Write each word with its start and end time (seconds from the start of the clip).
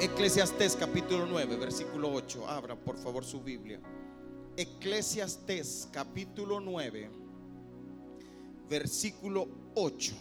Eclesiastés 0.00 0.76
capítulo 0.76 1.26
9, 1.26 1.56
versículo 1.56 2.10
8. 2.10 2.48
Abra 2.48 2.74
por 2.74 2.96
favor 2.96 3.22
su 3.22 3.42
Biblia. 3.42 3.78
Eclesiastés 4.56 5.90
capítulo 5.92 6.58
9, 6.58 7.10
versículo 8.66 9.46
8. 9.74 10.14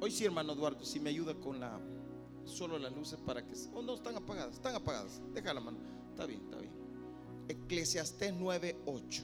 Hoy 0.00 0.10
sí, 0.10 0.24
hermano 0.24 0.54
Eduardo, 0.54 0.86
si 0.86 1.00
me 1.00 1.10
ayuda 1.10 1.34
con 1.34 1.60
la 1.60 1.78
solo 2.46 2.78
las 2.78 2.94
luces 2.94 3.18
para 3.20 3.46
que 3.46 3.52
oh, 3.74 3.82
no 3.82 3.96
están 3.96 4.16
apagadas, 4.16 4.54
están 4.54 4.74
apagadas. 4.74 5.20
Deja 5.34 5.52
la 5.52 5.60
mano. 5.60 5.76
Está 6.12 6.24
bien, 6.24 6.40
está 6.40 6.56
bien. 6.56 6.72
Eclesiastés 7.46 8.32
9, 8.32 8.76
8. 8.86 9.22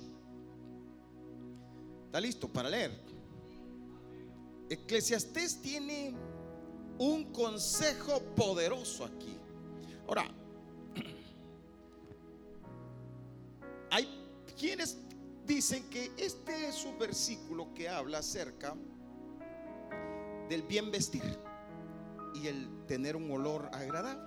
¿Está 2.04 2.20
listo 2.20 2.52
para 2.52 2.68
leer? 2.68 2.92
Eclesiastés 4.68 5.62
tiene 5.62 6.14
un 6.98 7.32
consejo 7.32 8.20
poderoso 8.34 9.04
aquí. 9.04 9.36
Ahora, 10.06 10.24
hay 13.90 14.08
quienes 14.58 14.98
dicen 15.46 15.88
que 15.88 16.12
este 16.16 16.68
es 16.68 16.84
un 16.84 16.98
versículo 16.98 17.72
que 17.74 17.88
habla 17.88 18.18
acerca 18.18 18.74
del 20.48 20.62
bien 20.62 20.90
vestir 20.90 21.38
y 22.34 22.46
el 22.46 22.86
tener 22.86 23.16
un 23.16 23.30
olor 23.30 23.68
agradable. 23.72 24.26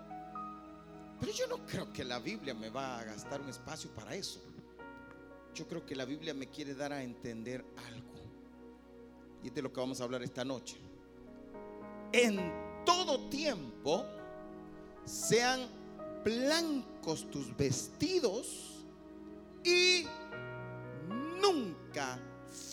Pero 1.20 1.32
yo 1.34 1.48
no 1.48 1.66
creo 1.66 1.92
que 1.94 2.04
la 2.04 2.20
Biblia 2.20 2.54
me 2.54 2.70
va 2.70 3.00
a 3.00 3.04
gastar 3.04 3.42
un 3.42 3.50
espacio 3.50 3.92
para 3.92 4.16
eso. 4.16 4.42
Yo 5.54 5.68
creo 5.68 5.86
que 5.86 5.96
la 5.96 6.06
Biblia 6.06 6.34
me 6.34 6.48
quiere 6.48 6.74
dar 6.74 6.94
a 6.94 7.04
entender 7.04 7.64
algo. 7.88 8.12
Y 9.44 9.48
es 9.48 9.54
de 9.54 9.62
lo 9.62 9.72
que 9.72 9.80
vamos 9.80 10.02
a 10.02 10.06
hablar 10.06 10.24
esta 10.24 10.44
noche. 10.44 10.78
En 12.12 12.61
todo 12.86 13.30
tiempo 13.30 14.06
sean 15.06 15.68
blancos 16.24 17.30
tus 17.32 17.56
vestidos 17.56 18.86
y 19.64 20.06
nunca 21.42 22.20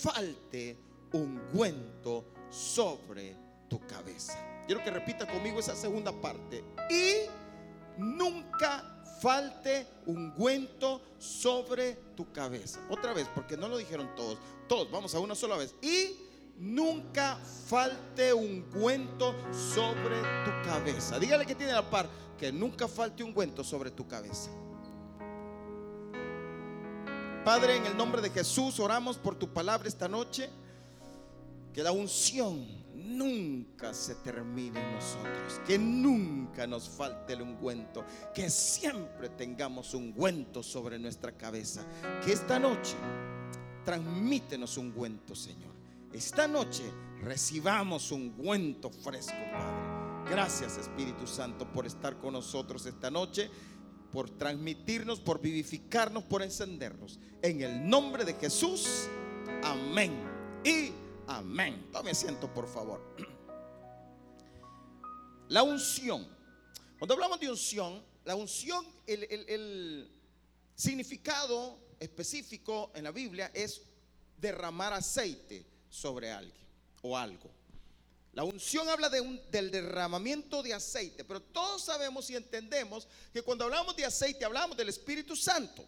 falte 0.03 0.77
ungüento 1.13 2.25
sobre 2.51 3.37
tu 3.69 3.81
cabeza. 3.87 4.39
Quiero 4.67 4.83
que 4.85 4.91
repita 4.91 5.27
conmigo 5.27 5.61
esa 5.61 5.75
segunda 5.75 6.13
parte. 6.13 6.63
Y 6.91 7.29
nunca 7.99 9.03
falte 9.21 9.87
ungüento 10.07 11.01
sobre 11.19 11.95
tu 12.17 12.31
cabeza. 12.33 12.81
Otra 12.91 13.13
vez, 13.13 13.27
porque 13.35 13.57
no 13.57 13.69
lo 13.69 13.79
dijeron 13.79 14.15
todos. 14.15 14.39
Todos, 14.69 14.91
vamos 14.91 15.15
a 15.15 15.21
una 15.21 15.35
sola 15.35 15.57
vez. 15.57 15.75
Y 15.83 16.28
nunca 16.59 17.37
falte 17.37 18.33
ungüento 18.33 19.35
sobre 19.53 20.17
tu 20.45 20.51
cabeza. 20.69 21.19
Dígale 21.19 21.47
que 21.47 21.55
tiene 21.55 21.73
la 21.73 21.89
par, 21.89 22.09
que 22.37 22.53
nunca 22.53 22.89
falte 22.89 23.23
ungüento 23.23 23.63
sobre 23.63 23.91
tu 23.91 24.07
cabeza. 24.07 24.51
Padre, 27.45 27.77
en 27.77 27.87
el 27.87 27.97
nombre 27.97 28.21
de 28.21 28.31
Jesús 28.31 28.79
oramos 28.79 29.17
por 29.17 29.35
tu 29.35 29.53
palabra 29.53 29.89
esta 29.89 30.09
noche. 30.09 30.51
Que 31.73 31.83
la 31.83 31.93
unción 31.93 32.67
nunca 32.95 33.95
se 33.95 34.17
termine 34.17 34.81
en 34.81 34.95
nosotros. 34.95 35.61
Que 35.67 35.79
nunca 35.79 36.67
nos 36.67 36.89
falte 36.89 37.35
el 37.35 37.43
ungüento. 37.43 38.05
Que 38.35 38.51
siempre 38.51 39.29
tengamos 39.29 39.95
ungüento 39.95 40.63
sobre 40.63 40.99
nuestra 40.99 41.33
cabeza. 41.33 41.87
Que 42.25 42.33
esta 42.33 42.59
noche 42.59 42.97
transmítenos 43.85 44.77
ungüento, 44.77 45.35
Señor. 45.35 45.78
Esta 46.13 46.49
noche 46.49 46.83
recibamos 47.23 48.11
ungüento 48.11 48.91
fresco, 48.91 49.37
Padre. 49.53 50.31
Gracias, 50.31 50.77
Espíritu 50.79 51.27
Santo, 51.27 51.71
por 51.73 51.87
estar 51.87 52.19
con 52.19 52.33
nosotros 52.35 52.85
esta 52.87 53.11
noche 53.11 53.51
por 54.13 54.31
transmitirnos, 54.31 55.21
por 55.21 55.41
vivificarnos, 55.41 56.25
por 56.25 56.43
encendernos. 56.43 57.19
En 57.43 57.61
el 57.63 57.87
nombre 57.89 58.25
de 58.25 58.35
Jesús, 58.35 59.07
amén. 59.63 60.13
Y 60.65 60.93
amén. 61.27 61.89
Tome 61.93 62.11
asiento, 62.13 62.53
por 62.53 62.67
favor. 62.69 63.03
La 65.49 65.63
unción. 65.63 66.27
Cuando 66.99 67.15
hablamos 67.15 67.41
de 67.41 67.49
unción, 67.51 68.03
la 68.25 68.35
unción, 68.35 68.85
el- 69.07 69.25
el 69.49 70.11
significado 70.75 71.79
específico 72.01 72.91
en 72.95 73.05
la 73.05 73.13
Biblia 73.13 73.51
es 73.55 73.83
derramar 74.39 74.93
aceite 74.93 75.65
sobre 75.91 76.31
alguien 76.31 76.67
o 77.03 77.17
algo. 77.17 77.51
La 78.33 78.45
unción 78.45 78.89
habla 78.89 79.09
de 79.09 79.21
un- 79.21 79.41
del 79.51 79.71
derramamiento 79.71 80.63
de 80.63 80.75
aceite, 80.75 81.25
pero 81.25 81.41
todos 81.43 81.83
sabemos 81.85 82.29
y 82.31 82.37
entendemos 82.37 83.09
que 83.33 83.43
cuando 83.43 83.65
hablamos 83.65 83.97
de 83.97 84.05
aceite 84.05 84.45
hablamos 84.45 84.77
del 84.77 84.89
Espíritu 84.91 85.35
Santo. 85.35 85.85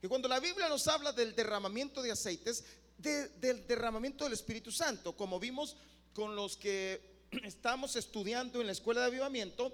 Que 0.00 0.08
cuando 0.08 0.28
la 0.28 0.40
Biblia 0.40 0.68
nos 0.68 0.86
habla 0.88 1.12
del 1.12 1.34
derramamiento 1.34 2.02
de 2.02 2.10
aceites, 2.10 2.64
de- 2.98 3.28
del 3.38 3.66
derramamiento 3.66 4.24
del 4.24 4.32
Espíritu 4.32 4.72
Santo, 4.72 5.16
como 5.16 5.38
vimos 5.38 5.76
con 6.12 6.34
los 6.36 6.56
que 6.56 7.00
estamos 7.44 7.96
estudiando 7.96 8.60
en 8.60 8.66
la 8.66 8.72
escuela 8.72 9.00
de 9.02 9.06
avivamiento, 9.06 9.72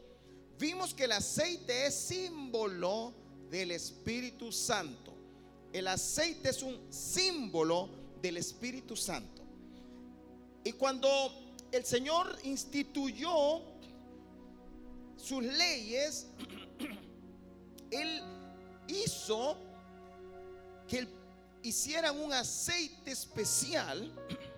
vimos 0.59 0.93
que 0.95 1.05
el 1.05 1.13
aceite 1.13 1.87
es 1.87 1.95
símbolo 1.95 3.15
del 3.51 3.71
Espíritu 3.71 4.53
Santo. 4.53 5.15
El 5.73 5.87
aceite 5.89 6.51
es 6.51 6.63
un 6.63 6.93
símbolo 6.93 7.89
del 8.21 8.37
Espíritu 8.37 8.97
Santo. 8.97 9.40
Y 10.65 10.72
cuando 10.72 11.09
el 11.72 11.84
Señor 11.84 12.38
instituyó 12.44 13.62
sus 15.16 15.43
leyes, 15.43 16.26
Él 17.91 18.22
hizo 18.88 19.56
que 20.87 21.06
hicieran 21.62 22.19
un 22.21 22.32
aceite 22.32 23.10
especial 23.10 24.12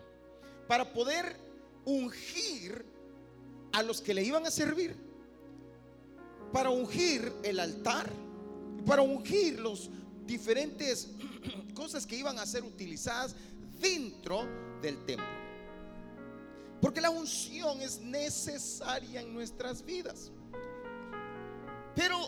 para 0.69 0.93
poder 0.93 1.37
ungir 1.85 2.85
a 3.73 3.83
los 3.83 4.01
que 4.01 4.15
le 4.15 4.23
iban 4.23 4.47
a 4.47 4.51
servir, 4.51 4.97
para 6.53 6.71
ungir 6.71 7.33
el 7.43 7.59
altar, 7.59 8.11
para 8.87 9.03
ungir 9.03 9.61
los 9.61 9.91
diferentes 10.27 11.09
cosas 11.75 12.07
que 12.07 12.17
iban 12.17 12.39
a 12.39 12.47
ser 12.47 12.65
utilizadas 12.65 13.35
dentro 13.81 14.47
del 14.81 15.05
templo. 15.07 15.42
Porque 16.83 17.01
la 17.01 17.11
unción 17.11 17.81
es 17.81 18.01
necesaria 18.01 19.21
en 19.21 19.33
nuestras 19.33 19.85
vidas. 19.85 20.33
Pero 21.95 22.19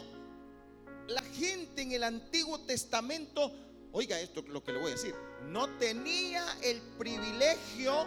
la 1.08 1.22
gente 1.22 1.82
en 1.82 1.90
el 1.90 2.04
Antiguo 2.04 2.60
Testamento, 2.60 3.50
oiga 3.90 4.20
esto 4.20 4.42
lo 4.42 4.62
que 4.62 4.72
le 4.72 4.78
voy 4.78 4.92
a 4.92 4.94
decir, 4.94 5.12
no 5.48 5.68
tenía 5.78 6.46
el 6.62 6.80
privilegio 6.96 8.06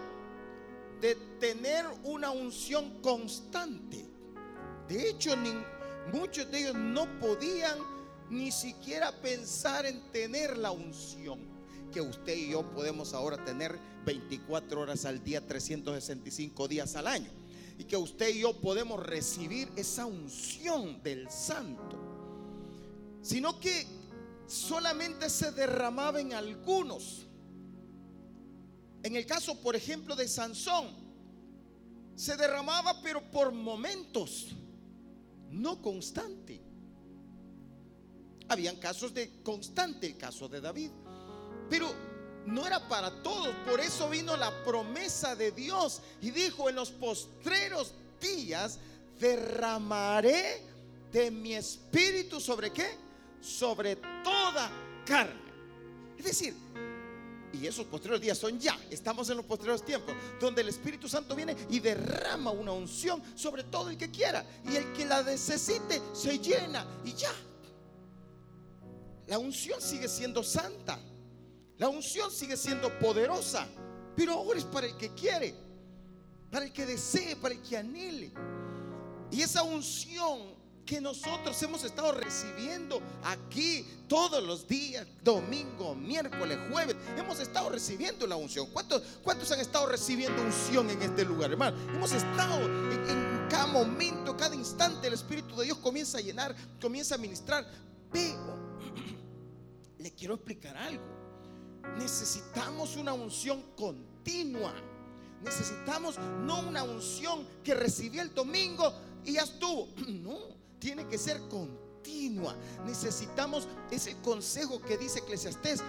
de 1.02 1.16
tener 1.42 1.86
una 2.06 2.32
unción 2.32 3.02
constante. 3.02 4.06
De 4.88 5.10
hecho, 5.10 5.36
muchos 6.14 6.50
de 6.50 6.60
ellos 6.62 6.76
no 6.76 7.20
podían 7.20 7.78
ni 8.30 8.54
siquiera 8.54 9.12
pensar 9.12 9.86
en 9.86 10.02
tener 10.14 10.58
la 10.58 10.72
unción 10.72 11.40
que 11.92 12.00
usted 12.00 12.38
y 12.38 12.52
yo 12.52 12.64
podemos 12.72 13.14
ahora 13.14 13.44
tener 13.44 13.78
24 14.08 14.80
horas 14.80 15.04
al 15.04 15.22
día, 15.22 15.46
365 15.46 16.68
días 16.70 16.96
al 16.96 17.08
año. 17.08 17.30
Y 17.78 17.84
que 17.84 17.98
usted 17.98 18.34
y 18.34 18.40
yo 18.40 18.60
podemos 18.62 19.06
recibir 19.06 19.70
esa 19.76 20.06
unción 20.06 21.04
del 21.04 21.30
santo. 21.30 22.00
Sino 23.22 23.60
que 23.60 23.86
solamente 24.48 25.30
se 25.30 25.52
derramaba 25.52 26.22
en 26.22 26.34
algunos. 26.34 27.28
En 29.04 29.18
el 29.18 29.26
caso, 29.26 29.60
por 29.60 29.76
ejemplo, 29.76 30.16
de 30.16 30.28
Sansón, 30.30 30.88
se 32.16 32.38
derramaba 32.38 33.02
pero 33.02 33.30
por 33.30 33.52
momentos, 33.52 34.56
no 35.52 35.82
constante. 35.82 36.62
Habían 38.48 38.78
casos 38.78 39.14
de 39.14 39.44
constante, 39.44 40.08
el 40.08 40.18
caso 40.18 40.48
de 40.48 40.62
David. 40.62 40.92
Pero 41.70 41.94
no 42.48 42.66
era 42.66 42.88
para 42.88 43.12
todos. 43.22 43.54
Por 43.66 43.80
eso 43.80 44.10
vino 44.10 44.36
la 44.36 44.52
promesa 44.64 45.36
de 45.36 45.52
Dios 45.52 46.02
y 46.22 46.32
dijo, 46.32 46.70
en 46.70 46.76
los 46.76 46.90
postreros 46.90 47.94
días 48.20 48.80
derramaré 49.20 50.64
de 51.12 51.30
mi 51.30 51.54
espíritu 51.54 52.40
sobre 52.40 52.72
qué? 52.72 52.98
Sobre 53.42 53.98
toda 54.24 54.72
carne. 55.06 55.48
Es 56.18 56.26
decir, 56.26 56.56
y 57.54 57.66
esos 57.66 57.86
postreros 57.86 58.20
días 58.20 58.38
son 58.38 58.60
ya, 58.60 58.78
estamos 58.90 59.30
en 59.30 59.38
los 59.38 59.46
postreros 59.46 59.84
tiempos, 59.84 60.14
donde 60.40 60.62
el 60.62 60.70
Espíritu 60.70 61.08
Santo 61.08 61.36
viene 61.36 61.56
y 61.70 61.80
derrama 61.80 62.52
una 62.52 62.72
unción 62.72 63.22
sobre 63.36 63.64
todo 63.64 63.90
el 63.90 63.98
que 63.98 64.12
quiera. 64.12 64.46
Y 64.70 64.76
el 64.76 64.92
que 64.94 65.06
la 65.06 65.24
necesite 65.24 66.02
se 66.14 66.40
llena 66.40 66.86
y 67.06 67.14
ya. 67.14 67.32
La 69.28 69.38
unción 69.38 69.82
sigue 69.82 70.08
siendo 70.08 70.44
santa. 70.44 71.00
La 71.78 71.90
unción 71.90 72.32
sigue 72.32 72.58
siendo 72.58 72.98
poderosa. 73.00 73.68
Pero 74.18 74.34
ahora 74.34 74.58
es 74.58 74.66
para 74.66 74.88
el 74.88 74.98
que 74.98 75.14
quiere, 75.14 75.54
para 76.50 76.66
el 76.66 76.74
que 76.74 76.88
desee, 76.88 77.36
para 77.36 77.54
el 77.54 77.62
que 77.62 77.78
anhele. 77.78 78.32
Y 79.30 79.44
esa 79.44 79.62
unción 79.62 80.58
que 80.88 81.00
nosotros 81.00 81.62
hemos 81.62 81.84
estado 81.84 82.14
recibiendo 82.14 83.00
aquí 83.24 83.86
todos 84.08 84.42
los 84.42 84.68
días, 84.68 85.06
domingo, 85.22 85.94
miércoles, 85.94 86.58
jueves, 86.72 86.96
hemos 87.16 87.40
estado 87.40 87.70
recibiendo 87.70 88.26
la 88.26 88.38
unción. 88.38 88.68
¿Cuántos, 88.72 89.04
cuántos 89.22 89.52
han 89.52 89.60
estado 89.60 89.86
recibiendo 89.86 90.42
unción 90.42 90.90
en 90.90 91.00
este 91.04 91.24
lugar, 91.24 91.52
hermano? 91.52 91.78
Hemos 91.94 92.12
estado 92.14 92.60
en, 92.62 93.10
en 93.10 93.48
cada 93.52 93.68
momento, 93.68 94.36
cada 94.36 94.56
instante, 94.56 95.08
el 95.08 95.14
Espíritu 95.14 95.56
de 95.58 95.66
Dios 95.66 95.78
comienza 95.78 96.18
a 96.18 96.22
llenar, 96.22 96.56
comienza 96.82 97.14
a 97.16 97.18
ministrar. 97.20 97.70
Pero 98.12 98.58
le 100.00 100.12
quiero 100.12 100.34
explicar 100.34 100.76
algo. 100.76 101.17
Necesitamos 101.98 102.96
una 102.96 103.14
unción 103.14 103.64
continua. 103.76 104.74
Necesitamos 105.44 106.18
no 106.18 106.62
una 106.62 106.84
unción 106.84 107.48
que 107.64 107.74
recibí 107.76 108.20
el 108.20 108.34
domingo 108.34 108.94
y 109.26 109.34
ya 109.34 109.44
estuvo. 109.44 109.88
No, 110.08 110.38
tiene 110.80 111.08
que 111.08 111.18
ser 111.18 111.40
continua. 111.48 112.56
Necesitamos 112.86 113.68
ese 113.92 114.16
consejo 114.22 114.82
que 114.82 114.98
dice 114.98 115.20
Eclesiastés 115.20 115.82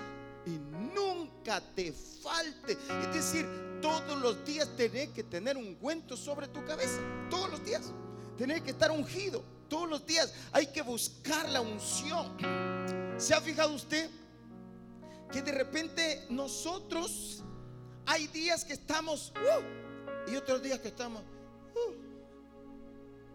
y 0.47 0.59
nunca 0.95 1.61
te 1.75 1.93
falte. 1.93 2.73
Es 2.73 3.15
decir, 3.15 3.47
todos 3.81 4.19
los 4.21 4.45
días 4.45 4.69
tenés 4.77 5.11
que 5.11 5.25
tener 5.25 5.57
un 5.57 5.75
cuento 5.77 6.17
sobre 6.17 6.49
tu 6.49 6.65
cabeza. 6.65 7.01
Todos 7.31 7.51
los 7.51 7.65
días. 7.65 7.93
Tenés 8.37 8.63
que 8.63 8.71
estar 8.71 8.91
ungido. 8.91 9.43
Todos 9.69 9.89
los 9.89 10.07
días 10.07 10.33
hay 10.53 10.67
que 10.69 10.83
buscar 10.83 11.49
la 11.49 11.61
unción. 11.61 12.37
¿Se 13.19 13.35
ha 13.35 13.41
fijado 13.41 13.75
usted 13.75 14.09
que 15.33 15.43
de 15.43 15.53
repente 15.53 16.27
nosotros 16.31 17.43
hay 18.07 18.27
días 18.29 18.65
que 18.65 18.73
estamos 18.73 19.33
uh, 19.37 20.31
y 20.31 20.37
otros 20.37 20.63
días 20.63 20.79
que 20.81 20.89
estamos 20.89 21.23
uh? 21.23 22.09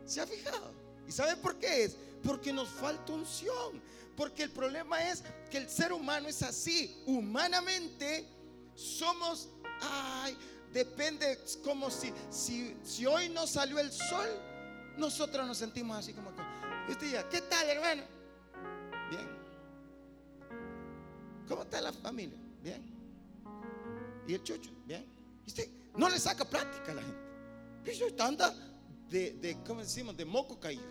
¿Se 0.06 0.22
ha 0.22 0.28
fijado? 0.28 0.72
¿Y 1.08 1.12
sabe 1.12 1.36
por 1.38 1.58
qué 1.58 1.86
es? 1.86 1.98
Porque 2.24 2.52
nos 2.52 2.70
falta 2.70 3.14
unción. 3.14 3.82
Porque 4.16 4.44
el 4.44 4.52
problema 4.52 5.10
es 5.10 5.24
que 5.50 5.58
el 5.58 5.70
ser 5.70 5.92
humano 5.92 6.28
es 6.28 6.44
así. 6.44 7.02
Humanamente 7.06 8.28
somos, 8.76 9.50
ay, 9.82 10.38
depende 10.72 11.40
como 11.64 11.90
si, 11.90 12.14
si, 12.30 12.76
si 12.84 13.06
hoy 13.06 13.30
no 13.30 13.48
salió 13.48 13.80
el 13.80 13.92
sol, 13.92 14.28
nosotros 14.98 15.48
nos 15.48 15.58
sentimos 15.58 15.98
así 15.98 16.14
como 16.14 16.32
que, 16.36 16.44
¿qué 17.32 17.42
tal 17.42 17.70
hermano? 17.70 18.04
Bien. 19.10 19.43
¿Cómo 21.48 21.64
está 21.64 21.82
la 21.82 21.94
familia? 21.94 22.38
Bien. 22.64 22.82
¿Y 24.28 24.34
el 24.34 24.44
chucho? 24.44 24.72
Bien. 24.86 25.06
¿Y 25.46 25.50
usted? 25.50 25.70
No 25.96 26.10
le 26.10 26.20
saca 26.20 26.46
plática 26.46 26.92
a 26.92 26.96
la 26.96 27.02
gente. 27.02 27.20
Pero 27.84 28.24
anda 28.24 28.54
de, 29.10 29.34
de, 29.34 29.58
¿cómo 29.66 29.82
decimos? 29.82 30.16
De 30.16 30.26
moco 30.26 30.60
caído. 30.60 30.84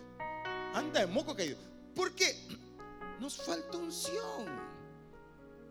Anda 0.73 1.01
de 1.01 1.07
moco 1.07 1.35
caído. 1.35 1.57
Porque 1.95 2.35
nos 3.19 3.37
falta 3.37 3.77
unción. 3.77 4.73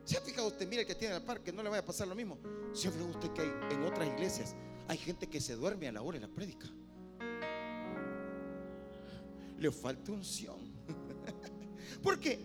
¿Se 0.04 0.18
ha 0.18 0.20
fijado 0.20 0.48
usted? 0.48 0.68
Mire 0.68 0.84
que 0.84 0.94
tiene 0.94 1.14
el 1.16 1.22
par, 1.22 1.40
que 1.40 1.52
no 1.52 1.62
le 1.62 1.68
vaya 1.68 1.82
a 1.82 1.84
pasar 1.84 2.08
lo 2.08 2.14
mismo. 2.14 2.38
¿Se 2.72 2.88
ha 2.88 2.90
fijado 2.90 3.10
usted 3.10 3.30
que 3.32 3.42
en 3.42 3.84
otras 3.84 4.08
iglesias 4.08 4.54
hay 4.88 4.98
gente 4.98 5.28
que 5.28 5.40
se 5.40 5.54
duerme 5.54 5.88
a 5.88 5.92
la 5.92 6.02
hora 6.02 6.18
de 6.18 6.26
la 6.26 6.34
prédica? 6.34 6.68
Le 9.58 9.70
falta 9.70 10.10
unción. 10.10 10.58
¿Por 12.02 12.18
qué? 12.18 12.44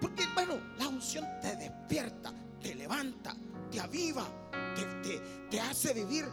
Porque, 0.00 0.24
hermano, 0.24 0.60
la 0.78 0.88
unción 0.88 1.24
te 1.40 1.56
despierta, 1.56 2.32
te 2.60 2.74
levanta, 2.74 3.34
te 3.70 3.80
aviva, 3.80 4.24
te, 4.74 4.84
te, 5.08 5.20
te 5.50 5.60
hace 5.60 5.94
vivir 5.94 6.26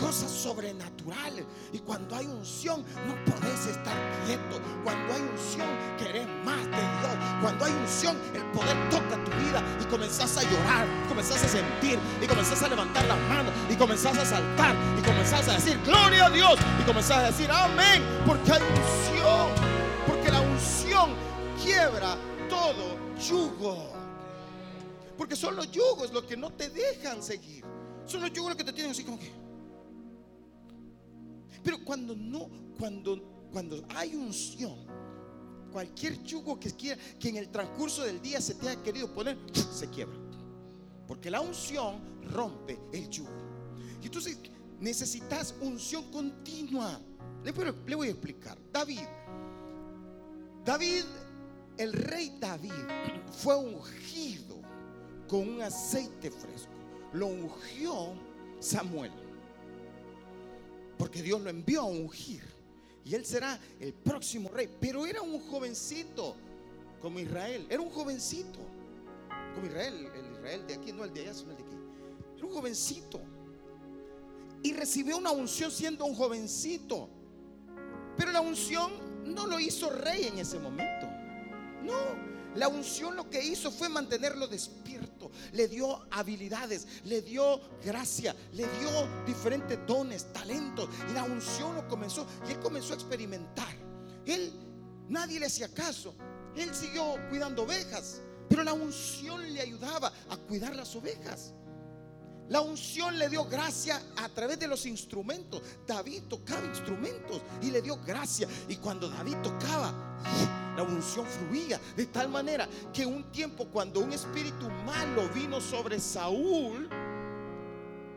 cosas 0.00 0.30
sobrenaturales. 0.30 1.44
Y 1.72 1.78
cuando 1.78 2.16
hay 2.16 2.26
unción, 2.26 2.84
no 3.06 3.14
podés 3.24 3.66
estar 3.66 3.96
quieto. 4.26 4.60
Cuando 4.84 5.14
hay 5.14 5.22
unción, 5.22 5.68
querés 5.98 6.26
más 6.44 6.64
de 6.64 6.70
Dios. 6.70 7.12
Cuando 7.40 7.64
hay 7.64 7.72
unción, 7.72 8.16
el 8.34 8.42
poder 8.52 8.76
toca 8.90 9.22
tu 9.24 9.30
vida 9.32 9.62
y 9.80 9.84
comenzás 9.86 10.36
a 10.36 10.42
llorar, 10.42 10.86
comenzás 11.08 11.42
a 11.42 11.48
sentir, 11.48 11.98
y 12.20 12.26
comenzás 12.26 12.62
a 12.62 12.68
levantar 12.68 13.04
las 13.06 13.18
manos, 13.28 13.52
y 13.70 13.74
comenzás 13.74 14.16
a 14.16 14.24
saltar, 14.24 14.74
y 14.98 15.02
comenzás 15.02 15.48
a 15.48 15.54
decir, 15.54 15.78
gloria 15.84 16.26
a 16.26 16.30
Dios, 16.30 16.58
y 16.80 16.82
comenzás 16.84 17.18
a 17.18 17.22
decir, 17.24 17.50
amén, 17.50 18.02
porque 18.26 18.52
hay 18.52 18.62
unción, 18.62 19.48
porque 20.06 20.30
la 20.30 20.40
unción 20.40 21.10
quiebra 21.62 22.16
todo 22.62 22.96
yugo. 23.18 23.76
Porque 25.16 25.36
son 25.36 25.56
los 25.56 25.70
yugos 25.70 26.12
los 26.12 26.24
que 26.24 26.36
no 26.36 26.50
te 26.50 26.68
dejan 26.70 27.22
seguir. 27.22 27.64
Son 28.06 28.20
los 28.20 28.32
yugos 28.32 28.50
los 28.50 28.56
que 28.56 28.64
te 28.64 28.72
tienen 28.72 28.92
así 28.92 29.04
como 29.04 29.18
que. 29.18 29.30
Pero 31.62 31.84
cuando 31.84 32.14
no, 32.16 32.48
cuando, 32.78 33.48
cuando 33.52 33.84
hay 33.94 34.14
unción, 34.14 34.74
cualquier 35.70 36.22
yugo 36.24 36.58
que 36.58 36.72
quiera, 36.72 37.00
que 37.18 37.28
en 37.28 37.36
el 37.36 37.48
transcurso 37.50 38.02
del 38.02 38.20
día 38.20 38.40
se 38.40 38.54
te 38.54 38.68
haya 38.68 38.82
querido 38.82 39.12
poner, 39.12 39.38
se 39.72 39.88
quiebra. 39.88 40.16
Porque 41.06 41.30
la 41.30 41.40
unción 41.40 42.00
rompe 42.32 42.78
el 42.92 43.08
yugo. 43.08 43.30
Y 44.00 44.06
entonces 44.06 44.38
necesitas 44.80 45.54
unción 45.60 46.10
continua. 46.10 46.98
Le 47.44 47.94
voy, 47.94 48.08
a 48.08 48.10
explicar. 48.10 48.56
David, 48.72 49.00
David, 50.64 51.04
el 51.78 51.92
rey 51.92 52.36
David 52.38 52.72
fue 53.32 53.56
ungido 53.56 54.56
con 55.28 55.48
un 55.48 55.62
aceite 55.62 56.30
fresco. 56.30 56.72
Lo 57.12 57.26
ungió 57.26 58.14
Samuel. 58.60 59.12
Porque 60.98 61.22
Dios 61.22 61.40
lo 61.40 61.50
envió 61.50 61.82
a 61.82 61.84
ungir. 61.84 62.42
Y 63.04 63.14
él 63.14 63.24
será 63.24 63.58
el 63.80 63.92
próximo 63.92 64.48
rey. 64.50 64.68
Pero 64.80 65.06
era 65.06 65.22
un 65.22 65.40
jovencito 65.48 66.36
como 67.00 67.18
Israel. 67.18 67.66
Era 67.68 67.80
un 67.80 67.90
jovencito. 67.90 68.60
Como 69.54 69.66
Israel. 69.66 70.08
El 70.14 70.32
Israel 70.32 70.66
de 70.66 70.74
aquí, 70.74 70.92
no 70.92 71.04
el 71.04 71.12
de 71.12 71.22
allá, 71.22 71.34
sino 71.34 71.50
el 71.50 71.56
de 71.56 71.64
aquí. 71.64 71.76
Era 72.36 72.46
un 72.46 72.52
jovencito. 72.52 73.20
Y 74.62 74.72
recibió 74.74 75.16
una 75.16 75.32
unción 75.32 75.70
siendo 75.70 76.04
un 76.04 76.14
jovencito. 76.14 77.08
Pero 78.16 78.30
la 78.30 78.40
unción 78.40 78.92
no 79.24 79.46
lo 79.46 79.58
hizo 79.58 79.90
rey 79.90 80.26
en 80.26 80.38
ese 80.38 80.58
momento. 80.58 81.11
No. 81.82 82.32
La 82.54 82.68
unción 82.68 83.16
lo 83.16 83.30
que 83.30 83.42
hizo 83.42 83.70
fue 83.70 83.88
mantenerlo 83.88 84.46
despierto. 84.46 85.30
Le 85.52 85.68
dio 85.68 86.06
habilidades, 86.10 86.86
le 87.04 87.22
dio 87.22 87.60
gracia, 87.82 88.36
le 88.52 88.66
dio 88.78 89.24
diferentes 89.26 89.78
dones, 89.86 90.32
talentos. 90.32 90.88
Y 91.10 91.14
la 91.14 91.24
unción 91.24 91.74
lo 91.74 91.88
comenzó. 91.88 92.26
Y 92.46 92.52
él 92.52 92.60
comenzó 92.60 92.92
a 92.92 92.96
experimentar. 92.96 93.74
Él, 94.26 94.52
nadie 95.08 95.40
le 95.40 95.46
hacía 95.46 95.72
caso. 95.72 96.14
Él 96.54 96.74
siguió 96.74 97.16
cuidando 97.30 97.62
ovejas. 97.62 98.20
Pero 98.48 98.64
la 98.64 98.74
unción 98.74 99.50
le 99.54 99.62
ayudaba 99.62 100.12
a 100.28 100.36
cuidar 100.36 100.76
las 100.76 100.94
ovejas. 100.94 101.54
La 102.52 102.60
unción 102.60 103.18
le 103.18 103.30
dio 103.30 103.46
gracia 103.46 103.98
a 104.18 104.28
través 104.28 104.58
de 104.58 104.68
los 104.68 104.84
instrumentos. 104.84 105.62
David 105.86 106.24
tocaba 106.28 106.66
instrumentos 106.66 107.40
y 107.62 107.70
le 107.70 107.80
dio 107.80 107.96
gracia. 108.04 108.46
Y 108.68 108.76
cuando 108.76 109.08
David 109.08 109.36
tocaba, 109.42 109.90
la 110.76 110.82
unción 110.82 111.24
fluía 111.24 111.80
de 111.96 112.04
tal 112.04 112.28
manera 112.28 112.68
que 112.92 113.06
un 113.06 113.24
tiempo 113.32 113.64
cuando 113.68 114.00
un 114.00 114.12
espíritu 114.12 114.68
malo 114.84 115.30
vino 115.34 115.62
sobre 115.62 115.98
Saúl, 115.98 116.90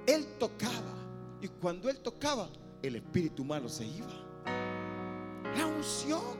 él 0.06 0.27
tocaba. 0.38 0.94
Y 1.42 1.48
cuando 1.48 1.89
él 1.89 2.00
tocaba, 2.00 2.50
el 2.84 2.98
espíritu 2.98 3.46
malo 3.46 3.70
se 3.70 3.86
iba. 3.86 4.44
La 5.56 5.65
unción. 5.65 6.36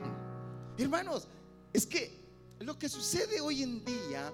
Hermanos, 0.76 1.28
es 1.72 1.86
que 1.86 2.26
lo 2.58 2.78
que 2.78 2.90
sucede 2.90 3.40
hoy 3.40 3.62
en 3.62 3.82
día 3.82 4.30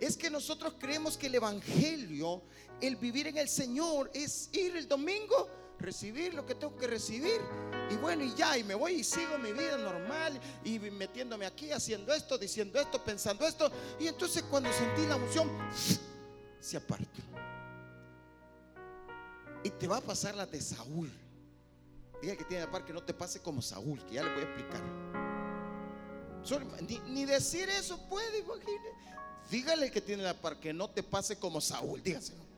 es 0.00 0.16
que 0.16 0.30
nosotros 0.30 0.74
creemos 0.78 1.16
que 1.16 1.26
el 1.26 1.34
Evangelio, 1.34 2.42
el 2.80 2.96
vivir 2.96 3.26
en 3.26 3.38
el 3.38 3.48
Señor, 3.48 4.10
es 4.14 4.48
ir 4.52 4.76
el 4.76 4.86
domingo 4.86 5.48
recibir 5.78 6.34
lo 6.34 6.44
que 6.44 6.54
tengo 6.54 6.76
que 6.76 6.86
recibir. 6.86 7.40
Y 7.90 7.96
bueno, 7.96 8.24
y 8.24 8.34
ya, 8.34 8.58
y 8.58 8.64
me 8.64 8.74
voy 8.74 8.94
y 8.94 9.04
sigo 9.04 9.38
mi 9.38 9.52
vida 9.52 9.78
normal 9.78 10.38
y 10.64 10.78
metiéndome 10.78 11.46
aquí, 11.46 11.72
haciendo 11.72 12.12
esto, 12.12 12.36
diciendo 12.36 12.80
esto, 12.80 13.02
pensando 13.02 13.46
esto. 13.46 13.70
Y 13.98 14.08
entonces 14.08 14.42
cuando 14.44 14.72
sentí 14.72 15.06
la 15.06 15.16
unción, 15.16 15.50
se 16.60 16.76
aparta. 16.76 17.20
Y 19.64 19.70
te 19.70 19.88
va 19.88 19.98
a 19.98 20.00
pasar 20.00 20.34
la 20.34 20.46
de 20.46 20.60
Saúl. 20.60 21.10
Diga 22.20 22.36
que 22.36 22.44
tiene 22.44 22.64
la 22.64 22.70
par 22.70 22.84
que 22.84 22.92
no 22.92 23.02
te 23.02 23.14
pase 23.14 23.40
como 23.40 23.62
Saúl, 23.62 24.04
que 24.06 24.14
ya 24.14 24.24
le 24.24 24.32
voy 24.32 24.42
a 24.42 24.44
explicar. 24.44 24.82
ni, 27.06 27.24
decir 27.24 27.68
eso 27.70 28.08
puede, 28.08 28.40
imagínate. 28.40 29.08
Dígale 29.50 29.90
que 29.90 30.00
tiene 30.00 30.22
la 30.22 30.34
par 30.34 30.58
que 30.58 30.72
no 30.72 30.88
te 30.90 31.02
pase 31.02 31.38
como 31.38 31.60
Saúl, 31.60 32.02
dígaselo. 32.02 32.48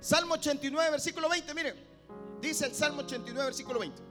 Salmo 0.00 0.34
89, 0.34 0.90
versículo 0.90 1.28
20, 1.28 1.54
miren. 1.54 1.76
Dice 2.40 2.66
el 2.66 2.74
Salmo 2.74 3.02
89, 3.02 3.44
versículo 3.44 3.78
20. 3.78 4.02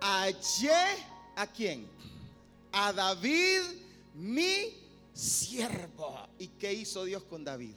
Hallé 0.00 0.70
a 1.36 1.46
quién? 1.46 1.88
A 2.72 2.92
David, 2.92 3.60
mi 4.14 4.74
siervo. 5.14 6.28
¿Y 6.38 6.48
qué 6.48 6.72
hizo 6.72 7.04
Dios 7.04 7.22
con 7.22 7.44
David? 7.44 7.74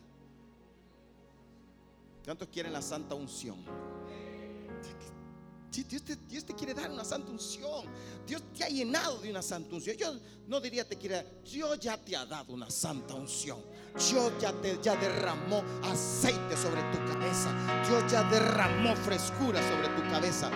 ¿Cuántos 2.26 2.48
quieren 2.48 2.74
la 2.74 2.82
santa 2.82 3.16
unción? 3.16 3.58
Dios 5.82 6.46
te, 6.46 6.54
quiere 6.54 6.76
dar 6.76 6.92
una 6.92 7.04
santa 7.04 7.32
unción. 7.32 7.86
Dios 8.28 8.44
te 8.56 8.64
ha 8.64 8.70
llenado 8.70 9.20
de 9.20 9.32
una 9.32 9.42
santa 9.42 9.74
unción. 9.76 9.98
Yo 9.98 10.14
no 10.48 10.60
diría 10.60 10.88
te 10.88 10.98
quiere, 10.98 11.42
Dios 11.44 11.80
ya 11.80 11.98
te 11.98 12.16
ha 12.16 12.26
dado 12.26 12.54
una 12.54 12.70
santa 12.70 13.16
unción. 13.16 13.60
Dios 13.96 14.34
ya 14.40 14.54
te 14.54 14.80
ya 14.84 14.96
derramó 14.96 15.64
aceite 15.84 16.56
sobre 16.56 16.82
tu 16.92 16.98
cabeza. 17.12 17.52
Dios 17.88 18.12
ya 18.12 18.24
derramó 18.30 18.96
frescura 18.98 19.60
sobre 19.68 19.88
tu 19.90 20.02
cabeza. 20.12 20.52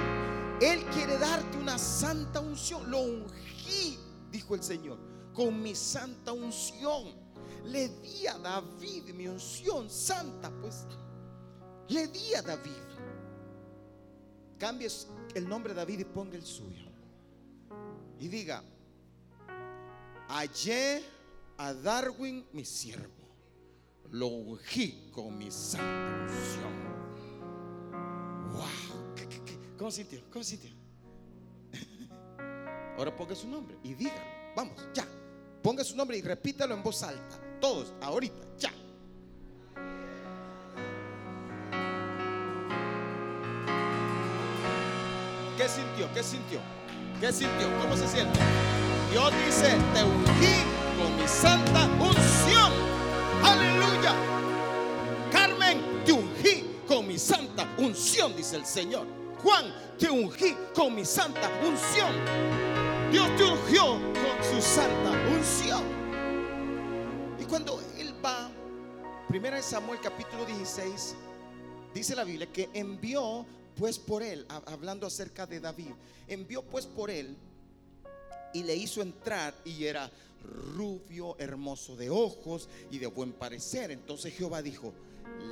Él 0.61 0.85
quiere 0.93 1.17
darte 1.17 1.57
una 1.57 1.79
santa 1.79 2.39
unción. 2.39 2.89
Lo 2.91 2.99
ungí, 2.99 3.97
dijo 4.31 4.53
el 4.53 4.61
Señor, 4.61 4.99
con 5.33 5.61
mi 5.61 5.73
santa 5.73 6.31
unción. 6.31 7.25
Le 7.65 7.89
di 7.89 8.27
a 8.27 8.37
David 8.37 9.13
mi 9.15 9.27
unción 9.27 9.89
santa, 9.89 10.51
pues. 10.61 10.85
Le 11.89 12.07
di 12.07 12.33
a 12.35 12.41
David 12.41 12.87
cambies 14.57 15.07
el 15.35 15.47
nombre 15.47 15.73
de 15.73 15.79
David 15.79 15.99
y 15.99 16.05
ponga 16.05 16.35
el 16.35 16.43
suyo. 16.43 16.87
Y 18.19 18.27
diga, 18.27 18.63
hallé 20.27 21.03
a 21.57 21.73
Darwin 21.73 22.45
mi 22.51 22.65
siervo, 22.65 23.27
lo 24.11 24.27
ungí 24.27 25.09
con 25.11 25.37
mi 25.37 25.51
santa 25.51 26.23
unción. 26.23 26.87
Wow, 28.53 29.77
cómo 29.77 29.91
sintió? 29.91 30.21
¿Cómo 30.31 30.43
sintió? 30.43 30.71
Ahora 32.97 33.15
ponga 33.15 33.35
su 33.35 33.47
nombre 33.47 33.77
y 33.83 33.93
dígalo. 33.93 34.37
Vamos, 34.55 34.87
ya. 34.93 35.07
Ponga 35.61 35.83
su 35.83 35.95
nombre 35.95 36.17
y 36.17 36.21
repítalo 36.21 36.73
en 36.73 36.81
voz 36.81 37.03
alta. 37.03 37.39
Todos, 37.59 37.93
ahorita, 38.01 38.57
ya. 38.57 38.71
¿Qué 45.67 45.73
sintió? 45.73 46.13
¿Qué 46.13 46.23
sintió? 46.23 46.59
¿Qué 47.19 47.33
sintió? 47.33 47.67
¿Cómo 47.81 47.97
se 47.97 48.07
siente? 48.07 48.39
Dios 49.11 49.33
dice, 49.45 49.75
te 49.93 50.01
ungí 50.01 50.63
con 50.97 51.17
mi 51.17 51.27
santa 51.27 51.83
unción. 51.99 52.71
Aleluya. 53.43 54.15
Carmen, 55.29 55.81
te 56.05 56.13
ungí 56.13 56.63
con 56.87 57.05
mi 57.05 57.19
santa 57.19 57.67
unción, 57.77 58.33
dice 58.33 58.55
el 58.55 58.65
Señor. 58.65 59.07
Juan, 59.43 59.65
te 59.99 60.09
ungí 60.09 60.55
con 60.73 60.95
mi 60.95 61.03
santa 61.03 61.51
unción. 61.61 62.13
Dios 63.11 63.27
te 63.35 63.43
ungió 63.43 63.83
con 63.97 64.43
su 64.49 64.61
santa 64.61 65.11
unción. 65.35 65.83
Y 67.41 67.43
cuando 67.43 67.81
él 67.97 68.15
va, 68.23 68.49
primera 69.27 69.57
de 69.57 69.63
Samuel 69.63 69.99
capítulo 70.01 70.45
16, 70.45 71.17
dice 71.93 72.15
la 72.15 72.23
Biblia 72.23 72.47
que 72.53 72.69
envió 72.73 73.45
pues 73.77 73.99
por 73.99 74.23
él, 74.23 74.45
hablando 74.65 75.07
acerca 75.07 75.45
de 75.45 75.59
David, 75.59 75.91
envió 76.27 76.63
pues 76.63 76.85
por 76.85 77.09
él 77.11 77.35
y 78.53 78.63
le 78.63 78.75
hizo 78.75 79.01
entrar 79.01 79.53
y 79.63 79.85
era 79.85 80.09
rubio, 80.75 81.35
hermoso 81.39 81.95
de 81.95 82.09
ojos 82.09 82.69
y 82.91 82.97
de 82.97 83.07
buen 83.07 83.33
parecer. 83.33 83.91
Entonces 83.91 84.33
Jehová 84.33 84.61
dijo, 84.61 84.93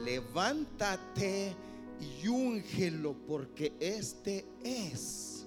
levántate 0.03 1.55
y 2.00 2.27
úngelo 2.27 3.15
porque 3.27 3.74
este 3.79 4.46
es. 4.63 5.46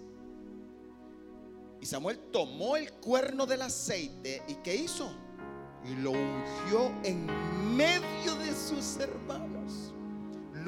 Y 1.81 1.87
Samuel 1.87 2.19
tomó 2.33 2.77
el 2.77 2.93
cuerno 2.93 3.47
del 3.47 3.63
aceite 3.63 4.43
y 4.49 4.55
¿qué 4.57 4.75
hizo? 4.77 5.11
Y 5.85 5.95
lo 5.95 6.11
ungió 6.11 6.93
en 7.05 7.27
medio 7.77 8.35
de 8.37 8.53
sus 8.55 8.97
hermanos 8.99 9.93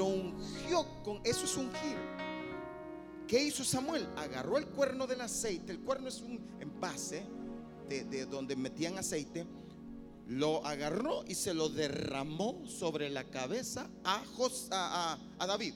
lo 0.00 0.07
ungió 0.07 0.87
con, 1.04 1.21
eso 1.25 1.45
es 1.45 1.54
ungir. 1.59 1.99
¿Qué 3.28 3.45
hizo 3.45 3.62
Samuel? 3.62 4.09
Agarró 4.16 4.57
el 4.57 4.66
cuerno 4.69 5.07
del 5.07 5.21
aceite, 5.21 5.73
el 5.73 5.80
cuerno 5.80 6.09
es 6.09 6.23
un 6.23 6.40
envase 6.59 7.23
de, 7.87 8.25
donde 8.25 8.57
metían 8.57 8.97
aceite, 8.97 9.47
lo 10.26 10.64
agarró 10.64 11.23
y 11.28 11.35
se 11.35 11.52
lo 11.52 11.69
derramó 11.69 12.66
sobre 12.66 13.11
la 13.11 13.25
cabeza 13.25 13.90
a 14.02 15.47
David. 15.47 15.75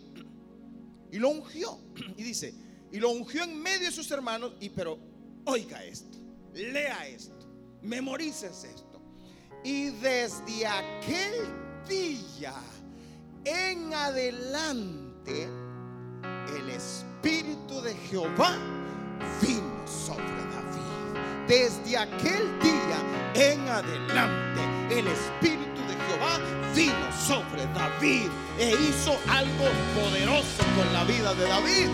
Y 1.12 1.18
lo 1.18 1.28
ungió. 1.28 1.78
Y 2.16 2.22
dice, 2.22 2.54
y 2.92 3.00
lo 3.00 3.10
ungió 3.10 3.44
en 3.44 3.60
medio 3.60 3.88
de 3.88 3.92
sus 3.92 4.10
hermanos, 4.10 4.54
y 4.58 4.70
pero 4.70 4.98
oiga 5.44 5.84
esto, 5.84 6.16
lea 6.54 7.06
esto, 7.08 7.46
memorices 7.82 8.64
esto. 8.64 9.02
Y 9.62 9.90
desde 9.90 10.66
aquel 10.66 11.34
día 11.86 12.54
en 13.44 13.92
adelante 13.92 15.48
el 16.56 16.70
Espíritu 16.70 17.80
de 17.82 17.94
Jehová 17.94 18.56
vino 19.40 19.86
sobre 19.86 20.24
David. 20.24 21.46
Desde 21.46 21.98
aquel 21.98 22.58
día 22.60 22.98
en 23.34 23.68
adelante 23.68 24.60
el 24.90 25.06
Espíritu 25.06 25.80
de 25.88 25.94
Jehová 26.06 26.38
vino 26.74 27.12
sobre 27.26 27.66
David 27.74 28.28
e 28.58 28.70
hizo 28.70 29.16
algo 29.28 29.64
poderoso 29.94 30.64
con 30.76 30.92
la 30.92 31.04
vida 31.04 31.34
de 31.34 31.46
David. 31.46 31.88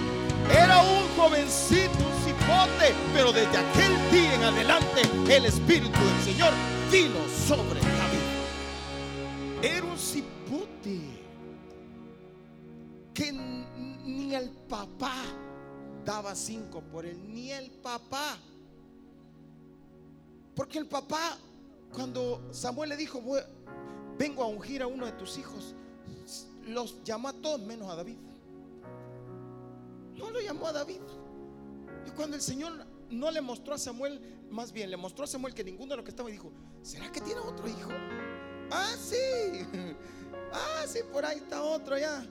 Era 0.53 0.83
un 0.83 1.09
jovencito, 1.17 1.99
un 1.99 2.25
cipote, 2.25 2.95
pero 3.13 3.33
desde 3.33 3.57
aquel 3.57 4.11
día 4.11 4.35
en 4.35 4.45
adelante 4.45 5.03
el 5.29 5.45
Espíritu 5.47 5.99
del 5.99 6.25
Señor 6.25 6.53
vino 6.91 7.19
sobre 7.49 7.81
David. 7.81 8.21
Era 9.63 9.85
un 9.85 9.99
cipote 9.99 10.40
el 14.35 14.51
papá 14.51 15.15
daba 16.05 16.35
cinco 16.35 16.81
por 16.81 17.07
él, 17.07 17.19
ni 17.33 17.51
el 17.53 17.71
papá. 17.71 18.39
Porque 20.55 20.79
el 20.79 20.87
papá, 20.87 21.39
cuando 21.93 22.49
Samuel 22.51 22.91
le 22.91 22.97
dijo, 22.97 23.23
vengo 24.19 24.43
a 24.43 24.47
ungir 24.47 24.83
a 24.83 24.87
uno 24.87 25.07
de 25.07 25.13
tus 25.13 25.39
hijos, 25.39 25.75
los 26.67 27.03
llamó 27.05 27.29
a 27.29 27.33
todos 27.33 27.61
menos 27.61 27.91
a 27.91 27.97
David. 27.97 28.17
No 30.17 30.31
lo 30.31 30.41
llamó 30.41 30.67
a 30.67 30.73
David. 30.73 31.01
Y 32.07 32.11
cuando 32.11 32.37
el 32.37 32.43
Señor 32.43 32.87
no 33.11 33.31
le 33.31 33.41
mostró 33.41 33.75
a 33.75 33.79
Samuel, 33.79 34.21
más 34.51 34.73
bien 34.73 34.91
le 34.91 34.97
mostró 34.97 35.25
a 35.25 35.27
Samuel 35.27 35.55
que 35.55 35.65
ninguno 35.65 35.91
de 35.91 35.97
los 35.97 36.05
que 36.05 36.11
estaba 36.11 36.29
y 36.29 36.33
dijo, 36.33 36.53
¿será 36.83 37.11
que 37.11 37.21
tiene 37.21 37.41
otro 37.41 37.67
hijo? 37.69 37.91
Ah, 38.71 38.95
sí. 38.99 39.17
Ah, 40.53 40.85
sí, 40.85 40.99
por 41.13 41.25
ahí 41.25 41.39
está 41.39 41.63
otro 41.63 41.97
ya 41.97 42.27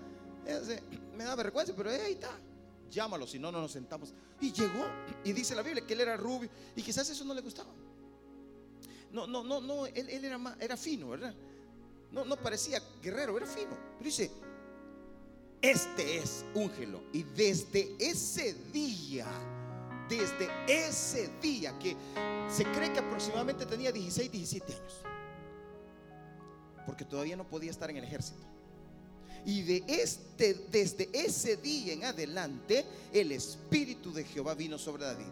me 1.16 1.24
da 1.24 1.36
vergüenza, 1.36 1.74
pero 1.76 1.90
ahí 1.90 2.14
está. 2.14 2.32
Llámalo, 2.90 3.28
si 3.28 3.38
no, 3.40 3.52
no 3.52 3.62
nos 3.62 3.72
sentamos. 3.72 4.14
Y 4.42 4.52
llegó, 4.52 4.86
y 5.24 5.34
dice 5.34 5.56
la 5.56 5.62
Biblia 5.62 5.86
que 5.86 5.94
él 5.94 6.02
era 6.02 6.18
rubio, 6.18 6.50
y 6.76 6.82
quizás 6.82 7.10
eso 7.10 7.24
no 7.24 7.34
le 7.34 7.42
gustaba. 7.42 7.70
No, 9.12 9.28
no, 9.28 9.44
no, 9.44 9.60
no, 9.62 9.86
él, 9.86 10.10
era, 10.10 10.38
más, 10.38 10.56
era 10.60 10.78
fino, 10.78 11.10
¿verdad? 11.10 11.34
No, 12.12 12.26
no 12.26 12.36
parecía 12.38 12.82
guerrero, 13.02 13.38
era 13.38 13.46
fino. 13.46 13.78
Pero 13.98 14.06
dice, 14.06 14.32
este 15.62 16.18
es 16.18 16.46
úngelo. 16.54 17.02
Y 17.12 17.24
desde 17.24 17.96
ese 18.00 18.54
día, 18.72 19.28
desde 20.08 20.50
ese 20.68 21.30
día, 21.42 21.78
que 21.80 21.96
se 22.50 22.64
cree 22.66 22.94
que 22.94 23.00
aproximadamente 23.00 23.66
tenía 23.66 23.92
16, 23.92 24.32
17 24.32 24.74
años, 24.74 25.02
porque 26.86 27.06
todavía 27.06 27.36
no 27.36 27.48
podía 27.48 27.72
estar 27.72 27.90
en 27.90 27.98
el 27.98 28.04
ejército. 28.04 28.46
Y 29.46 29.62
de 29.64 29.84
este, 29.88 30.54
desde 30.72 31.10
ese 31.14 31.58
día 31.58 31.94
en 31.94 32.04
adelante, 32.04 32.86
el 33.14 33.32
Espíritu 33.32 34.12
de 34.12 34.24
Jehová 34.24 34.54
vino 34.54 34.78
sobre 34.78 35.06
David. 35.06 35.28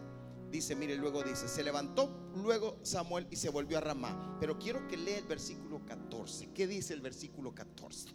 Dice, 0.50 0.74
mire, 0.74 0.96
luego 0.96 1.22
dice, 1.22 1.46
se 1.46 1.62
levantó 1.62 2.30
luego 2.34 2.78
Samuel 2.82 3.26
y 3.30 3.36
se 3.36 3.50
volvió 3.50 3.78
a 3.78 3.82
Ramá. 3.82 4.38
Pero 4.40 4.58
quiero 4.58 4.88
que 4.88 4.96
lea 4.96 5.18
el 5.18 5.26
versículo 5.26 5.84
14. 5.84 6.50
¿Qué 6.54 6.66
dice 6.66 6.94
el 6.94 7.02
versículo 7.02 7.54
14? 7.54 8.08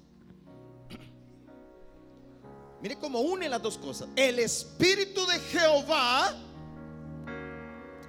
Mire 2.81 2.97
cómo 2.97 3.21
une 3.21 3.47
las 3.47 3.61
dos 3.61 3.77
cosas. 3.77 4.09
El 4.15 4.39
Espíritu 4.39 5.25
de 5.27 5.39
Jehová 5.39 6.35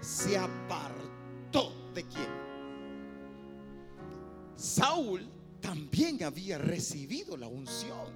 se 0.01 0.39
apartó 0.39 1.73
de 1.95 2.05
quién? 2.05 2.45
Saúl 4.57 5.34
también 5.65 6.23
había 6.23 6.59
recibido 6.59 7.39
la 7.39 7.49
unción. 7.49 8.13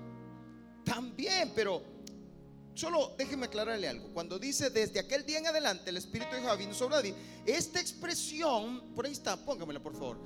También, 0.84 1.50
pero 1.54 1.82
solo 2.74 3.14
déjeme 3.16 3.46
aclararle 3.46 3.88
algo. 3.88 4.12
Cuando 4.12 4.38
dice 4.38 4.68
desde 4.68 5.00
aquel 5.00 5.24
día 5.24 5.38
en 5.38 5.46
adelante 5.46 5.88
el 5.88 5.96
Espíritu 5.96 6.34
de 6.34 6.42
Jehová 6.42 6.56
vino 6.56 6.74
sobre 6.74 6.96
David, 6.96 7.14
esta 7.46 7.80
expresión, 7.80 8.92
por 8.94 9.06
ahí 9.06 9.12
está, 9.12 9.42
póngamela 9.42 9.82
por 9.82 9.94
favor. 9.94 10.18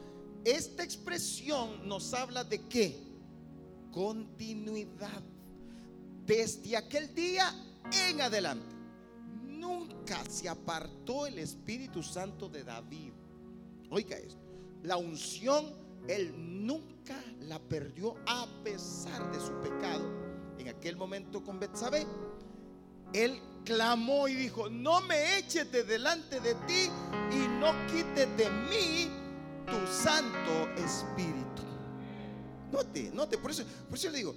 Esta 0.44 0.82
expresión 0.82 1.86
nos 1.88 2.12
habla 2.12 2.42
de 2.42 2.66
qué? 2.66 2.98
Continuidad. 3.92 5.22
Desde 6.26 6.76
aquel 6.76 7.14
día 7.14 7.54
en 8.08 8.20
adelante. 8.20 8.74
Nunca 9.44 10.24
se 10.28 10.48
apartó 10.48 11.26
el 11.26 11.38
Espíritu 11.38 12.02
Santo 12.02 12.48
de 12.48 12.64
David. 12.64 13.12
Oiga 13.90 14.16
esto. 14.16 14.40
La 14.82 14.96
unción, 14.96 15.81
él 16.08 16.34
nunca 16.66 17.16
la 17.40 17.58
perdió 17.58 18.16
a 18.26 18.46
pesar 18.64 19.30
de 19.32 19.40
su 19.40 19.52
pecado. 19.60 20.04
En 20.58 20.68
aquel 20.68 20.96
momento 20.96 21.42
con 21.42 21.58
Betsabé, 21.58 22.06
él 23.12 23.40
clamó 23.64 24.28
y 24.28 24.34
dijo, 24.34 24.68
no 24.68 25.00
me 25.02 25.38
eches 25.38 25.70
de 25.70 25.84
delante 25.84 26.40
de 26.40 26.54
ti 26.66 26.90
y 27.30 27.48
no 27.60 27.72
quites 27.86 28.36
de 28.36 28.50
mí 28.70 29.10
tu 29.66 29.92
Santo 29.92 30.68
Espíritu. 30.76 31.62
Note, 32.72 33.10
note, 33.12 33.38
por 33.38 33.50
eso, 33.50 33.64
por 33.88 33.98
eso 33.98 34.10
le 34.10 34.18
digo, 34.18 34.34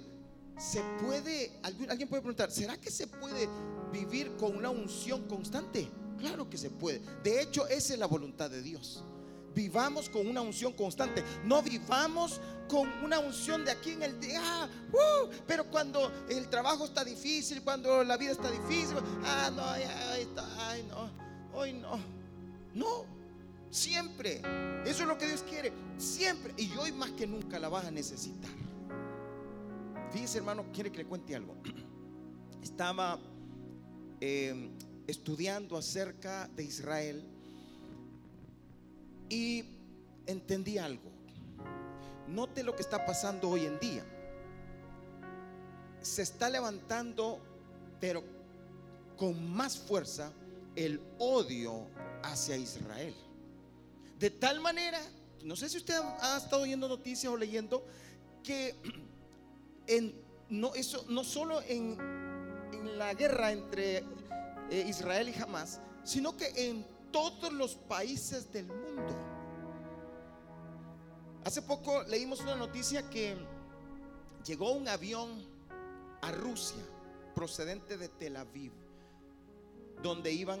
se 0.58 0.80
puede, 1.02 1.58
alguien 1.62 2.08
puede 2.08 2.22
preguntar, 2.22 2.50
¿será 2.50 2.76
que 2.78 2.90
se 2.90 3.06
puede 3.06 3.48
vivir 3.92 4.36
con 4.36 4.56
una 4.56 4.70
unción 4.70 5.26
constante? 5.26 5.88
Claro 6.18 6.48
que 6.48 6.56
se 6.56 6.70
puede. 6.70 7.00
De 7.22 7.42
hecho, 7.42 7.66
esa 7.66 7.94
es 7.94 7.98
la 7.98 8.06
voluntad 8.06 8.50
de 8.50 8.62
Dios. 8.62 9.02
Vivamos 9.56 10.10
con 10.10 10.26
una 10.26 10.42
unción 10.42 10.74
constante. 10.74 11.24
No 11.42 11.62
vivamos 11.62 12.42
con 12.68 12.86
una 13.02 13.18
unción 13.18 13.64
de 13.64 13.70
aquí 13.70 13.92
en 13.92 14.02
el 14.02 14.20
día. 14.20 14.38
Ah, 14.44 14.68
uh, 14.92 15.30
pero 15.46 15.64
cuando 15.70 16.12
el 16.28 16.50
trabajo 16.50 16.84
está 16.84 17.02
difícil, 17.02 17.62
cuando 17.62 18.04
la 18.04 18.18
vida 18.18 18.32
está 18.32 18.50
difícil, 18.50 18.98
ah, 19.24 19.50
no, 19.56 19.64
ay, 19.66 20.86
no, 20.86 21.10
hoy 21.58 21.72
no. 21.72 21.98
No, 22.74 23.06
siempre. 23.70 24.42
Eso 24.84 25.04
es 25.04 25.08
lo 25.08 25.16
que 25.16 25.26
Dios 25.26 25.42
quiere. 25.42 25.72
Siempre. 25.96 26.52
Y 26.58 26.70
hoy 26.76 26.92
más 26.92 27.12
que 27.12 27.26
nunca 27.26 27.58
la 27.58 27.70
vas 27.70 27.86
a 27.86 27.90
necesitar. 27.90 28.50
Fíjese, 30.12 30.36
hermano, 30.36 30.66
quiere 30.70 30.92
que 30.92 30.98
le 30.98 31.06
cuente 31.06 31.34
algo. 31.34 31.56
Estaba 32.62 33.18
eh, 34.20 34.70
estudiando 35.06 35.78
acerca 35.78 36.46
de 36.48 36.64
Israel 36.64 37.35
y 39.28 39.64
entendí 40.26 40.78
algo. 40.78 41.10
Note 42.28 42.62
lo 42.62 42.74
que 42.74 42.82
está 42.82 43.04
pasando 43.06 43.50
hoy 43.50 43.64
en 43.64 43.78
día. 43.78 44.04
Se 46.02 46.22
está 46.22 46.50
levantando, 46.50 47.40
pero 48.00 48.22
con 49.16 49.50
más 49.50 49.76
fuerza, 49.78 50.32
el 50.74 51.00
odio 51.18 51.86
hacia 52.22 52.56
Israel. 52.56 53.14
De 54.18 54.30
tal 54.30 54.60
manera, 54.60 55.00
no 55.42 55.56
sé 55.56 55.68
si 55.68 55.78
usted 55.78 55.94
ha 56.20 56.36
estado 56.36 56.62
oyendo 56.62 56.88
noticias 56.88 57.32
o 57.32 57.36
leyendo, 57.36 57.84
que 58.42 58.74
en, 59.86 60.14
no, 60.48 60.74
eso, 60.74 61.04
no 61.08 61.24
solo 61.24 61.62
en, 61.62 61.96
la 62.96 63.14
guerra 63.14 63.52
entre 63.52 63.98
eh, 64.70 64.86
Israel 64.88 65.28
y 65.28 65.40
Hamas, 65.40 65.80
sino 66.04 66.36
que 66.36 66.52
en 66.56 66.84
todos 67.16 67.50
los 67.50 67.76
países 67.76 68.52
del 68.52 68.66
mundo. 68.66 69.16
Hace 71.44 71.62
poco 71.62 72.02
leímos 72.02 72.40
una 72.40 72.56
noticia 72.56 73.08
que 73.08 73.34
llegó 74.44 74.72
un 74.72 74.86
avión 74.86 75.42
a 76.20 76.30
Rusia 76.30 76.82
procedente 77.34 77.96
de 77.96 78.10
Tel 78.10 78.36
Aviv, 78.36 78.70
donde 80.02 80.30
iban 80.30 80.60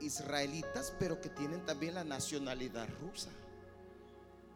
israelitas, 0.00 0.92
pero 0.98 1.20
que 1.20 1.28
tienen 1.28 1.64
también 1.64 1.94
la 1.94 2.02
nacionalidad 2.02 2.88
rusa. 3.00 3.30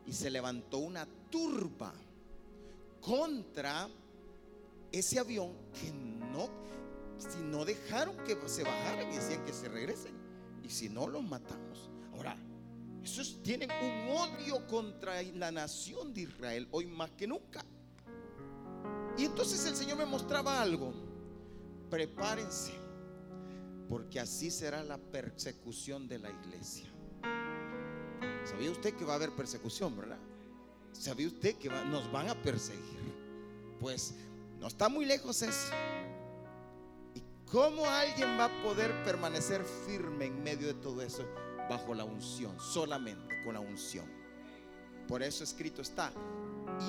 Y 0.07 0.15
se 0.15 0.31
levantó 0.31 0.79
una 0.79 1.07
turba 1.31 1.95
contra 3.01 3.89
ese 4.91 5.21
avión 5.21 5.53
que 5.81 5.93
no 5.93 6.49
si 7.19 7.39
no 7.39 7.65
dejaron 7.65 8.17
que 8.25 8.37
se 8.49 8.65
bajaran 8.65 9.13
y 9.13 9.17
decían 9.17 9.45
que 9.45 9.53
se 9.53 9.69
regresen. 9.69 10.28
Y 10.69 10.71
si 10.71 10.91
no, 10.91 11.09
los 11.09 11.23
matamos. 11.25 11.89
Ahora, 12.13 12.37
esos 13.03 13.43
tienen 13.43 13.71
un 13.71 14.17
odio 14.17 14.67
contra 14.67 15.23
la 15.23 15.51
nación 15.51 16.13
de 16.13 16.23
Israel 16.23 16.69
hoy 16.71 16.85
más 16.87 17.11
que 17.13 17.27
nunca. 17.27 17.65
Y 19.17 19.25
entonces 19.25 19.65
el 19.65 19.75
Señor 19.75 19.97
me 19.97 20.05
mostraba 20.05 20.61
algo. 20.61 20.93
Prepárense, 21.89 22.75
porque 23.89 24.21
así 24.21 24.51
será 24.51 24.85
la 24.85 24.99
persecución 24.99 26.07
de 26.07 26.19
la 26.19 26.31
iglesia. 26.31 26.87
¿Sabía 28.45 28.71
usted 28.71 28.95
que 28.95 29.07
va 29.07 29.15
a 29.15 29.17
haber 29.17 29.35
persecución, 29.35 29.97
verdad? 29.97 30.19
¿Sabía 30.93 31.29
usted 31.29 31.57
que 31.57 31.71
nos 31.71 32.13
van 32.13 32.29
a 32.29 32.35
perseguir? 32.43 33.15
Pues 33.81 34.13
no 34.61 34.67
está 34.67 34.91
muy 34.91 35.07
lejos 35.07 35.41
eso. 35.41 35.73
¿Cómo 37.51 37.89
alguien 37.89 38.39
va 38.39 38.45
a 38.45 38.63
poder 38.63 38.93
permanecer 39.05 39.65
firme 39.65 40.27
en 40.27 40.43
medio 40.43 40.67
de 40.67 40.75
todo 40.75 41.01
eso 41.01 41.27
bajo 41.69 41.95
la 41.95 42.05
unción? 42.05 42.55
Solamente 42.61 43.43
con 43.43 43.55
la 43.55 43.61
unción. 43.61 44.05
Por 45.07 45.23
eso 45.23 45.45
escrito 45.45 45.81
está. 45.81 46.13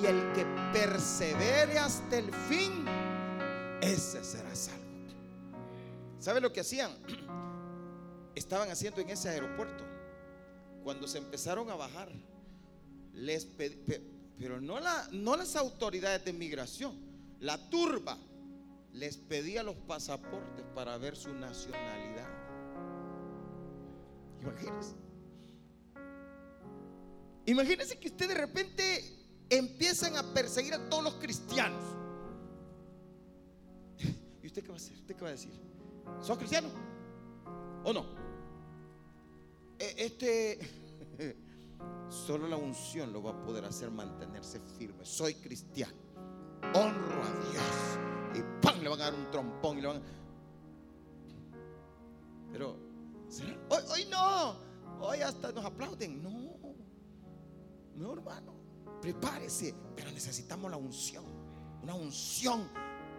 Y 0.02 0.04
el 0.04 0.32
que 0.34 0.44
persevere 0.70 1.78
hasta 1.78 2.18
el 2.18 2.30
fin, 2.34 2.84
ese 3.80 4.22
será 4.22 4.54
salvo. 4.54 4.84
¿Sabe 6.18 6.42
lo 6.42 6.52
que 6.52 6.60
hacían? 6.60 6.90
Estaban 8.34 8.70
haciendo 8.70 9.00
en 9.00 9.08
ese 9.08 9.30
aeropuerto. 9.30 9.82
Cuando 10.84 11.08
se 11.08 11.16
empezaron 11.16 11.70
a 11.70 11.74
bajar, 11.74 12.10
les 13.14 13.46
pero 14.38 14.60
no, 14.60 14.78
la, 14.78 15.08
no 15.12 15.36
las 15.36 15.56
autoridades 15.56 16.22
de 16.24 16.34
migración, 16.34 16.94
la 17.40 17.70
turba 17.70 18.18
les 18.92 19.16
pedía 19.16 19.62
los 19.62 19.76
pasaportes 19.76 20.64
para 20.74 20.98
ver 20.98 21.16
su 21.16 21.32
nacionalidad. 21.34 22.28
Imagínense. 24.42 24.94
Imagínense 27.46 27.98
que 27.98 28.08
usted 28.08 28.28
de 28.28 28.34
repente 28.34 29.44
empiezan 29.48 30.16
a 30.16 30.22
perseguir 30.34 30.74
a 30.74 30.88
todos 30.88 31.04
los 31.04 31.14
cristianos. 31.14 31.82
¿Y 34.42 34.46
usted 34.46 34.62
qué 34.62 34.68
va 34.68 34.74
a 34.74 34.76
hacer? 34.76 34.96
¿Usted 34.96 35.16
qué 35.16 35.22
va 35.22 35.28
a 35.28 35.32
decir? 35.32 35.52
¿Son 36.22 36.36
cristianos? 36.36 36.72
¿O 37.84 37.92
no? 37.92 38.06
E, 39.78 39.94
este, 39.98 40.58
solo 42.08 42.48
la 42.48 42.56
unción 42.56 43.12
lo 43.12 43.22
va 43.22 43.30
a 43.30 43.44
poder 43.44 43.64
hacer 43.64 43.90
mantenerse 43.90 44.60
firme. 44.78 45.04
Soy 45.04 45.34
cristiano. 45.34 45.94
Honro 46.74 47.22
a 47.22 47.50
Dios 47.50 48.10
y 48.34 48.42
¡pam! 48.62 48.80
le 48.80 48.88
van 48.88 49.00
a 49.00 49.04
dar 49.04 49.14
un 49.14 49.30
trompón 49.30 49.78
y 49.78 49.80
le 49.82 49.88
van 49.88 50.02
Pero, 52.52 52.76
hoy, 53.68 53.82
hoy 53.90 54.06
no, 54.10 54.56
hoy 55.00 55.20
hasta 55.20 55.52
nos 55.52 55.64
aplauden. 55.64 56.22
No, 56.22 56.50
no, 57.94 58.12
hermano, 58.12 58.54
prepárese, 59.00 59.74
pero 59.94 60.10
necesitamos 60.10 60.70
la 60.70 60.76
unción, 60.76 61.24
una 61.82 61.94
unción, 61.94 62.68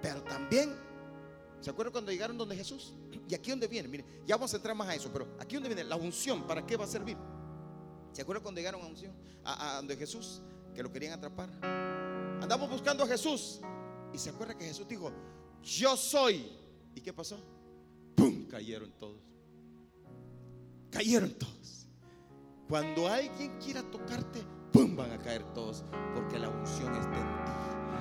pero 0.02 0.24
también, 0.24 0.76
¿se 1.60 1.70
acuerdan 1.70 1.92
cuando 1.92 2.12
llegaron 2.12 2.38
donde 2.38 2.56
Jesús? 2.56 2.94
Y 3.32 3.36
aquí 3.36 3.50
donde 3.52 3.68
viene, 3.68 3.88
mire, 3.88 4.04
ya 4.26 4.36
vamos 4.36 4.52
a 4.54 4.58
entrar 4.58 4.76
más 4.76 4.90
a 4.90 4.96
eso, 4.96 5.10
pero 5.14 5.26
aquí 5.40 5.56
donde 5.56 5.70
viene 5.70 5.86
la 5.86 5.96
unción, 5.96 6.44
¿para 6.44 6.66
qué 6.66 6.76
va 6.76 6.84
a 6.84 6.88
servir? 6.88 7.16
¿Se 8.12 8.24
acuerdan 8.24 8.44
cuando 8.44 8.60
llegaron 8.60 8.82
a 8.82 8.88
unción? 8.88 9.14
A, 9.46 9.72
a 9.72 9.76
donde 9.78 9.96
Jesús, 9.96 10.42
que 10.76 10.84
lo 10.84 10.92
querían 10.92 11.14
atrapar. 11.14 11.50
Andamos 12.42 12.70
buscando 12.70 13.06
a 13.06 13.08
Jesús. 13.08 13.62
Y 14.14 14.18
se 14.18 14.30
acuerda 14.30 14.58
que 14.58 14.66
Jesús 14.66 14.88
dijo, 14.88 15.12
yo 15.64 15.96
soy. 15.96 16.46
¿Y 16.96 17.02
qué 17.02 17.14
pasó? 17.14 17.40
¡Pum! 18.16 18.46
Cayeron 18.48 18.92
todos. 19.00 19.22
Cayeron 20.90 21.34
todos. 21.34 21.88
Cuando 22.68 23.08
alguien 23.08 23.58
quiera 23.60 23.82
tocarte, 23.84 24.44
¡pum! 24.72 24.96
Van 24.96 25.12
a 25.12 25.18
caer 25.18 25.44
todos. 25.54 25.84
Porque 26.14 26.38
la 26.40 26.50
unción 26.50 26.94
está 26.96 27.18
en 27.18 27.46
ti. 27.46 27.52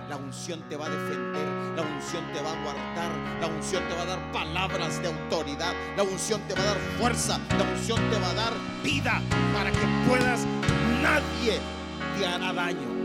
La 0.09 0.17
unción 0.17 0.69
te 0.69 0.77
va 0.77 0.87
a 0.87 0.91
defender, 0.91 1.47
la 1.77 1.83
unción 1.83 2.33
te 2.33 2.43
va 2.43 2.51
a 2.51 2.65
guardar, 2.65 3.41
la 3.41 3.47
unción 3.47 3.87
te 3.89 3.95
va 3.95 4.03
a 4.03 4.07
dar 4.07 4.33
palabras 4.33 5.01
de 5.01 5.07
autoridad, 5.07 5.73
la 5.97 6.03
unción 6.03 6.41
te 6.49 6.55
va 6.55 6.63
a 6.63 6.65
dar 6.65 6.79
fuerza, 6.99 7.39
la 7.57 7.63
unción 7.63 8.11
te 8.11 8.19
va 8.19 8.31
a 8.31 8.35
dar 8.35 8.53
vida 8.83 9.23
para 9.55 9.71
que 9.71 10.09
puedas, 10.09 10.45
nadie 11.01 11.61
te 12.19 12.27
hará 12.27 12.53
daño. 12.53 13.00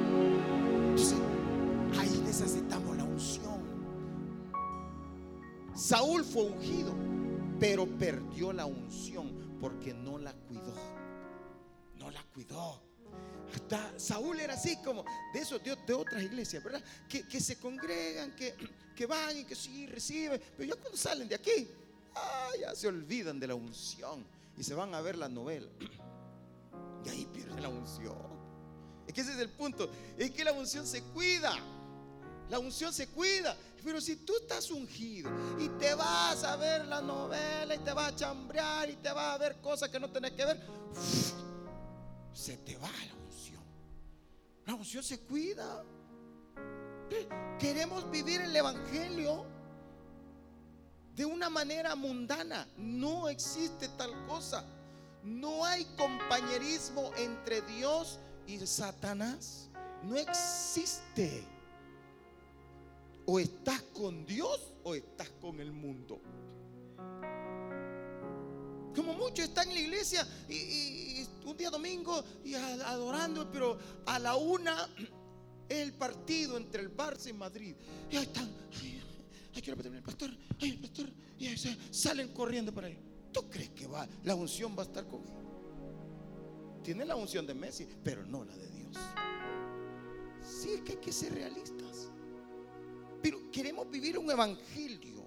Saúl 5.86 6.26
fue 6.26 6.46
ungido, 6.46 6.96
pero 7.60 7.86
perdió 7.86 8.52
la 8.52 8.66
unción 8.66 9.60
porque 9.62 9.94
no 9.94 10.18
la 10.18 10.34
cuidó. 10.34 10.74
No 12.00 12.10
la 12.10 12.24
cuidó. 12.34 12.82
Hasta 13.54 14.00
Saúl 14.00 14.40
era 14.40 14.56
así 14.56 14.78
como 14.78 15.06
de 15.32 15.42
esos 15.42 15.62
de, 15.64 15.94
otras 15.94 16.24
iglesias, 16.24 16.64
¿verdad? 16.64 16.82
Que, 17.08 17.40
se 17.40 17.60
congregan, 17.60 18.36
que, 18.36 18.56
que 18.96 19.06
van 19.06 19.38
y 19.38 19.44
que 19.44 19.54
sí 19.54 19.86
reciben, 19.86 20.42
pero 20.58 20.74
ya 20.74 20.82
cuando 20.82 20.98
salen 20.98 21.30
de 21.30 21.36
aquí, 21.36 21.68
ah, 22.16 22.50
ya 22.60 22.74
se 22.74 22.88
olvidan 22.88 23.40
de 23.40 23.46
la 23.46 23.54
unción 23.54 24.26
y 24.58 24.64
se 24.64 24.74
van 24.74 24.96
a 24.96 25.02
ver 25.02 25.20
la 25.20 25.30
novela. 25.30 25.68
Y 27.06 27.10
ahí 27.10 27.28
pierden 27.32 27.62
la 27.62 27.70
unción. 27.70 28.18
Es 29.06 29.14
que 29.14 29.22
ese 29.22 29.34
es 29.34 29.38
el 29.38 29.50
punto, 29.50 29.88
es 30.18 30.32
que 30.32 30.44
la 30.44 30.52
unción 30.52 30.88
se 30.88 31.04
cuida. 31.04 31.56
La 32.50 32.60
unción 32.60 32.94
se 32.94 33.08
cuida. 33.08 33.56
Pero 33.86 34.02
si 34.02 34.16
tú 34.16 34.34
estás 34.42 34.72
ungido 34.72 35.30
y 35.60 35.70
te 35.70 35.94
vas 35.94 36.44
a 36.44 36.56
ver 36.56 36.86
la 36.86 37.02
novela 37.02 37.76
y 37.76 37.78
te 37.78 37.94
vas 37.94 38.14
a 38.14 38.16
chambrear 38.16 38.90
y 38.90 38.96
te 38.96 39.12
vas 39.12 39.36
a 39.36 39.38
ver 39.38 39.62
cosas 39.62 39.90
que 39.90 40.00
no 40.00 40.10
tenés 40.10 40.32
que 40.32 40.44
ver, 40.44 40.60
se 42.34 42.58
te 42.58 42.76
va 42.78 42.90
la 42.90 43.14
unción. 43.14 43.62
La 44.66 44.74
unción 44.74 45.04
se 45.04 45.20
cuida. 45.20 45.84
Queremos 47.60 48.10
vivir 48.10 48.42
el 48.42 48.56
Evangelio 48.56 49.46
de 51.16 51.26
una 51.26 51.52
manera 51.52 51.96
mundana. 51.96 52.68
No 52.78 53.30
existe 53.30 53.88
tal 53.90 54.26
cosa. 54.26 54.66
No 55.24 55.64
hay 55.64 55.86
compañerismo 55.96 57.12
entre 57.18 57.62
Dios 57.62 58.20
y 58.48 58.58
Satanás. 58.66 59.70
No 60.02 60.16
existe. 60.16 61.55
O 63.26 63.40
estás 63.40 63.82
con 63.94 64.26
Dios 64.26 64.74
o 64.84 64.96
estás 64.96 65.30
con 65.42 65.60
el 65.60 65.72
mundo. 65.72 66.22
Como 68.96 69.14
muchos 69.14 69.46
están 69.46 69.68
en 69.70 69.76
la 69.76 69.82
iglesia 69.82 70.28
y, 70.48 71.28
un 71.46 71.58
día 71.58 71.70
domingo 71.70 72.24
y 72.44 72.56
adorando, 72.56 73.52
pero 73.52 73.78
a 74.06 74.18
la 74.18 74.36
una 74.36 74.90
el 75.70 75.94
partido 75.94 76.58
entre 76.58 76.82
el 76.82 76.96
Barça 76.96 77.30
y 77.30 77.34
Madrid. 77.34 77.76
Y 78.10 78.16
ahí 78.16 78.24
están. 78.24 78.50
Ay, 79.54 79.62
quiero 79.62 79.82
el 79.82 80.04
pastor. 80.04 80.32
Ay, 80.60 80.70
el 80.72 80.80
pastor. 80.80 81.10
Y 81.38 81.48
ahí 81.48 81.58
salen 81.92 82.30
corriendo 82.30 82.74
para 82.74 82.88
ahí. 82.88 83.00
¿Tú 83.32 83.50
crees 83.50 83.70
que 83.72 83.86
va, 83.86 84.08
la 84.24 84.34
unción 84.34 84.76
va 84.78 84.84
a 84.84 84.86
estar 84.86 85.06
con 85.08 85.22
Tiene 86.84 87.04
la 87.04 87.16
unción 87.16 87.46
de 87.46 87.54
Messi, 87.54 87.86
pero 88.04 88.26
no 88.26 88.46
la 88.46 88.56
de 88.56 88.70
Dios. 88.70 88.96
Sí, 90.42 90.72
es 90.72 90.82
que 90.82 90.94
hay 90.94 91.00
que 91.00 91.12
ser 91.12 91.34
realistas. 91.34 92.12
Pero 93.26 93.40
queremos 93.52 93.90
vivir 93.90 94.20
un 94.20 94.30
evangelio 94.30 95.26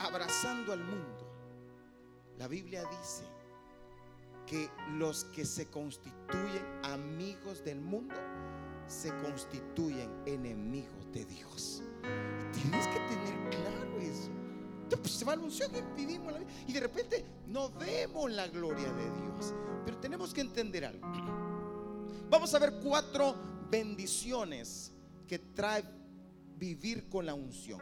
abrazando 0.00 0.72
al 0.72 0.80
mundo. 0.80 1.30
La 2.38 2.48
Biblia 2.48 2.82
dice 2.90 3.22
que 4.48 4.68
los 4.94 5.26
que 5.26 5.44
se 5.44 5.66
constituyen 5.66 6.64
amigos 6.82 7.62
del 7.62 7.80
mundo 7.80 8.16
se 8.88 9.10
constituyen 9.18 10.10
enemigos 10.26 11.06
de 11.12 11.24
Dios. 11.24 11.84
Tienes 12.52 12.88
que 12.88 12.98
tener 12.98 13.50
claro 13.50 14.00
eso. 14.00 14.30
Pues, 14.90 15.12
se 15.12 15.24
va 15.24 15.34
a 15.34 15.36
anunciar 15.36 15.70
que 15.70 15.82
vivimos 15.96 16.32
la 16.32 16.40
vida 16.40 16.50
y 16.66 16.72
de 16.72 16.80
repente 16.80 17.24
no 17.46 17.70
vemos 17.70 18.28
la 18.32 18.48
gloria 18.48 18.92
de 18.92 19.04
Dios. 19.22 19.54
Pero 19.84 19.98
tenemos 19.98 20.34
que 20.34 20.40
entender 20.40 20.84
algo. 20.84 21.06
Vamos 22.28 22.52
a 22.56 22.58
ver 22.58 22.80
cuatro 22.82 23.36
bendiciones 23.70 24.95
que 25.26 25.38
trae 25.38 25.84
vivir 26.56 27.08
con 27.08 27.26
la 27.26 27.34
unción. 27.34 27.80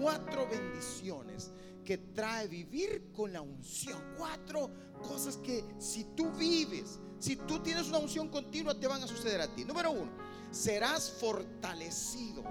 Cuatro 0.00 0.48
bendiciones 0.48 1.52
que 1.84 1.98
trae 1.98 2.48
vivir 2.48 3.10
con 3.12 3.32
la 3.32 3.42
unción. 3.42 4.02
Cuatro 4.16 4.70
cosas 5.02 5.36
que 5.36 5.64
si 5.78 6.04
tú 6.16 6.30
vives, 6.32 6.98
si 7.18 7.36
tú 7.36 7.60
tienes 7.60 7.88
una 7.88 7.98
unción 7.98 8.28
continua, 8.28 8.78
te 8.78 8.86
van 8.86 9.02
a 9.02 9.06
suceder 9.06 9.40
a 9.40 9.54
ti. 9.54 9.64
Número 9.64 9.90
uno, 9.90 10.10
serás 10.50 11.10
fortalecido 11.10 12.44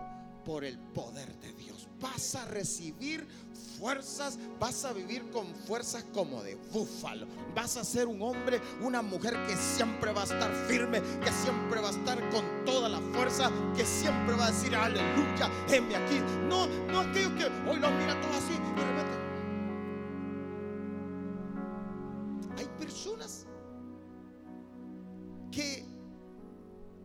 por 0.45 0.63
el 0.63 0.77
poder 0.77 1.27
de 1.39 1.53
Dios. 1.53 1.87
Vas 2.01 2.35
a 2.35 2.45
recibir 2.45 3.25
fuerzas, 3.77 4.37
vas 4.59 4.83
a 4.85 4.93
vivir 4.93 5.29
con 5.31 5.47
fuerzas 5.67 6.03
como 6.13 6.43
de 6.43 6.55
búfalo. 6.73 7.27
Vas 7.55 7.77
a 7.77 7.83
ser 7.83 8.07
un 8.07 8.21
hombre, 8.21 8.61
una 8.81 9.01
mujer 9.01 9.33
que 9.47 9.55
siempre 9.55 10.11
va 10.11 10.21
a 10.21 10.25
estar 10.25 10.51
firme, 10.67 11.01
que 11.01 11.31
siempre 11.31 11.79
va 11.79 11.89
a 11.89 11.91
estar 11.91 12.17
con 12.29 12.43
toda 12.65 12.89
la 12.89 12.99
fuerza, 12.99 13.51
que 13.75 13.85
siempre 13.85 14.35
va 14.35 14.47
a 14.47 14.51
decir 14.51 14.75
aleluya, 14.75 15.49
heme 15.69 15.95
aquí. 15.95 16.19
No, 16.49 16.67
no 16.91 16.99
aquello 16.99 17.35
que 17.35 17.45
hoy 17.69 17.79
lo 17.79 17.89
mira 17.91 18.19
todo 18.21 18.33
así 18.33 18.53
repente 18.75 19.23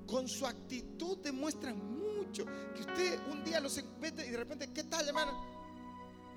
con 0.09 0.27
su 0.27 0.47
actitud 0.47 1.19
demuestran 1.19 1.77
mucho. 1.77 2.45
Los 3.69 3.77
encuentra 3.77 4.25
y 4.25 4.31
de 4.31 4.37
repente, 4.39 4.73
¿qué 4.73 4.83
tal, 4.85 5.07
hermano? 5.07 5.33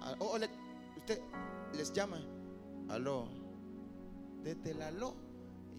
Ah, 0.02 0.16
o, 0.20 0.38
usted 0.98 1.22
les 1.74 1.94
llama, 1.94 2.22
aló, 2.90 3.30
desde 4.44 4.72
el 4.72 4.82
aló, 4.82 5.16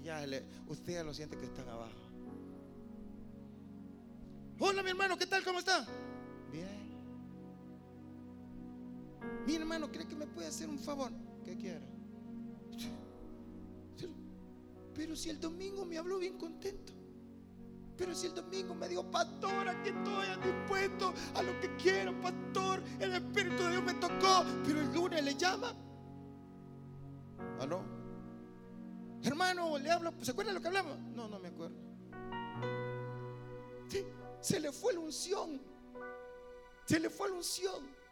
y 0.00 0.04
ya 0.04 0.24
usted 0.68 0.94
ya 0.94 1.04
lo 1.04 1.12
siente 1.12 1.36
que 1.36 1.44
están 1.44 1.68
abajo. 1.68 2.00
Hola, 4.60 4.82
mi 4.82 4.90
hermano, 4.90 5.18
¿qué 5.18 5.26
tal? 5.26 5.44
¿Cómo 5.44 5.58
está? 5.58 5.86
Bien. 6.50 6.90
Mi 9.46 9.54
hermano, 9.54 9.92
¿cree 9.92 10.08
que 10.08 10.14
me 10.14 10.26
puede 10.26 10.48
hacer 10.48 10.70
un 10.70 10.78
favor? 10.78 11.10
¿Qué 11.44 11.54
quiere? 11.54 11.82
Pero 14.94 15.16
si 15.16 15.28
el 15.28 15.38
domingo 15.38 15.84
me 15.84 15.98
habló 15.98 16.18
bien 16.18 16.38
contento. 16.38 16.94
Pero 17.96 18.14
si 18.14 18.26
el 18.26 18.34
domingo 18.34 18.74
me 18.74 18.88
dijo, 18.88 19.08
pastor, 19.10 19.68
aquí 19.68 19.90
estoy 19.90 20.26
dispuesto 20.42 21.12
a 21.34 21.42
lo 21.42 21.60
que 21.60 21.76
quiero, 21.76 22.18
pastor, 22.20 22.82
el 22.98 23.14
Espíritu 23.14 23.62
de 23.62 23.70
Dios 23.70 23.82
me 23.82 23.94
tocó, 23.94 24.44
pero 24.64 24.80
el 24.80 24.92
lunes 24.92 25.22
le 25.22 25.34
llama. 25.34 25.74
¿Aló? 27.60 27.84
Hermano, 29.22 29.78
le 29.78 29.90
hablo, 29.90 30.12
¿se 30.22 30.32
acuerda 30.32 30.50
de 30.50 30.54
lo 30.54 30.60
que 30.60 30.68
hablamos? 30.68 30.98
No, 31.14 31.28
no 31.28 31.38
me 31.38 31.48
acuerdo. 31.48 31.76
Sí, 33.88 34.04
se 34.40 34.58
le 34.58 34.72
fue 34.72 34.94
la 34.94 35.00
unción. 35.00 35.60
Se 36.86 36.98
le 36.98 37.08
fue 37.08 37.28
la 37.28 37.36
unción. 37.36 38.02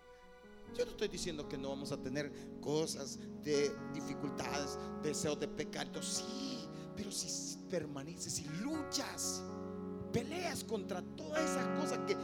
Yo 0.74 0.84
no 0.84 0.92
estoy 0.92 1.08
diciendo 1.08 1.48
que 1.48 1.58
no 1.58 1.70
vamos 1.70 1.90
a 1.90 1.96
tener 1.96 2.32
cosas 2.60 3.18
de 3.42 3.74
dificultades, 3.92 4.78
deseos 5.02 5.40
de 5.40 5.48
pecado. 5.48 6.00
Sí, 6.00 6.68
pero 6.94 7.10
si 7.10 7.58
permaneces, 7.68 8.34
si 8.34 8.44
luchas, 8.62 9.29
peleas 10.12 10.64
contra 10.64 11.02
todas 11.16 11.42
esas 11.42 11.66
cosas 11.78 11.98
que 12.06 12.16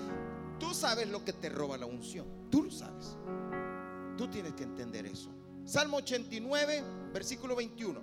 tú 0.59 0.75
sabes 0.75 1.09
lo 1.09 1.25
que 1.25 1.33
te 1.33 1.49
roba 1.49 1.77
la 1.77 1.87
unción. 1.87 2.27
Tú 2.51 2.64
lo 2.64 2.70
sabes. 2.70 3.16
Tú 4.16 4.29
tienes 4.29 4.55
que 4.55 4.62
entender 4.62 5.07
eso. 5.07 5.31
Salmo 5.64 5.99
89, 5.99 6.83
versículo 7.12 7.57
21. 7.57 8.01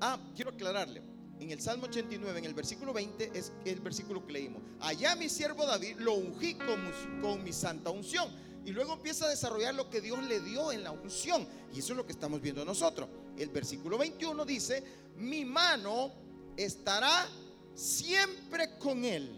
Ah, 0.00 0.18
quiero 0.34 0.50
aclararle. 0.50 1.02
En 1.40 1.50
el 1.50 1.60
Salmo 1.60 1.84
89, 1.84 2.38
en 2.38 2.44
el 2.44 2.54
versículo 2.54 2.92
20, 2.92 3.38
es 3.38 3.52
el 3.64 3.80
versículo 3.80 4.26
que 4.26 4.32
leímos. 4.32 4.62
Allá 4.80 5.14
mi 5.14 5.28
siervo 5.28 5.66
David 5.66 5.98
lo 5.98 6.14
ungí 6.14 6.54
con, 6.54 6.90
con 7.20 7.44
mi 7.44 7.52
santa 7.52 7.90
unción. 7.90 8.28
Y 8.64 8.72
luego 8.72 8.94
empieza 8.94 9.26
a 9.26 9.28
desarrollar 9.28 9.74
lo 9.74 9.88
que 9.88 10.00
Dios 10.00 10.22
le 10.24 10.40
dio 10.40 10.72
en 10.72 10.82
la 10.82 10.90
unción. 10.90 11.46
Y 11.72 11.78
eso 11.78 11.92
es 11.92 11.96
lo 11.96 12.04
que 12.04 12.12
estamos 12.12 12.40
viendo 12.40 12.64
nosotros. 12.64 13.08
El 13.36 13.50
versículo 13.50 13.96
21 13.98 14.44
dice, 14.44 14.82
mi 15.16 15.44
mano 15.44 16.12
estará 16.56 17.26
siempre 17.78 18.76
con 18.78 19.04
él. 19.04 19.30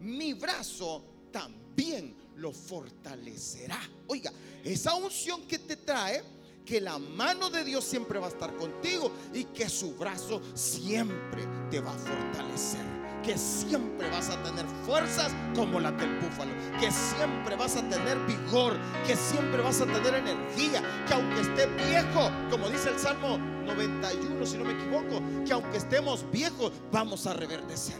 Mi 0.00 0.32
brazo 0.32 1.04
también 1.30 2.16
lo 2.36 2.52
fortalecerá. 2.52 3.78
Oiga, 4.06 4.32
esa 4.64 4.94
unción 4.94 5.42
que 5.42 5.58
te 5.58 5.76
trae, 5.76 6.22
que 6.64 6.80
la 6.80 6.98
mano 6.98 7.50
de 7.50 7.64
Dios 7.64 7.84
siempre 7.84 8.18
va 8.18 8.26
a 8.26 8.30
estar 8.30 8.56
contigo 8.56 9.12
y 9.34 9.44
que 9.44 9.68
su 9.68 9.94
brazo 9.94 10.40
siempre 10.54 11.46
te 11.70 11.80
va 11.80 11.94
a 11.94 11.98
fortalecer 11.98 13.02
que 13.22 13.38
siempre 13.38 14.10
vas 14.10 14.30
a 14.30 14.42
tener 14.42 14.66
fuerzas 14.84 15.32
como 15.54 15.78
la 15.80 15.92
del 15.92 16.18
búfalo, 16.18 16.52
que 16.80 16.90
siempre 16.90 17.56
vas 17.56 17.76
a 17.76 17.88
tener 17.88 18.18
vigor, 18.26 18.76
que 19.06 19.16
siempre 19.16 19.62
vas 19.62 19.80
a 19.80 19.86
tener 19.86 20.14
energía, 20.14 20.82
que 21.06 21.14
aunque 21.14 21.40
esté 21.40 21.66
viejo, 21.66 22.30
como 22.50 22.68
dice 22.68 22.90
el 22.90 22.98
Salmo 22.98 23.38
91, 23.62 24.46
si 24.46 24.58
no 24.58 24.64
me 24.64 24.72
equivoco, 24.72 25.22
que 25.46 25.52
aunque 25.52 25.78
estemos 25.78 26.24
viejos, 26.30 26.72
vamos 26.90 27.26
a 27.26 27.34
reverdecer. 27.34 27.96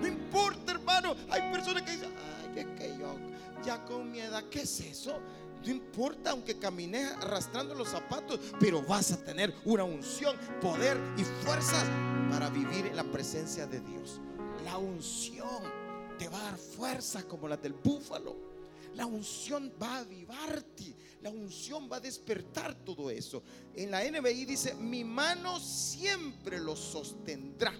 No 0.00 0.06
importa, 0.06 0.72
hermano, 0.72 1.14
hay 1.28 1.52
personas 1.52 1.82
que 1.82 1.92
dicen, 1.92 2.12
ay, 2.16 2.60
es 2.60 2.66
que 2.78 2.98
yo 2.98 3.16
ya 3.64 3.84
con 3.84 4.10
mi 4.10 4.20
edad, 4.20 4.44
¿qué 4.50 4.62
es 4.62 4.80
eso? 4.80 5.20
No 5.64 5.70
importa 5.70 6.30
aunque 6.30 6.58
camines 6.58 7.12
arrastrando 7.20 7.74
los 7.74 7.88
zapatos, 7.88 8.40
pero 8.58 8.82
vas 8.82 9.12
a 9.12 9.22
tener 9.22 9.54
una 9.64 9.84
unción, 9.84 10.36
poder 10.60 10.96
y 11.18 11.24
fuerzas 11.44 11.84
para 12.30 12.48
vivir 12.48 12.86
en 12.86 12.96
la 12.96 13.04
presencia 13.04 13.66
de 13.66 13.80
Dios. 13.80 14.20
La 14.64 14.78
unción 14.78 15.62
te 16.18 16.28
va 16.28 16.40
a 16.40 16.44
dar 16.44 16.56
fuerza 16.56 17.22
como 17.24 17.46
la 17.46 17.58
del 17.58 17.74
búfalo. 17.74 18.36
La 18.94 19.06
unción 19.06 19.72
va 19.80 19.96
a 19.96 20.00
avivarte. 20.00 20.94
La 21.22 21.30
unción 21.30 21.88
va 21.90 21.96
a 21.96 22.00
despertar 22.00 22.74
todo 22.74 23.10
eso. 23.10 23.42
En 23.74 23.90
la 23.90 24.02
NBI 24.02 24.44
dice, 24.44 24.74
mi 24.74 25.04
mano 25.04 25.60
siempre 25.60 26.58
lo 26.58 26.74
sostendrá. 26.76 27.72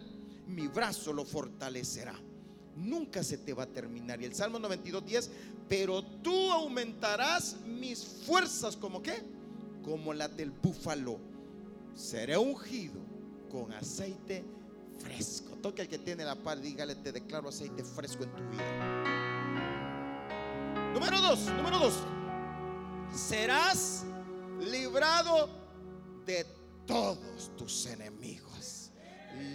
Mi 0.46 0.68
brazo 0.68 1.12
lo 1.12 1.24
fortalecerá 1.24 2.20
nunca 2.80 3.22
se 3.22 3.38
te 3.38 3.52
va 3.52 3.64
a 3.64 3.66
terminar. 3.66 4.20
Y 4.20 4.24
el 4.24 4.34
Salmo 4.34 4.58
92, 4.58 5.04
10, 5.04 5.30
pero 5.68 6.02
tú 6.02 6.50
aumentarás 6.52 7.56
mis 7.66 8.04
fuerzas 8.04 8.76
como 8.76 9.02
qué? 9.02 9.22
Como 9.84 10.12
la 10.12 10.28
del 10.28 10.50
búfalo. 10.50 11.18
Seré 11.94 12.36
ungido 12.36 13.00
con 13.50 13.72
aceite 13.72 14.44
fresco. 14.98 15.56
Toque 15.56 15.82
al 15.82 15.88
que 15.88 15.98
tiene 15.98 16.24
la 16.24 16.36
par, 16.36 16.60
dígale, 16.60 16.94
te 16.96 17.12
declaro 17.12 17.48
aceite 17.48 17.84
fresco 17.84 18.24
en 18.24 18.30
tu 18.34 18.42
vida. 18.50 19.04
Número 20.94 21.20
dos, 21.20 21.46
número 21.56 21.78
dos. 21.78 21.94
Serás 23.14 24.04
librado 24.60 25.48
de 26.24 26.44
todos 26.86 27.50
tus 27.56 27.86
enemigos. 27.86 28.90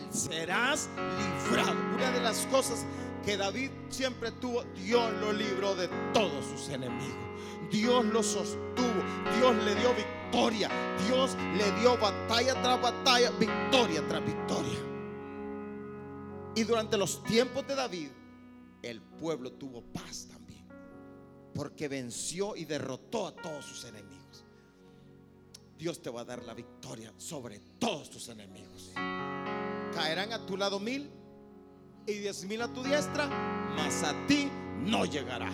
Serás 0.09 0.89
librado. 0.97 1.73
Una 1.93 2.11
de 2.11 2.21
las 2.21 2.45
cosas 2.47 2.85
que 3.25 3.37
David 3.37 3.71
siempre 3.89 4.31
tuvo, 4.31 4.63
Dios 4.75 5.11
lo 5.19 5.33
libró 5.33 5.75
de 5.75 5.89
todos 6.13 6.45
sus 6.45 6.69
enemigos. 6.69 7.25
Dios 7.71 8.05
lo 8.05 8.21
sostuvo, 8.21 9.03
Dios 9.37 9.55
le 9.63 9.75
dio 9.75 9.93
victoria, 9.95 10.69
Dios 11.07 11.35
le 11.57 11.71
dio 11.79 11.97
batalla 11.97 12.61
tras 12.61 12.81
batalla, 12.81 13.31
victoria 13.31 14.07
tras 14.07 14.25
victoria. 14.25 14.79
Y 16.55 16.63
durante 16.63 16.97
los 16.97 17.23
tiempos 17.23 17.67
de 17.67 17.75
David, 17.75 18.09
el 18.81 19.01
pueblo 19.01 19.51
tuvo 19.51 19.81
paz 19.81 20.27
también, 20.29 20.44
porque 21.55 21.87
venció 21.87 22.55
y 22.55 22.65
derrotó 22.65 23.27
a 23.27 23.35
todos 23.35 23.65
sus 23.65 23.85
enemigos. 23.85 24.43
Dios 25.77 26.01
te 26.01 26.09
va 26.09 26.21
a 26.21 26.25
dar 26.25 26.43
la 26.43 26.53
victoria 26.53 27.13
sobre 27.17 27.59
todos 27.79 28.09
tus 28.09 28.27
enemigos. 28.29 28.91
Caerán 29.93 30.33
a 30.33 30.45
tu 30.45 30.57
lado 30.57 30.79
mil 30.79 31.09
y 32.05 32.13
diez 32.13 32.43
mil 32.43 32.61
a 32.61 32.67
tu 32.67 32.83
diestra, 32.83 33.27
mas 33.75 34.03
a 34.03 34.13
ti 34.27 34.49
no 34.81 35.05
llegará. 35.05 35.49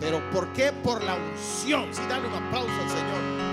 Pero 0.00 0.28
¿por 0.30 0.52
qué? 0.52 0.72
Por 0.72 1.02
la 1.02 1.14
unción. 1.14 1.94
Si 1.94 2.02
dale 2.02 2.26
un 2.26 2.34
aplauso 2.34 2.70
al 2.70 2.90
Señor. 2.90 3.48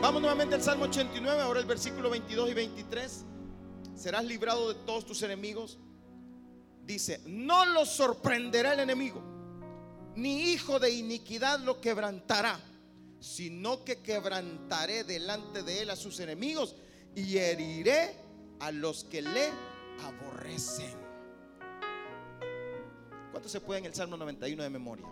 Vamos 0.00 0.22
nuevamente 0.22 0.54
al 0.54 0.62
Salmo 0.62 0.84
89, 0.84 1.42
ahora 1.42 1.60
el 1.60 1.66
versículo 1.66 2.08
22 2.08 2.50
y 2.50 2.54
23. 2.54 3.24
Serás 3.96 4.24
librado 4.24 4.72
de 4.72 4.74
todos 4.86 5.04
tus 5.04 5.22
enemigos. 5.22 5.78
Dice, 6.88 7.20
no 7.26 7.66
lo 7.66 7.84
sorprenderá 7.84 8.72
el 8.72 8.80
enemigo, 8.80 9.20
ni 10.16 10.52
hijo 10.52 10.78
de 10.78 10.90
iniquidad 10.90 11.60
lo 11.60 11.82
quebrantará, 11.82 12.58
sino 13.20 13.84
que 13.84 14.00
quebrantaré 14.00 15.04
delante 15.04 15.62
de 15.62 15.82
él 15.82 15.90
a 15.90 15.96
sus 15.96 16.18
enemigos 16.18 16.74
y 17.14 17.36
heriré 17.36 18.16
a 18.60 18.72
los 18.72 19.04
que 19.04 19.20
le 19.20 19.50
aborrecen. 20.02 20.96
¿Cuánto 23.32 23.50
se 23.50 23.60
puede 23.60 23.80
en 23.80 23.84
el 23.84 23.94
Salmo 23.94 24.16
91 24.16 24.62
de 24.62 24.70
memoria? 24.70 25.06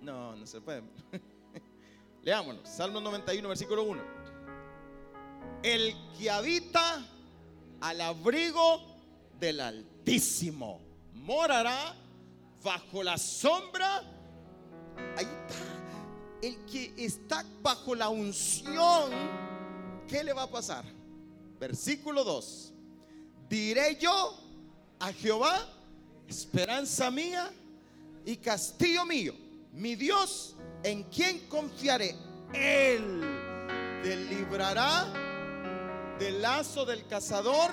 No, 0.00 0.34
no 0.34 0.46
se 0.46 0.62
puede. 0.62 0.82
Leámoslo. 2.22 2.64
Salmo 2.64 3.02
91, 3.02 3.46
versículo 3.46 3.82
1. 3.82 4.02
El 5.62 5.94
que 6.18 6.30
habita 6.30 7.04
al 7.82 8.00
abrigo 8.00 8.87
del 9.38 9.60
Altísimo 9.60 10.80
morará 11.12 11.94
bajo 12.62 13.02
la 13.02 13.18
sombra. 13.18 14.02
Ahí 15.16 15.26
está. 15.26 15.78
El 16.40 16.64
que 16.66 16.94
está 16.96 17.44
bajo 17.62 17.94
la 17.94 18.08
unción, 18.08 19.10
¿qué 20.06 20.22
le 20.22 20.32
va 20.32 20.44
a 20.44 20.50
pasar? 20.50 20.84
Versículo 21.58 22.24
2. 22.24 22.72
Diré 23.48 23.96
yo 23.96 24.38
a 25.00 25.12
Jehová, 25.12 25.66
esperanza 26.28 27.10
mía 27.10 27.50
y 28.24 28.36
castillo 28.36 29.04
mío, 29.04 29.34
mi 29.72 29.96
Dios, 29.96 30.54
en 30.82 31.02
quien 31.04 31.40
confiaré. 31.48 32.14
Él 32.52 33.20
te 34.02 34.16
librará 34.16 35.12
del 36.18 36.42
lazo 36.42 36.84
del 36.84 37.06
cazador, 37.06 37.70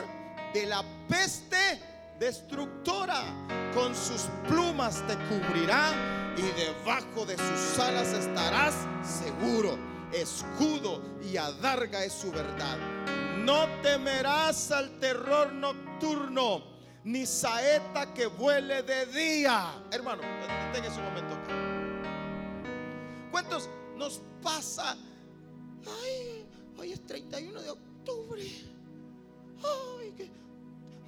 de 0.56 0.66
la 0.66 0.86
peste 1.10 1.82
destructora. 2.18 3.26
Con 3.74 3.94
sus 3.94 4.22
plumas 4.48 5.04
te 5.06 5.16
cubrirá 5.28 5.92
y 6.38 6.44
debajo 6.58 7.26
de 7.26 7.36
sus 7.36 7.78
alas 7.78 8.14
estarás 8.14 8.74
seguro. 9.04 9.78
Escudo 10.14 11.02
y 11.22 11.36
adarga 11.36 12.06
es 12.06 12.14
su 12.14 12.32
verdad. 12.32 12.78
No 13.40 13.68
temerás 13.82 14.72
al 14.72 14.98
terror 14.98 15.52
nocturno, 15.52 16.64
ni 17.04 17.26
saeta 17.26 18.14
que 18.14 18.28
vuele 18.28 18.82
de 18.84 19.08
día. 19.08 19.74
Hermano, 19.92 20.22
tenga 20.72 20.90
su 20.90 21.02
momento 21.02 21.36
acá. 21.36 21.54
¿Cuántos 23.30 23.70
nos 23.98 24.22
pasa? 24.42 24.96
Ay, 26.02 26.46
hoy 26.78 26.94
es 26.94 27.06
31 27.06 27.62
de 27.62 27.70
octubre. 27.72 28.42
Ay, 29.62 30.12
que, 30.16 30.45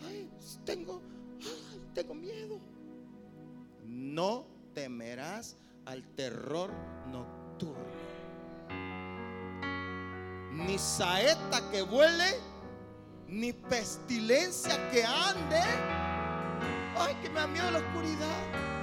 ay, 0.06 0.30
tengo, 0.66 1.02
ay, 1.42 1.82
tengo 1.94 2.14
miedo. 2.14 2.60
No 3.86 4.46
temerás 4.74 5.58
al 5.86 6.04
terror 6.16 6.72
nocturno. 7.08 7.86
Ni 10.52 10.78
saeta 10.78 11.70
que 11.72 11.82
vuele, 11.82 12.40
ni 13.28 13.54
pestilencia 13.54 14.90
que 14.92 15.04
ande. 15.04 15.62
Ay, 16.98 17.16
que 17.22 17.30
me 17.30 17.36
da 17.36 17.48
miedo 17.48 17.72
la 17.72 17.80
oscuridad. 17.80 18.77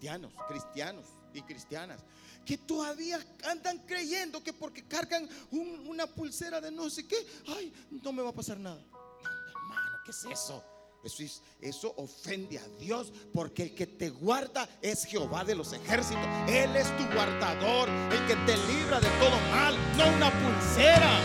Cristianos, 0.00 0.32
cristianos 0.48 1.06
y 1.34 1.42
cristianas, 1.42 2.00
que 2.46 2.56
todavía 2.56 3.20
andan 3.44 3.78
creyendo 3.86 4.42
que 4.42 4.52
porque 4.52 4.82
cargan 4.88 5.28
un- 5.50 5.86
una 5.86 6.06
pulsera 6.06 6.58
de 6.60 6.70
no 6.70 6.88
sé 6.88 7.06
qué, 7.06 7.16
ay, 7.48 7.72
no 8.02 8.10
me 8.12 8.22
va 8.22 8.30
a 8.30 8.34
pasar 8.34 8.58
nada. 8.58 8.80
No, 8.82 9.28
hermano, 9.50 9.98
¿qué 10.04 10.10
es 10.10 10.24
eso? 10.24 10.64
Eso, 11.04 11.22
es- 11.22 11.42
eso 11.60 11.94
ofende 11.98 12.58
a 12.58 12.66
Dios 12.78 13.12
porque 13.32 13.64
el 13.64 13.74
que 13.74 13.86
te 13.86 14.08
guarda 14.10 14.66
es 14.82 15.04
Jehová 15.04 15.44
de 15.44 15.54
los 15.54 15.72
ejércitos. 15.74 16.26
Él 16.48 16.74
es 16.76 16.94
tu 16.96 17.04
guardador, 17.14 17.88
el 17.88 18.26
que 18.26 18.36
te 18.46 18.56
libra 18.72 19.00
de 19.00 19.08
todo 19.20 19.38
mal, 19.50 19.74
no 19.98 20.16
una 20.16 20.30
pulsera. 20.30 21.20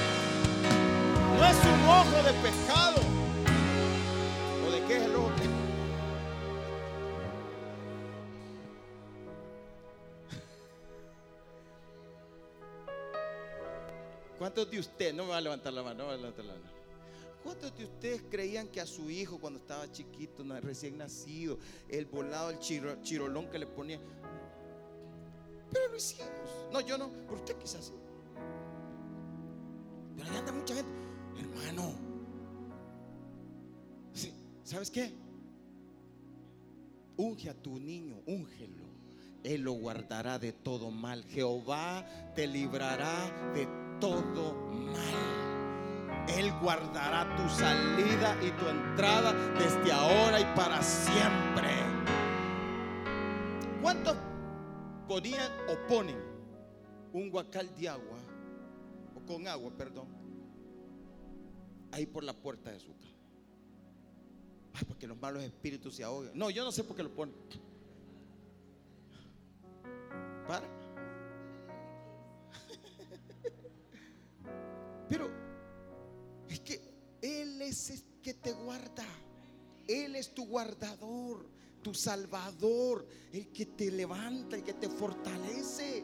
No 1.37 1.45
es 1.45 1.57
un 1.65 1.89
ojo 1.89 2.23
de 2.23 2.33
pecado. 2.41 2.84
¿Cuántos 14.55 14.71
de 14.71 14.79
ustedes, 14.79 15.13
no 15.13 15.23
me 15.25 15.31
va 15.31 15.37
a 15.37 15.41
levantar 15.41 15.73
la 15.73 15.83
mano, 15.83 15.97
no 15.97 16.03
me 16.05 16.07
va 16.11 16.13
a 16.13 16.17
levantar 16.17 16.45
la 16.45 16.53
mano. 16.53 16.65
¿Cuántos 17.43 17.77
de 17.77 17.83
ustedes 17.83 18.23
creían 18.31 18.69
que 18.69 18.79
a 18.79 18.85
su 18.85 19.09
hijo 19.09 19.37
cuando 19.37 19.59
estaba 19.59 19.91
chiquito, 19.91 20.45
recién 20.61 20.97
nacido, 20.97 21.59
el 21.89 22.05
volado, 22.05 22.51
el 22.51 22.59
chiro- 22.59 23.01
chirolón 23.01 23.49
que 23.49 23.59
le 23.59 23.67
ponía? 23.67 23.99
Pero 25.73 25.89
lo 25.89 25.97
hicimos. 25.97 26.29
No, 26.71 26.79
yo 26.79 26.97
no, 26.97 27.09
por 27.27 27.39
usted 27.39 27.57
quizás. 27.57 27.91
Pero 30.15 30.29
anda 30.31 30.53
mucha 30.53 30.73
gente. 30.73 30.91
Hermano, 31.37 31.93
sí, 34.13 34.31
¿sabes 34.63 34.89
qué? 34.89 35.13
Unge 37.17 37.49
a 37.49 37.53
tu 37.53 37.77
niño, 37.77 38.21
úngelo. 38.25 38.85
Él 39.43 39.61
lo 39.63 39.73
guardará 39.73 40.39
de 40.39 40.53
todo 40.53 40.91
mal. 40.91 41.25
Jehová 41.25 42.07
te 42.35 42.47
librará 42.47 43.51
de 43.53 43.65
todo 43.65 43.84
mal. 44.09 44.65
Él 46.27 46.51
guardará 46.59 47.35
tu 47.35 47.47
salida 47.49 48.35
y 48.43 48.51
tu 48.51 48.67
entrada 48.67 49.33
desde 49.57 49.91
ahora 49.91 50.39
y 50.39 50.45
para 50.55 50.81
siempre. 50.81 51.69
¿Cuántos 53.81 54.15
ponían 55.07 55.51
o 55.69 55.87
ponen 55.87 56.17
un 57.13 57.29
guacal 57.29 57.73
de 57.75 57.87
agua, 57.87 58.17
o 59.15 59.25
con 59.25 59.47
agua, 59.47 59.71
perdón, 59.77 60.07
ahí 61.91 62.05
por 62.05 62.23
la 62.23 62.33
puerta 62.33 62.71
de 62.71 62.79
su 62.79 62.97
casa? 62.97 63.13
Ay, 64.73 64.83
porque 64.87 65.07
los 65.07 65.17
malos 65.17 65.43
espíritus 65.43 65.95
se 65.95 66.03
ahogan. 66.03 66.31
No, 66.33 66.49
yo 66.49 66.65
no 66.65 66.71
sé 66.71 66.83
por 66.83 66.97
qué 66.97 67.03
lo 67.03 67.13
ponen. 67.13 67.35
Para. 70.47 70.84
Pero 75.07 75.29
es 76.49 76.59
que 76.61 76.81
Él 77.21 77.61
es 77.61 77.89
el 77.89 78.03
que 78.21 78.33
te 78.33 78.53
guarda. 78.53 79.05
Él 79.87 80.15
es 80.15 80.33
tu 80.33 80.47
guardador, 80.47 81.47
tu 81.81 81.93
salvador, 81.93 83.07
el 83.31 83.51
que 83.51 83.67
te 83.67 83.91
levanta, 83.91 84.55
el 84.55 84.63
que 84.63 84.73
te 84.73 84.89
fortalece. 84.89 86.03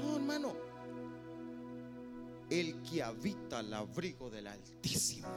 No, 0.00 0.16
hermano. 0.16 0.54
El 2.48 2.82
que 2.82 3.02
habita 3.02 3.58
al 3.58 3.74
abrigo 3.74 4.30
del 4.30 4.46
Altísimo, 4.46 5.28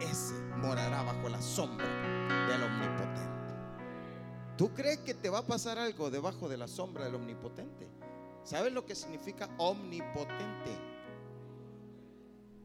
ese 0.00 0.34
morará 0.58 1.02
bajo 1.02 1.30
la 1.30 1.40
sombra 1.40 1.86
del 2.46 2.62
Omnipotente. 2.62 3.54
¿Tú 4.58 4.74
crees 4.74 4.98
que 4.98 5.14
te 5.14 5.30
va 5.30 5.38
a 5.38 5.46
pasar 5.46 5.78
algo 5.78 6.10
debajo 6.10 6.48
de 6.50 6.58
la 6.58 6.68
sombra 6.68 7.06
del 7.06 7.14
Omnipotente? 7.14 7.88
¿Sabes 8.44 8.72
lo 8.72 8.84
que 8.84 8.94
significa 8.94 9.48
omnipotente? 9.58 10.78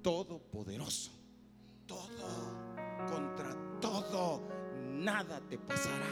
Todopoderoso. 0.01 1.11
Todo 1.87 2.69
contra 3.09 3.55
todo. 3.79 4.41
nada 4.75 5.41
te 5.49 5.57
pasará. 5.57 6.05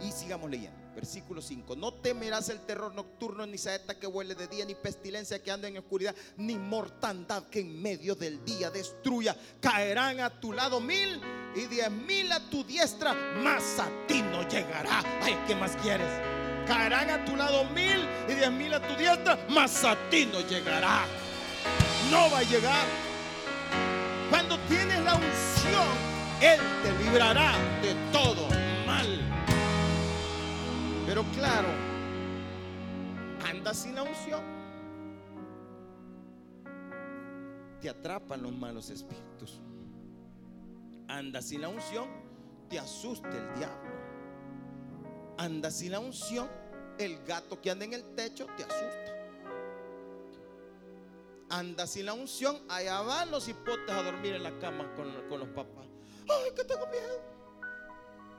Y 0.00 0.12
sigamos 0.12 0.50
leyendo. 0.50 0.78
Versículo 0.94 1.40
5. 1.42 1.76
No 1.76 1.94
temerás 1.94 2.48
el 2.50 2.60
terror 2.60 2.94
nocturno, 2.94 3.46
ni 3.46 3.58
saeta 3.58 3.98
que 3.98 4.06
huele 4.06 4.34
de 4.34 4.46
día, 4.46 4.64
ni 4.64 4.74
pestilencia 4.74 5.42
que 5.42 5.50
anda 5.50 5.68
en 5.68 5.78
oscuridad, 5.78 6.14
ni 6.36 6.56
mortandad 6.56 7.44
que 7.44 7.60
en 7.60 7.82
medio 7.82 8.14
del 8.14 8.44
día 8.44 8.70
destruya. 8.70 9.36
Caerán 9.60 10.20
a 10.20 10.40
tu 10.40 10.52
lado 10.52 10.80
mil 10.80 11.20
y 11.54 11.66
diez 11.66 11.90
mil 11.90 12.30
a 12.32 12.40
tu 12.50 12.64
diestra, 12.64 13.14
mas 13.42 13.78
a 13.78 13.88
ti 14.06 14.22
no 14.22 14.46
llegará. 14.48 15.02
Ay, 15.22 15.36
¿qué 15.46 15.54
más 15.54 15.76
quieres? 15.76 16.35
Caerán 16.66 17.10
a 17.10 17.24
tu 17.24 17.36
lado 17.36 17.64
mil 17.66 18.06
y 18.28 18.34
diez 18.34 18.50
mil 18.50 18.74
a 18.74 18.80
tu 18.80 18.94
diestra, 18.96 19.38
mas 19.48 19.84
a 19.84 19.94
ti 20.10 20.28
no 20.32 20.40
llegará. 20.40 21.04
No 22.10 22.30
va 22.30 22.38
a 22.38 22.42
llegar. 22.42 22.86
Cuando 24.30 24.58
tienes 24.68 25.00
la 25.04 25.14
unción, 25.14 25.88
Él 26.40 26.60
te 26.82 27.04
librará 27.04 27.52
de 27.82 27.94
todo 28.12 28.48
mal. 28.86 29.20
Pero 31.06 31.24
claro, 31.34 31.68
anda 33.48 33.72
sin 33.72 33.94
la 33.94 34.02
unción. 34.02 34.42
Te 37.80 37.88
atrapan 37.88 38.42
los 38.42 38.52
malos 38.52 38.90
espíritus. 38.90 39.60
Anda 41.06 41.40
sin 41.40 41.60
la 41.60 41.68
unción, 41.68 42.08
te 42.68 42.80
asusta 42.80 43.28
el 43.28 43.54
diablo. 43.54 43.95
Anda 45.38 45.70
sin 45.70 45.92
la 45.92 46.00
unción, 46.00 46.48
el 46.98 47.22
gato 47.24 47.60
que 47.60 47.70
anda 47.70 47.84
en 47.84 47.92
el 47.92 48.14
techo 48.14 48.46
te 48.56 48.64
asusta. 48.64 49.12
Anda 51.48 51.86
sin 51.86 52.06
la 52.06 52.14
unción, 52.14 52.58
allá 52.68 53.00
van 53.02 53.30
los 53.30 53.48
hipotes 53.48 53.90
a 53.90 54.02
dormir 54.02 54.34
en 54.34 54.42
la 54.42 54.58
cama 54.58 54.92
con, 54.94 55.12
con 55.28 55.40
los 55.40 55.48
papás. 55.50 55.86
Ay, 56.28 56.50
que 56.54 56.64
tengo 56.64 56.86
miedo. 56.86 57.20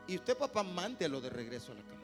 Y 0.08 0.16
usted, 0.16 0.38
papá, 0.38 0.64
mándelo 0.64 1.22
de 1.22 1.30
regreso 1.30 1.72
a 1.72 1.76
la 1.76 1.82
cama. 1.82 1.98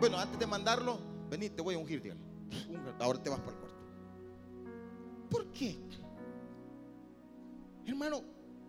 Bueno, 0.00 0.18
antes 0.18 0.38
de 0.38 0.46
mandarlo, 0.46 0.98
vení, 1.30 1.50
te 1.50 1.62
voy 1.62 1.74
a 1.74 1.78
ungir, 1.78 2.02
dígale. 2.02 2.20
Ahora 2.98 3.22
te 3.22 3.30
vas 3.30 3.40
para 3.40 3.52
el 3.52 3.58
cuarto. 3.58 3.78
¿Por 5.30 5.46
qué? 5.52 5.78
Hermano, 7.86 8.22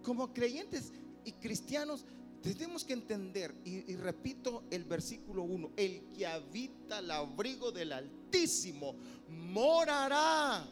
como 0.04 0.34
creyentes 0.34 0.94
y 1.26 1.34
cristianos, 1.34 2.06
tenemos 2.44 2.84
que 2.84 2.92
entender, 2.92 3.56
y, 3.64 3.96
repito 3.96 4.66
el 4.70 4.84
versículo 4.84 5.44
1, 5.44 5.72
el 5.78 6.12
que 6.14 6.28
habita 6.28 7.00
el 7.00 7.10
abrigo 7.10 7.72
del 7.72 7.94
Altísimo 7.94 8.96
morará 9.30 10.66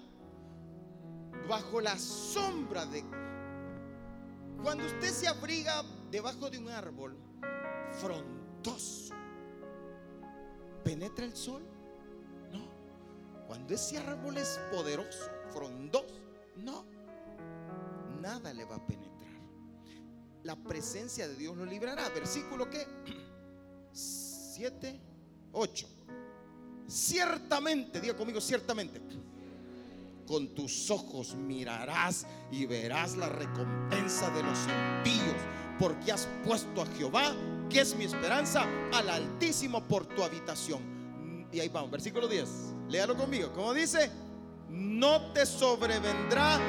bajo 1.48 1.80
la 1.80 1.98
sombra 1.98 2.86
de... 2.86 3.04
Cuando 4.62 4.86
usted 4.86 5.10
se 5.10 5.28
abriga 5.28 5.84
debajo 6.12 6.50
de 6.50 6.58
un 6.58 6.70
árbol 6.70 7.16
frondoso, 8.02 9.16
¿Penetra 10.84 11.26
el 11.26 11.36
sol? 11.36 11.62
No. 12.52 12.68
Cuando 13.48 13.74
ese 13.74 13.98
árbol 13.98 14.38
es 14.38 14.60
poderoso, 14.72 15.30
frondoso, 15.52 16.16
no. 16.58 16.86
Nada 18.20 18.54
le 18.54 18.66
va 18.66 18.76
a 18.76 18.88
penetrar. 18.88 19.11
La 20.44 20.56
presencia 20.56 21.28
de 21.28 21.36
Dios 21.36 21.56
lo 21.56 21.66
librará. 21.66 22.10
Versículo 22.10 22.70
que 22.70 22.88
7, 23.92 25.00
8. 25.54 25.88
Ciertamente, 26.88 28.02
diga 28.02 28.16
conmigo, 28.16 28.42
ciertamente. 28.42 29.02
Con 30.28 30.56
tus 30.56 30.90
ojos 30.90 31.36
mirarás 31.36 32.26
y 32.52 32.66
verás 32.66 33.18
la 33.18 33.28
recompensa 33.28 34.30
de 34.30 34.44
los 34.44 34.60
impíos, 34.60 35.36
porque 35.78 36.12
has 36.12 36.28
puesto 36.46 36.82
a 36.82 36.86
Jehová 36.86 37.36
que 37.70 37.82
es 37.82 37.96
mi 37.96 38.06
esperanza, 38.06 38.66
al 38.92 39.10
Altísimo 39.10 39.82
por 39.88 40.06
tu 40.06 40.24
habitación. 40.24 41.48
Y 41.52 41.60
ahí 41.60 41.70
vamos, 41.70 41.92
versículo 41.92 42.28
10. 42.28 42.50
Léalo 42.90 43.16
conmigo. 43.16 43.52
Como 43.54 43.74
dice, 43.74 44.12
no 44.70 45.32
te 45.32 45.46
sobrevendrá 45.46 46.60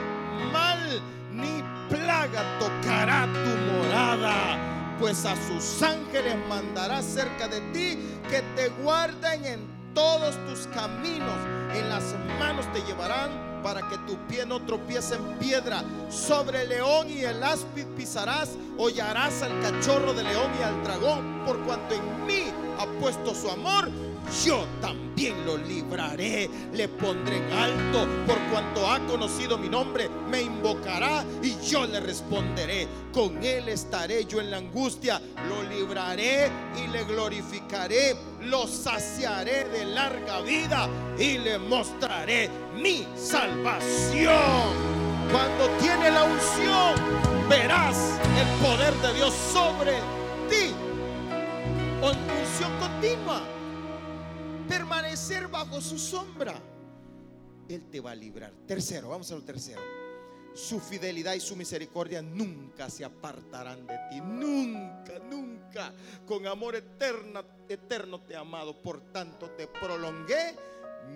mal 0.53 1.03
ni 1.33 1.63
plaga 1.89 2.59
tocará 2.59 3.27
tu 3.27 3.73
morada, 3.73 4.59
pues 4.99 5.25
a 5.25 5.35
sus 5.47 5.83
ángeles 5.83 6.37
mandará 6.49 7.03
cerca 7.03 7.49
de 7.49 7.61
ti 7.73 7.99
que 8.29 8.43
te 8.57 8.69
guarden 8.83 9.45
en 9.45 9.95
todos 9.95 10.37
tus 10.47 10.67
caminos. 10.69 11.37
En 11.75 11.89
las 11.89 12.15
manos 12.39 12.71
te 12.73 12.81
llevarán 12.83 13.63
para 13.63 13.89
que 13.89 13.97
tu 13.99 14.17
pie 14.27 14.45
no 14.45 14.61
tropiece 14.63 15.15
en 15.15 15.39
piedra. 15.39 15.85
Sobre 16.11 16.63
el 16.63 16.69
león 16.71 17.11
y 17.11 17.21
el 17.21 17.43
áspid 17.43 17.87
pisarás, 17.97 18.51
hollarás 18.79 19.43
al 19.43 19.61
cachorro 19.61 20.13
de 20.13 20.25
león 20.25 20.51
y 20.59 20.63
al 20.63 20.83
dragón, 20.83 21.45
por 21.47 21.59
cuanto 21.65 21.95
en 21.95 22.27
mí 22.27 22.53
ha 22.79 22.87
puesto 23.01 23.35
su 23.35 23.51
amor 23.51 23.89
yo 24.45 24.67
también 24.81 25.45
lo 25.45 25.57
libraré, 25.57 26.49
le 26.73 26.89
pondré 26.89 27.37
en 27.37 27.53
alto, 27.53 28.07
por 28.27 28.39
cuanto 28.51 28.91
ha 28.91 28.99
conocido 29.07 29.59
mi 29.59 29.69
nombre, 29.69 30.09
me 30.29 30.43
invocará 30.43 31.25
y 31.43 31.55
yo 31.65 31.87
le 31.87 32.01
responderé. 32.01 32.89
Con 33.13 33.43
él 33.45 33.69
estaré 33.69 34.25
yo 34.25 34.41
en 34.41 34.51
la 34.51 34.57
angustia, 34.57 35.21
lo 35.49 35.63
libraré 35.69 36.51
y 36.83 36.89
le 36.89 37.05
glorificaré, 37.05 38.17
lo 38.43 38.67
saciaré 38.67 39.65
de 39.65 39.85
larga 39.85 40.41
vida 40.41 40.89
y 41.19 41.39
le 41.39 41.59
mostraré 41.59 42.51
mi 42.75 43.07
salvación. 43.15 44.93
Cuando 45.31 45.69
tiene 45.81 46.11
la 46.11 46.25
unción, 46.25 47.49
verás 47.49 48.19
el 48.39 48.67
poder 48.67 48.95
de 48.95 49.15
Dios 49.15 49.35
sobre 49.53 49.93
ti. 50.49 50.75
Unción 52.03 52.73
continua 52.81 53.43
permanecer 54.73 55.49
bajo 55.49 55.83
su 55.83 55.99
sombra, 55.99 56.55
Él 57.69 57.91
te 57.91 58.01
va 58.01 58.13
a 58.13 58.15
librar. 58.15 58.53
Tercero, 58.67 59.11
vamos 59.11 59.31
a 59.31 59.35
lo 59.35 59.43
tercero. 59.43 59.83
Su 60.55 60.81
fidelidad 60.81 61.35
y 61.35 61.41
su 61.41 61.57
misericordia 61.57 62.23
nunca 62.23 62.89
se 62.89 63.05
apartarán 63.05 63.87
de 63.87 63.99
ti. 64.11 64.21
Nunca, 64.23 65.19
nunca. 65.31 65.93
Con 66.27 66.47
amor 66.47 66.77
eterno, 66.77 67.43
eterno 67.69 68.23
te 68.23 68.33
he 68.33 68.37
amado. 68.37 68.81
Por 68.81 69.13
tanto, 69.13 69.51
te 69.51 69.67
prolongué 69.67 70.57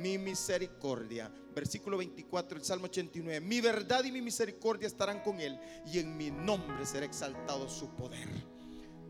mi 0.01 0.19
misericordia. 0.19 1.33
Versículo 1.55 1.97
24, 1.97 2.59
el 2.59 2.65
Salmo 2.65 2.87
89. 2.87 3.41
Mi 3.41 3.63
verdad 3.63 4.05
y 4.05 4.13
mi 4.13 4.21
misericordia 4.21 4.87
estarán 4.87 5.21
con 5.21 5.41
él 5.41 5.59
y 5.91 5.99
en 5.99 6.15
mi 6.15 6.31
nombre 6.31 6.85
será 6.85 7.07
exaltado 7.07 7.71
su 7.71 7.89
poder. 7.95 8.29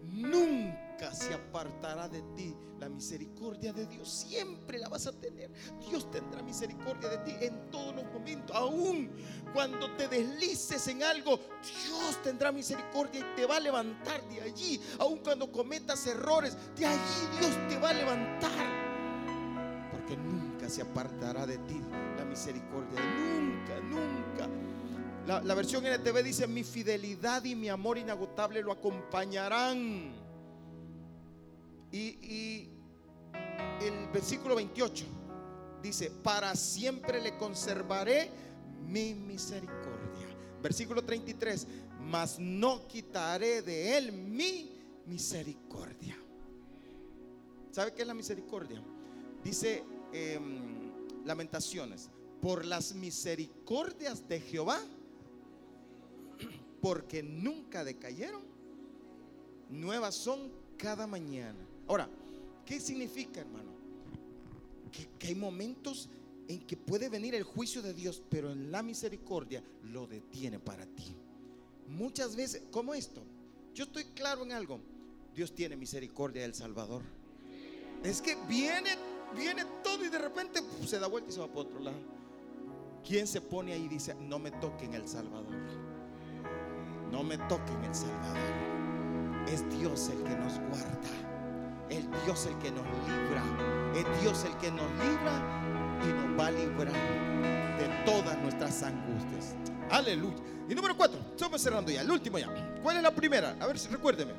Nunca 0.05 0.86
se 1.13 1.35
apartará 1.35 2.09
de 2.09 2.23
ti 2.35 2.57
la 2.79 2.89
misericordia 2.89 3.73
de 3.73 3.87
Dios. 3.87 4.09
Siempre 4.09 4.79
la 4.79 4.89
vas 4.89 5.07
a 5.07 5.13
tener. 5.13 5.51
Dios 5.89 6.11
tendrá 6.11 6.43
misericordia 6.43 7.09
de 7.09 7.19
ti 7.19 7.35
en 7.41 7.71
todos 7.71 7.95
los 7.95 8.05
momentos. 8.13 8.55
Aún 8.55 9.11
cuando 9.53 9.95
te 9.97 10.09
deslices 10.09 10.87
en 10.89 11.03
algo, 11.03 11.39
Dios 11.63 12.23
tendrá 12.23 12.53
misericordia 12.53 13.21
y 13.21 13.37
te 13.37 13.47
va 13.47 13.57
a 13.57 13.61
levantar 13.61 14.27
de 14.29 14.43
allí. 14.43 14.81
Aún 14.99 15.19
cuando 15.19 15.51
cometas 15.51 16.07
errores, 16.07 16.57
de 16.77 16.87
allí 16.87 17.39
Dios 17.41 17.69
te 17.69 17.79
va 17.79 17.91
a 17.91 17.95
levantar. 17.95 19.91
Porque 19.91 20.17
nunca 20.17 20.69
se 20.69 20.83
apartará 20.83 21.47
de 21.47 21.59
ti 21.59 21.81
la 22.17 22.25
misericordia. 22.25 23.01
Nunca, 23.01 23.81
nunca. 23.81 24.49
La, 25.27 25.43
la, 25.43 25.55
versión 25.55 25.85
NTV 25.85 26.23
dice, 26.23 26.47
mi 26.47 26.63
fidelidad 26.63 27.43
y 27.43 27.57
mi 27.57 27.69
amor 27.69 27.99
inagotable 27.99 28.63
lo 28.63 28.71
acompañarán. 28.71 30.26
Y, 31.93 32.69
el 33.81 34.09
versículo 34.13 34.57
28 34.57 35.05
dice, 35.83 36.11
para 36.11 36.55
siempre 36.57 37.21
le 37.21 37.37
conservaré 37.37 38.31
mi 38.87 39.15
misericordia. 39.15 40.27
Versículo 40.63 41.05
33, 41.05 41.67
mas 42.01 42.39
no 42.39 42.87
quitaré 42.89 43.63
de 43.63 43.97
él 43.99 44.13
mi 44.13 44.71
misericordia. 45.07 46.17
¿Sabe 47.71 47.93
qué 47.93 48.03
es 48.03 48.09
la 48.09 48.15
misericordia? 48.15 48.83
Dice 49.45 49.85
eh, 50.13 50.41
Lamentaciones, 51.25 52.11
por 52.41 52.65
las 52.65 52.95
misericordias 52.95 54.27
de 54.29 54.41
Jehová 54.41 54.81
porque 56.81 57.21
nunca 57.23 57.83
decayeron. 57.83 58.43
Nuevas 59.69 60.15
son 60.15 60.53
cada 60.77 61.09
mañana. 61.09 61.59
Ahora, 61.89 62.09
¿qué 62.65 62.81
significa, 62.81 63.41
hermano? 63.41 63.71
Que, 65.19 65.29
hay 65.29 65.35
momentos 65.35 66.09
en 66.49 66.61
que 66.61 66.77
puede 66.77 67.09
venir 67.09 67.35
el 67.35 67.43
juicio 67.43 67.83
de 67.83 67.95
Dios, 67.95 68.23
pero 68.29 68.51
en 68.51 68.71
la 68.71 68.83
misericordia 68.83 69.63
lo 69.85 70.07
detiene 70.07 70.59
para 70.59 70.87
ti. 70.87 71.15
Muchas 71.89 72.35
veces, 72.35 72.63
como 72.71 72.95
esto, 72.95 73.23
yo 73.75 73.85
estoy 73.85 74.05
claro 74.05 74.43
en 74.43 74.53
algo. 74.53 74.81
Dios 75.35 75.55
tiene 75.55 75.77
misericordia 75.77 76.43
del 76.43 76.55
Salvador. 76.55 77.03
Es 78.03 78.23
que 78.23 78.37
viene, 78.49 78.97
viene 79.37 79.65
todo 79.83 80.05
y 80.05 80.09
de 80.09 80.19
repente 80.19 80.61
se 80.87 80.99
da 80.99 81.07
vuelta 81.07 81.31
y 81.31 81.35
se 81.35 81.41
va 81.41 81.49
para 81.49 81.61
otro 81.61 81.81
lado. 81.81 81.99
¿Quién 83.07 83.27
se 83.27 83.41
pone 83.41 83.73
ahí 83.73 83.85
y 83.85 83.89
dice, 83.89 84.15
no 84.15 84.39
me 84.39 84.51
toquen 84.51 84.95
el 84.95 85.07
Salvador? 85.07 85.55
No 87.13 87.23
me 87.23 87.39
toquen 87.39 87.85
el 87.85 87.95
Salvador. 87.95 89.47
Es 89.49 89.69
Dios 89.79 90.09
el 90.09 90.23
que 90.25 90.35
nos 90.35 90.59
guarda. 90.59 91.36
Es 91.91 92.05
Dios 92.25 92.47
el 92.47 92.59
que 92.59 92.71
nos 92.71 92.85
libra. 93.07 93.43
Es 93.95 94.23
Dios 94.23 94.45
el 94.45 94.57
que 94.59 94.71
nos 94.71 94.91
libra 94.93 95.63
y 96.03 96.13
nos 96.13 96.39
va 96.39 96.47
a 96.49 96.51
librar 96.51 96.93
de 97.79 97.89
todas 98.05 98.37
nuestras 98.39 98.83
angustias. 98.83 99.55
Aleluya. 99.91 100.37
Y 100.69 100.75
número 100.75 100.97
cuatro, 100.97 101.21
estamos 101.31 101.61
cerrando 101.61 101.93
ya, 101.93 102.01
el 102.01 102.11
último 102.11 102.39
ya. 102.39 102.49
¿Cuál 102.83 102.97
es 102.97 103.03
la 103.03 103.15
primera? 103.15 103.57
A 103.61 103.67
ver 103.67 103.77
recuérdeme. 103.91 104.33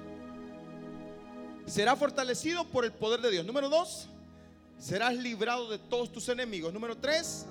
Será 1.65 1.95
fortalecido 1.95 2.65
por 2.65 2.83
el 2.85 2.91
poder 2.91 3.21
de 3.21 3.31
Dios. 3.31 3.45
Número 3.45 3.69
dos, 3.69 4.09
serás 4.77 5.15
librado 5.15 5.69
de 5.69 5.77
todos 5.77 6.11
tus 6.11 6.27
enemigos. 6.29 6.73
Número 6.73 6.97
tres, 6.97 7.45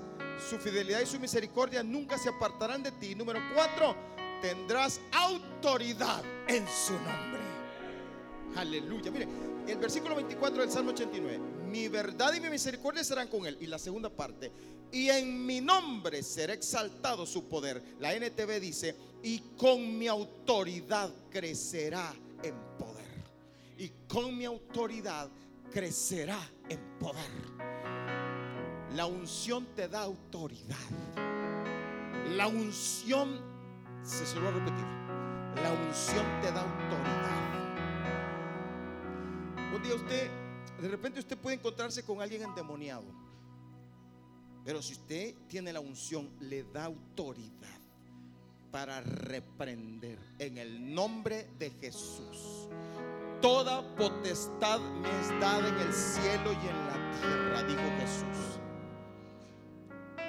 su 0.49 0.57
fidelidad 0.57 1.01
y 1.01 1.05
su 1.05 1.19
misericordia 1.19 1.81
nunca 1.83 2.17
se 2.17 2.29
apartarán 2.29 2.83
de 2.83 2.91
ti. 2.91 3.15
Número 3.15 3.39
cuatro, 3.55 3.95
tendrás 4.41 5.01
autoridad 5.11 6.23
en 6.47 6.67
su 6.67 6.93
nombre. 6.93 7.41
Aleluya. 8.55 9.11
Mire, 9.11 9.27
el 9.71 9.77
versículo 9.77 10.15
24 10.15 10.61
del 10.61 10.71
Salmo 10.71 10.91
89. 10.91 11.39
Mi 11.69 11.87
verdad 11.87 12.33
y 12.33 12.39
mi 12.39 12.49
misericordia 12.49 13.03
serán 13.03 13.27
con 13.27 13.45
él. 13.45 13.57
Y 13.59 13.67
la 13.67 13.79
segunda 13.79 14.09
parte. 14.09 14.51
Y 14.91 15.09
en 15.09 15.45
mi 15.45 15.59
nombre 15.61 16.23
será 16.23 16.53
exaltado 16.53 17.25
su 17.25 17.47
poder. 17.47 17.81
La 17.99 18.13
NTV 18.13 18.59
dice, 18.59 18.95
y 19.23 19.39
con 19.57 19.97
mi 19.97 20.07
autoridad 20.07 21.13
crecerá 21.29 22.13
en 22.41 22.55
poder. 22.77 23.05
Y 23.77 23.91
con 24.07 24.37
mi 24.37 24.45
autoridad 24.45 25.29
crecerá 25.71 26.39
en 26.69 26.79
poder. 26.99 27.31
La 28.95 29.05
unción 29.05 29.67
te 29.75 29.87
da 29.87 30.01
autoridad. 30.01 30.77
La 32.35 32.47
unción, 32.47 33.41
se 34.03 34.23
lo 34.35 34.41
voy 34.41 34.49
a 34.49 34.53
repetir, 34.53 34.85
la 35.61 35.71
unción 35.71 36.25
te 36.41 36.51
da 36.51 36.61
autoridad. 36.61 37.46
Día 39.81 39.95
usted, 39.95 40.29
de 40.81 40.87
repente 40.87 41.19
usted 41.19 41.37
puede 41.37 41.55
encontrarse 41.57 42.03
con 42.03 42.21
alguien 42.21 42.43
endemoniado. 42.43 43.05
Pero 44.65 44.81
si 44.81 44.93
usted 44.93 45.35
tiene 45.47 45.71
la 45.71 45.79
unción, 45.79 46.29
le 46.41 46.63
da 46.63 46.85
autoridad 46.85 47.79
para 48.71 49.01
reprender 49.01 50.19
en 50.39 50.57
el 50.57 50.93
nombre 50.93 51.49
de 51.57 51.69
Jesús. 51.69 52.67
Toda 53.41 53.95
potestad 53.95 54.79
me 54.79 55.09
es 55.21 55.29
dada 55.39 55.67
en 55.67 55.79
el 55.79 55.93
cielo 55.93 56.51
y 56.51 56.67
en 56.67 56.87
la 56.87 57.11
tierra, 57.21 57.63
dijo 57.63 57.81
Jesús. 57.99 58.59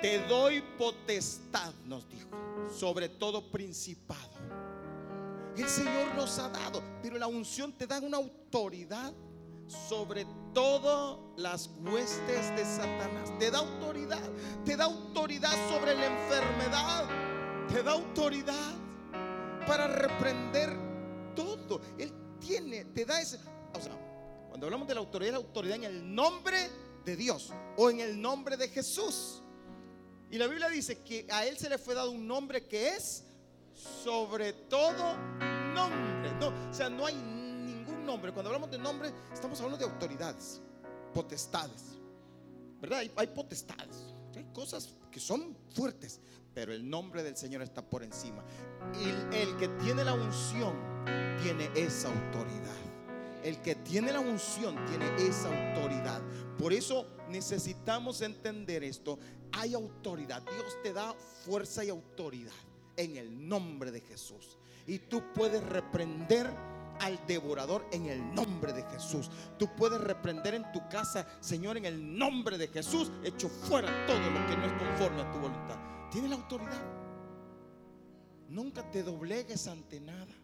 Te 0.02 0.24
doy 0.28 0.62
potestad, 0.78 1.72
nos 1.86 2.08
dijo, 2.08 2.28
sobre 2.70 3.08
todo 3.08 3.50
principado. 3.50 4.28
El 5.56 5.68
Señor 5.68 6.14
nos 6.14 6.38
ha 6.38 6.48
dado, 6.48 6.80
pero 7.02 7.18
la 7.18 7.26
unción 7.26 7.72
te 7.72 7.86
da 7.86 7.98
una 7.98 8.18
autoridad 8.18 9.12
sobre 9.68 10.26
todas 10.52 11.18
las 11.36 11.70
huestes 11.80 12.56
de 12.56 12.64
Satanás. 12.64 13.30
Te 13.38 13.50
da 13.50 13.58
autoridad, 13.58 14.30
te 14.64 14.76
da 14.76 14.84
autoridad 14.84 15.52
sobre 15.70 15.94
la 15.94 16.06
enfermedad, 16.06 17.04
te 17.68 17.82
da 17.82 17.92
autoridad 17.92 18.74
para 19.66 19.86
reprender 19.86 20.76
todo. 21.36 21.80
Él 21.98 22.12
tiene, 22.40 22.86
te 22.86 23.04
da 23.04 23.20
ese, 23.20 23.38
o 23.74 23.80
sea, 23.80 23.92
cuando 24.48 24.66
hablamos 24.66 24.88
de 24.88 24.94
la 24.94 25.00
autoridad, 25.00 25.32
la 25.32 25.38
autoridad 25.38 25.76
en 25.76 25.84
el 25.84 26.14
nombre 26.14 26.70
de 27.04 27.16
Dios 27.16 27.52
o 27.76 27.90
en 27.90 28.00
el 28.00 28.20
nombre 28.20 28.56
de 28.56 28.68
Jesús. 28.68 29.42
Y 30.30 30.38
la 30.38 30.46
Biblia 30.46 30.68
dice 30.68 31.02
que 31.02 31.26
a 31.30 31.46
él 31.46 31.56
se 31.56 31.68
le 31.68 31.78
fue 31.78 31.94
dado 31.94 32.10
un 32.10 32.26
nombre 32.26 32.66
que 32.66 32.88
es 32.88 33.24
sobre 33.74 34.52
todo 34.52 35.16
nombre. 35.74 36.32
No, 36.40 36.48
o 36.48 36.74
sea, 36.74 36.90
no 36.90 37.06
hay 37.06 37.14
nombre. 38.08 38.32
Cuando 38.32 38.48
hablamos 38.48 38.70
de 38.70 38.78
nombre, 38.78 39.12
estamos 39.32 39.60
hablando 39.60 39.78
de 39.78 39.92
autoridades, 39.92 40.60
potestades. 41.12 41.98
¿Verdad? 42.80 43.00
Hay, 43.00 43.12
hay 43.16 43.26
potestades. 43.28 44.14
Hay 44.34 44.46
cosas 44.54 44.94
que 45.10 45.20
son 45.20 45.54
fuertes, 45.74 46.20
pero 46.54 46.72
el 46.72 46.88
nombre 46.88 47.22
del 47.22 47.36
Señor 47.36 47.62
está 47.62 47.82
por 47.82 48.02
encima. 48.02 48.42
Y 48.94 49.36
el 49.36 49.56
que 49.58 49.68
tiene 49.84 50.04
la 50.04 50.14
unción 50.14 50.74
tiene 51.42 51.70
esa 51.74 52.08
autoridad. 52.08 52.76
El 53.44 53.60
que 53.62 53.74
tiene 53.74 54.12
la 54.12 54.20
unción 54.20 54.74
tiene 54.86 55.06
esa 55.18 55.48
autoridad. 55.48 56.20
Por 56.58 56.72
eso 56.72 57.06
necesitamos 57.28 58.22
entender 58.22 58.84
esto. 58.84 59.18
Hay 59.52 59.74
autoridad. 59.74 60.42
Dios 60.42 60.76
te 60.82 60.92
da 60.92 61.14
fuerza 61.44 61.84
y 61.84 61.90
autoridad 61.90 62.52
en 62.96 63.16
el 63.16 63.48
nombre 63.48 63.90
de 63.90 64.00
Jesús. 64.00 64.56
Y 64.86 64.98
tú 64.98 65.22
puedes 65.34 65.62
reprender 65.62 66.50
al 67.00 67.18
devorador 67.26 67.86
en 67.92 68.06
el 68.06 68.34
nombre 68.34 68.72
de 68.72 68.82
Jesús. 68.84 69.30
Tú 69.58 69.68
puedes 69.76 70.00
reprender 70.00 70.54
en 70.54 70.70
tu 70.72 70.86
casa, 70.88 71.26
Señor, 71.40 71.76
en 71.76 71.84
el 71.84 72.18
nombre 72.18 72.58
de 72.58 72.68
Jesús, 72.68 73.10
hecho 73.24 73.48
fuera 73.48 73.88
todo 74.06 74.18
lo 74.18 74.46
que 74.46 74.56
no 74.56 74.64
es 74.64 74.72
conforme 74.72 75.22
a 75.22 75.32
tu 75.32 75.38
voluntad. 75.38 75.76
Tienes 76.10 76.30
la 76.30 76.36
autoridad. 76.36 76.82
Nunca 78.48 78.90
te 78.90 79.02
doblegues 79.02 79.66
ante 79.68 80.00
nada. 80.00 80.34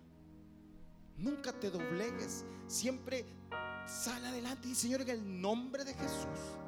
Nunca 1.17 1.53
te 1.53 1.71
doblegues. 1.71 2.45
Siempre 2.67 3.25
sal 3.87 4.25
adelante 4.25 4.69
y 4.69 4.75
Señor, 4.75 5.03
en 5.03 5.11
el 5.11 5.41
nombre 5.41 5.85
de 5.85 5.95
Jesús, 5.95 6.59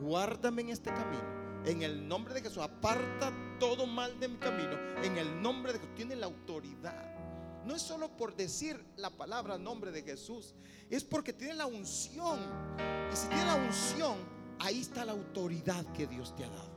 guárdame 0.00 0.62
en 0.62 0.68
este 0.70 0.90
camino. 0.90 1.40
En 1.64 1.82
el 1.82 2.08
nombre 2.08 2.34
de 2.34 2.40
Jesús, 2.40 2.62
aparta 2.62 3.32
todo 3.58 3.86
mal 3.86 4.18
de 4.18 4.28
mi 4.28 4.36
camino. 4.38 4.72
En 5.02 5.18
el 5.18 5.42
nombre 5.42 5.72
de 5.72 5.78
Jesús, 5.78 5.94
tiene 5.94 6.16
la 6.16 6.26
autoridad. 6.26 7.19
No 7.64 7.74
es 7.74 7.82
solo 7.82 8.16
por 8.16 8.34
decir 8.34 8.82
la 8.96 9.10
palabra 9.10 9.58
nombre 9.58 9.92
de 9.92 10.02
Jesús, 10.02 10.54
es 10.88 11.04
porque 11.04 11.32
tiene 11.32 11.54
la 11.54 11.66
unción. 11.66 12.40
Y 13.12 13.16
si 13.16 13.28
tiene 13.28 13.44
la 13.44 13.56
unción, 13.56 14.16
ahí 14.58 14.80
está 14.80 15.04
la 15.04 15.12
autoridad 15.12 15.84
que 15.92 16.06
Dios 16.06 16.34
te 16.36 16.44
ha 16.44 16.48
dado. 16.48 16.70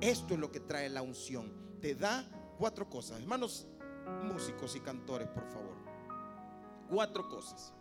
Esto 0.00 0.34
es 0.34 0.40
lo 0.40 0.50
que 0.50 0.60
trae 0.60 0.88
la 0.88 1.02
unción. 1.02 1.52
Te 1.80 1.94
da 1.94 2.24
cuatro 2.58 2.88
cosas. 2.88 3.20
Hermanos 3.20 3.66
músicos 4.24 4.74
y 4.76 4.80
cantores, 4.80 5.28
por 5.28 5.46
favor. 5.48 5.76
Cuatro 6.88 7.28
cosas. 7.28 7.72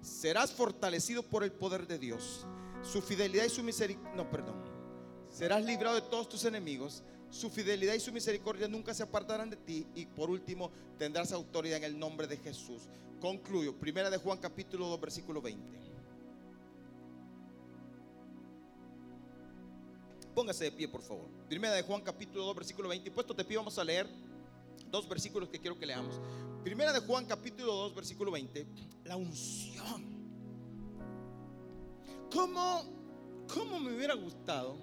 Serás 0.00 0.52
fortalecido 0.52 1.22
por 1.22 1.44
el 1.44 1.52
poder 1.52 1.86
de 1.86 1.98
Dios. 1.98 2.46
Su 2.82 3.00
fidelidad 3.00 3.44
y 3.44 3.50
su 3.50 3.62
misericordia. 3.62 4.14
No, 4.14 4.30
perdón. 4.30 4.56
Serás 5.28 5.64
librado 5.64 5.94
de 5.94 6.02
todos 6.02 6.28
tus 6.28 6.44
enemigos. 6.44 7.02
Su 7.32 7.48
fidelidad 7.48 7.94
y 7.94 8.00
su 8.00 8.12
misericordia 8.12 8.68
nunca 8.68 8.92
se 8.92 9.02
apartarán 9.02 9.48
de 9.48 9.56
ti. 9.56 9.86
Y 9.94 10.04
por 10.04 10.28
último, 10.28 10.70
tendrás 10.98 11.32
autoridad 11.32 11.78
en 11.78 11.84
el 11.84 11.98
nombre 11.98 12.26
de 12.26 12.36
Jesús. 12.36 12.82
Concluyo. 13.22 13.74
Primera 13.74 14.10
de 14.10 14.18
Juan 14.18 14.36
capítulo 14.36 14.86
2, 14.88 15.00
versículo 15.00 15.40
20. 15.40 15.78
Póngase 20.34 20.64
de 20.64 20.72
pie, 20.72 20.88
por 20.88 21.00
favor. 21.00 21.26
Primera 21.48 21.74
de 21.74 21.82
Juan 21.82 22.02
capítulo 22.02 22.44
2, 22.44 22.54
versículo 22.54 22.90
20. 22.90 23.08
Y 23.08 23.10
puesto 23.10 23.32
de 23.32 23.44
pie 23.46 23.56
vamos 23.56 23.78
a 23.78 23.84
leer 23.84 24.06
dos 24.90 25.08
versículos 25.08 25.48
que 25.48 25.58
quiero 25.58 25.78
que 25.78 25.86
leamos. 25.86 26.20
Primera 26.62 26.92
de 26.92 27.00
Juan 27.00 27.24
capítulo 27.24 27.72
2, 27.72 27.94
versículo 27.94 28.30
20. 28.30 28.66
La 29.04 29.16
unción. 29.16 30.04
¿Cómo, 32.30 32.82
cómo 33.52 33.80
me 33.80 33.96
hubiera 33.96 34.14
gustado 34.14 34.76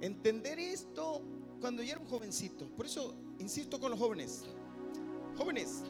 entender 0.00 0.58
esto 0.58 1.22
cuando 1.60 1.82
yo 1.82 1.92
era 1.92 2.00
un 2.00 2.06
jovencito? 2.06 2.68
Por 2.68 2.86
eso 2.86 3.14
insisto 3.38 3.80
con 3.80 3.90
los 3.90 3.98
jóvenes. 4.00 4.44
Jóvenes, 5.36 5.82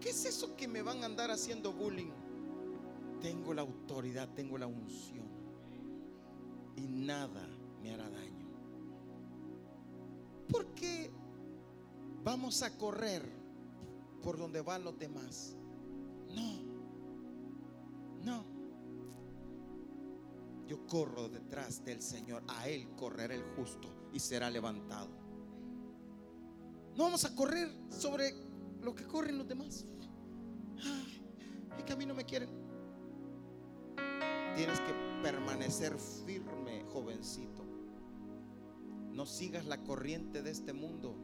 ¿qué 0.00 0.10
es 0.10 0.24
eso 0.24 0.56
que 0.56 0.68
me 0.68 0.82
van 0.82 1.02
a 1.02 1.06
andar 1.06 1.30
haciendo 1.30 1.72
bullying? 1.72 2.12
Tengo 3.20 3.54
la 3.54 3.62
autoridad, 3.62 4.28
tengo 4.34 4.58
la 4.58 4.66
unción. 4.66 5.26
Y 6.76 6.86
nada 6.86 7.48
me 7.82 7.92
hará 7.92 8.08
daño. 8.10 8.46
¿Por 10.48 10.74
qué 10.74 11.10
vamos 12.22 12.62
a 12.62 12.76
correr 12.76 13.22
por 14.22 14.36
donde 14.36 14.60
van 14.60 14.84
los 14.84 14.98
demás? 14.98 15.56
No, 16.34 16.62
no. 18.24 18.53
Yo 20.66 20.86
corro 20.86 21.28
detrás 21.28 21.84
del 21.84 22.00
Señor. 22.00 22.42
A 22.48 22.68
Él 22.68 22.88
correrá 22.96 23.34
el 23.34 23.44
justo 23.56 23.88
y 24.12 24.20
será 24.20 24.50
levantado. 24.50 25.10
No 26.96 27.04
vamos 27.04 27.24
a 27.24 27.34
correr 27.34 27.68
sobre 27.90 28.34
lo 28.80 28.94
que 28.94 29.04
corren 29.04 29.36
los 29.36 29.48
demás. 29.48 29.84
Ay, 30.82 31.22
es 31.78 31.84
que 31.84 31.96
me 31.96 32.24
quieren. 32.24 32.48
Tienes 34.56 34.78
que 34.80 34.92
permanecer 35.22 35.98
firme, 35.98 36.84
jovencito. 36.92 37.64
No 39.12 39.26
sigas 39.26 39.66
la 39.66 39.82
corriente 39.82 40.42
de 40.42 40.50
este 40.50 40.72
mundo. 40.72 41.16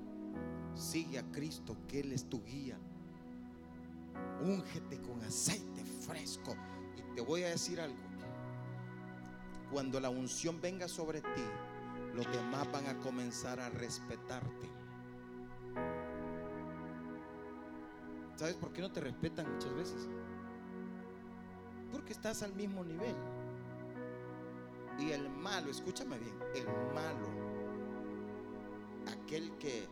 Sigue 0.75 1.19
a 1.19 1.31
Cristo, 1.31 1.77
que 1.87 2.01
Él 2.01 2.13
es 2.13 2.29
tu 2.29 2.43
guía. 2.43 2.79
Úngete 4.43 5.01
con 5.03 5.23
aceite 5.23 5.85
fresco. 5.85 6.57
Y 6.97 7.15
te 7.15 7.21
voy 7.21 7.45
a 7.45 7.51
decir 7.51 7.81
algo. 7.81 8.10
Cuando 9.71 10.01
la 10.01 10.11
unción 10.11 10.61
venga 10.61 10.89
sobre 10.89 11.21
ti, 11.21 11.45
los 12.15 12.27
demás 12.33 12.71
van 12.73 12.87
a 12.89 12.99
comenzar 12.99 13.61
a 13.61 13.69
respetarte. 13.71 14.69
¿Sabes 18.35 18.55
por 18.55 18.73
qué 18.73 18.81
no 18.81 18.91
te 18.91 19.01
respetan 19.01 19.53
muchas 19.53 19.75
veces? 19.75 20.09
Porque 21.93 22.13
estás 22.13 22.43
al 22.43 22.55
mismo 22.55 22.83
nivel. 22.83 23.15
Y 24.99 25.13
el 25.13 25.29
malo, 25.29 25.71
escúchame 25.71 26.19
bien, 26.19 26.35
el 26.55 26.67
malo, 26.95 27.29
aquel 29.07 29.53
que, 29.59 29.89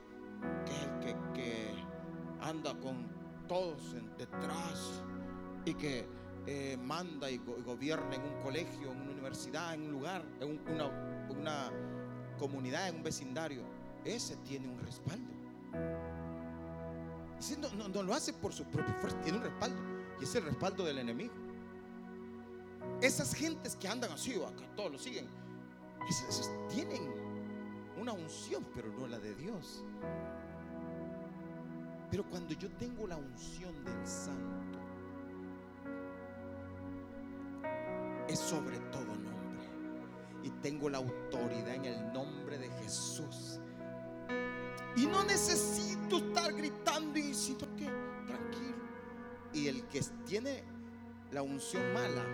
anda 2.41 2.79
con 2.79 3.07
todos 3.49 3.95
detrás 4.17 5.03
y 5.65 5.75
que 5.75 6.07
eh, 6.51 6.79
manda 6.79 7.31
y, 7.31 7.37
gobierna 7.37 8.15
en 8.15 8.23
un 8.23 8.43
colegio, 8.43 8.91
en 8.91 9.03
una 9.03 9.13
universidad, 9.13 9.75
en 9.75 9.83
un 9.83 9.93
lugar, 9.93 10.25
en 10.41 10.59
una, 11.37 11.71
comunidad, 12.39 12.89
en 12.89 12.97
un 12.97 13.03
vecindario, 13.03 13.61
ese 14.03 14.35
tiene 14.37 14.67
un 14.67 14.79
respaldo. 14.81 15.31
No, 17.77 17.89
no, 17.89 18.03
lo 18.03 18.15
hace 18.15 18.33
por 18.33 18.55
su 18.55 18.65
propia 18.65 18.95
fuerza, 18.95 19.21
tiene 19.21 19.37
un 19.37 19.45
respaldo. 19.45 19.77
Y 20.19 20.25
es 20.25 20.35
el 20.37 20.45
respaldo 20.45 20.87
del 20.87 20.97
enemigo. 20.97 21.35
Esas 23.03 23.35
gentes 23.35 23.77
que 23.77 23.87
andan 23.87 24.13
así, 24.13 24.35
o 24.37 24.47
acá 24.47 24.65
todos 24.75 24.93
lo 24.93 24.99
siguen, 24.99 25.27
esas, 26.09 26.51
tienen 26.71 27.03
una 28.01 28.15
unción, 28.15 28.67
pero 28.75 28.91
no 28.99 29.07
la 29.07 29.19
de 29.19 29.35
Dios. 29.35 29.85
Pero 32.11 32.25
cuando 32.31 32.55
yo 32.55 32.71
tengo 32.71 33.07
la 33.07 33.19
unción 33.19 33.85
del 33.85 34.07
Santo, 34.07 34.78
es 38.29 38.39
sobre 38.39 38.79
todo 38.91 39.05
nombre. 39.07 39.69
Y 40.43 40.51
tengo 40.63 40.89
la 40.89 40.99
autoridad 40.99 41.75
en 41.75 41.85
el 41.87 42.13
nombre 42.13 42.59
de 42.59 42.71
Jesús. 42.83 43.61
Y 44.97 45.07
no 45.07 45.25
necesito 45.25 46.19
estar 46.19 46.53
gritando 46.53 47.19
y 47.19 47.23
diciendo 47.23 47.67
que 47.77 47.87
tranquilo. 48.27 48.77
Y 49.53 49.69
el 49.69 49.85
que 49.89 50.01
tiene 50.27 50.63
la 51.33 51.43
unción 51.43 51.83
mala, 51.93 52.25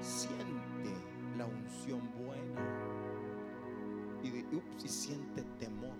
siente 0.00 0.92
la 1.36 1.46
unción 1.46 2.10
buena 2.14 2.92
y, 4.22 4.88
siente 4.88 5.42
temor, 5.58 5.96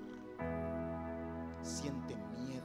siente 1.62 2.16
miedo. 2.38 2.62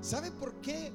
¿Sabe 0.00 0.30
por 0.30 0.54
qué? 0.60 0.92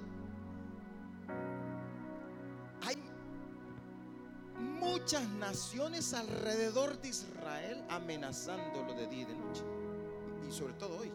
Muchas 5.02 5.28
naciones 5.30 6.14
alrededor 6.14 7.02
de 7.02 7.10
Israel 7.10 7.84
amenazándolo 7.90 8.94
de 8.94 9.08
día 9.08 9.22
y 9.22 9.26
de 9.26 9.36
noche. 9.36 9.64
Y 10.48 10.52
sobre 10.52 10.74
todo 10.74 11.00
hoy. 11.00 11.12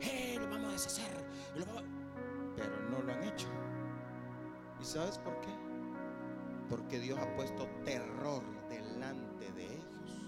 ¡Eh, 0.00 0.38
lo 0.40 0.48
vamos 0.48 0.70
a 0.70 0.72
deshacer! 0.72 1.22
Pero 2.56 2.80
no 2.90 3.02
lo 3.02 3.12
han 3.12 3.24
hecho. 3.24 3.46
¿Y 4.80 4.84
sabes 4.84 5.18
por 5.18 5.38
qué? 5.42 5.50
Porque 6.70 6.98
Dios 6.98 7.18
ha 7.18 7.36
puesto 7.36 7.68
terror 7.84 8.42
delante 8.70 9.52
de 9.52 9.66
ellos. 9.66 10.18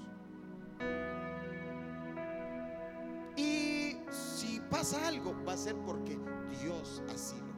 Y 3.37 3.97
si 4.11 4.61
pasa 4.71 5.09
algo, 5.09 5.35
va 5.47 5.55
a 5.55 5.57
ser 5.57 5.77
porque 5.87 6.19
Dios 6.61 7.03
así 7.09 7.37
lo 7.41 7.52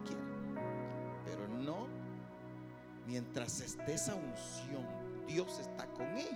mientras 3.15 3.61
esté 3.61 3.95
esa 3.95 4.17
unción, 4.17 4.85
Dios 5.29 5.61
está 5.61 5.87
con 5.87 6.19
ellos. 6.19 6.35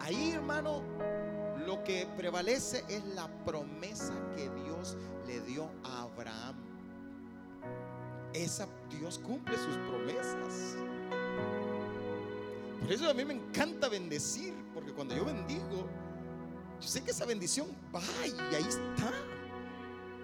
Ahí, 0.00 0.32
hermano, 0.32 0.82
lo 1.64 1.84
que 1.84 2.08
prevalece 2.16 2.82
es 2.88 3.04
la 3.14 3.28
promesa 3.44 4.12
que 4.34 4.50
Dios 4.50 4.96
le 5.28 5.40
dio 5.42 5.70
a 5.84 6.02
Abraham 6.02 6.56
esa 8.32 8.66
Dios 8.88 9.20
cumple 9.20 9.56
sus 9.56 9.76
promesas. 9.76 10.76
Por 12.80 12.90
eso 12.90 13.08
a 13.08 13.14
mí 13.14 13.24
me 13.24 13.34
encanta 13.34 13.88
bendecir, 13.88 14.52
porque 14.74 14.92
cuando 14.92 15.14
yo 15.14 15.24
bendigo, 15.24 15.86
yo 16.80 16.88
sé 16.88 17.02
que 17.02 17.12
esa 17.12 17.24
bendición 17.24 17.68
va 17.94 18.02
y 18.26 18.54
ahí 18.56 18.66
está. 18.68 19.12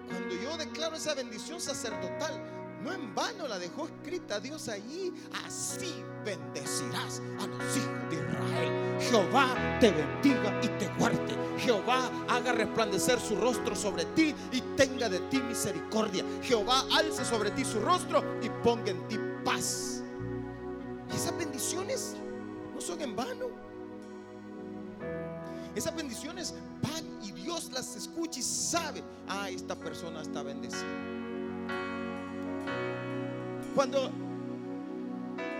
Cuando 0.09 0.35
yo 0.35 0.57
declaro 0.57 0.97
esa 0.97 1.13
bendición 1.13 1.61
sacerdotal, 1.61 2.56
no 2.87 2.93
en 2.93 3.13
vano 3.13 3.47
la 3.49 3.59
dejó 3.59 3.85
escrita 3.87 4.39
Dios 4.39 4.69
allí. 4.69 5.13
Así 5.45 5.93
bendecirás 6.23 7.21
a 7.39 7.47
los 7.47 7.77
hijos 7.77 8.09
de 8.09 8.15
Israel. 8.15 8.97
Jehová 9.01 9.77
te 9.81 9.91
bendiga 9.91 10.59
y 10.63 10.67
te 10.79 10.87
guarde. 10.97 11.35
Jehová 11.59 12.09
haga 12.29 12.53
resplandecer 12.53 13.19
su 13.19 13.35
rostro 13.35 13.75
sobre 13.75 14.05
ti 14.05 14.33
y 14.53 14.61
tenga 14.77 15.09
de 15.09 15.19
ti 15.21 15.39
misericordia. 15.41 16.23
Jehová 16.41 16.85
alce 16.95 17.25
sobre 17.25 17.51
ti 17.51 17.65
su 17.65 17.79
rostro 17.81 18.23
y 18.41 18.49
ponga 18.63 18.91
en 18.91 19.05
ti 19.09 19.19
paz. 19.43 20.01
Esas 21.13 21.37
bendiciones 21.37 22.15
no 22.73 22.79
son 22.79 23.01
en 23.01 23.15
vano. 23.15 23.47
Esas 25.75 25.93
bendiciones 25.93 26.55
van 26.81 27.05
y 27.21 27.33
Dios 27.33 27.69
las 27.73 27.95
escucha 27.97 28.39
y 28.39 28.43
sabe, 28.43 29.03
ah, 29.27 29.49
esta 29.49 29.75
persona 29.75 30.21
está 30.21 30.41
bendecida. 30.41 31.16
Cuando 33.77 34.09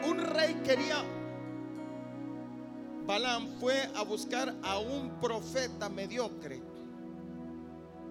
un 0.09 0.17
rey 0.17 0.55
quería, 0.63 1.03
Balaam 3.05 3.59
fue 3.59 3.75
a 3.95 4.01
buscar 4.01 4.55
a 4.63 4.79
un 4.79 5.19
profeta 5.21 5.87
mediocre, 5.87 6.59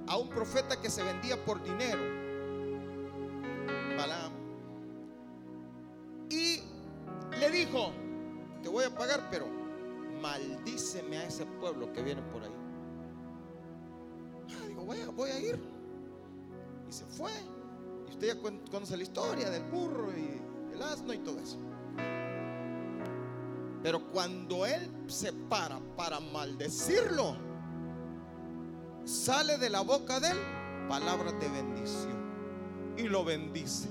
a 0.07 0.17
un 0.17 0.29
profeta 0.29 0.81
que 0.81 0.91
se 0.91 1.03
vendía 1.03 1.45
por 1.45 1.61
dinero, 1.61 2.01
Balaam, 3.99 4.33
y 6.31 6.61
le 7.41 7.51
dijo, 7.51 7.91
te 8.63 8.69
voy 8.69 8.85
a 8.85 8.95
pagar, 8.95 9.27
pero 9.29 9.49
maldíceme 10.23 11.17
a 11.17 11.25
ese 11.25 11.47
pueblo 11.47 11.93
que 11.93 12.03
viene 12.03 12.23
por 12.31 12.45
ahí. 12.45 12.55
Ah, 14.51 14.67
digo, 14.69 14.85
voy 14.85 15.01
a, 15.01 15.11
voy 15.11 15.31
a 15.31 15.41
ir. 15.41 15.61
Y 16.89 16.93
se 16.93 17.05
fue. 17.07 17.56
Usted 18.17 18.35
ya 18.35 18.41
conoce 18.71 18.97
la 18.97 19.03
historia 19.03 19.51
del 19.51 19.65
burro 19.65 20.11
y 20.11 20.41
el 20.73 20.83
asno 20.83 21.13
y 21.13 21.19
todo 21.19 21.39
eso. 21.39 21.59
Pero 23.83 24.11
cuando 24.11 24.65
él 24.65 24.91
se 25.07 25.35
para 25.35 25.79
para 25.99 26.19
maldecirlo, 26.19 27.37
sale 29.05 29.59
de 29.59 29.69
la 29.69 29.83
boca 29.83 30.19
de 30.19 30.31
él 30.31 30.39
palabras 30.89 31.39
de 31.39 31.47
bendición. 31.51 32.17
Y 32.97 33.03
lo 33.03 33.23
bendice. 33.23 33.91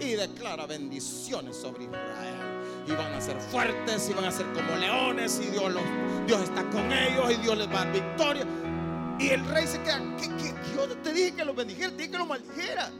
Y 0.00 0.14
declara 0.14 0.66
bendiciones 0.66 1.54
sobre 1.56 1.84
Israel. 1.84 2.82
Y 2.88 2.90
van 2.90 3.14
a 3.14 3.20
ser 3.20 3.40
fuertes 3.40 4.10
y 4.10 4.14
van 4.14 4.24
a 4.24 4.32
ser 4.32 4.46
como 4.52 4.74
leones. 4.74 5.40
Y 5.40 5.48
Dios, 5.50 5.72
los, 5.72 5.82
Dios 6.26 6.40
está 6.40 6.68
con 6.70 6.90
ellos 6.90 7.30
y 7.30 7.36
Dios 7.36 7.56
les 7.56 7.68
va 7.68 7.82
a 7.82 7.84
dar 7.84 7.92
victoria. 7.92 8.44
Y 9.20 9.28
el 9.28 9.44
rey 9.46 9.68
se 9.68 9.80
queda. 9.82 10.00
¿Qué, 10.16 10.26
qué? 10.26 10.52
Yo 10.74 10.88
te 10.98 11.12
dije 11.12 11.36
que 11.36 11.44
lo 11.44 11.54
bendijera, 11.54 11.90
te 11.90 11.98
dije 11.98 12.10
que 12.10 12.18
lo 12.18 12.26
maldijera 12.26 12.90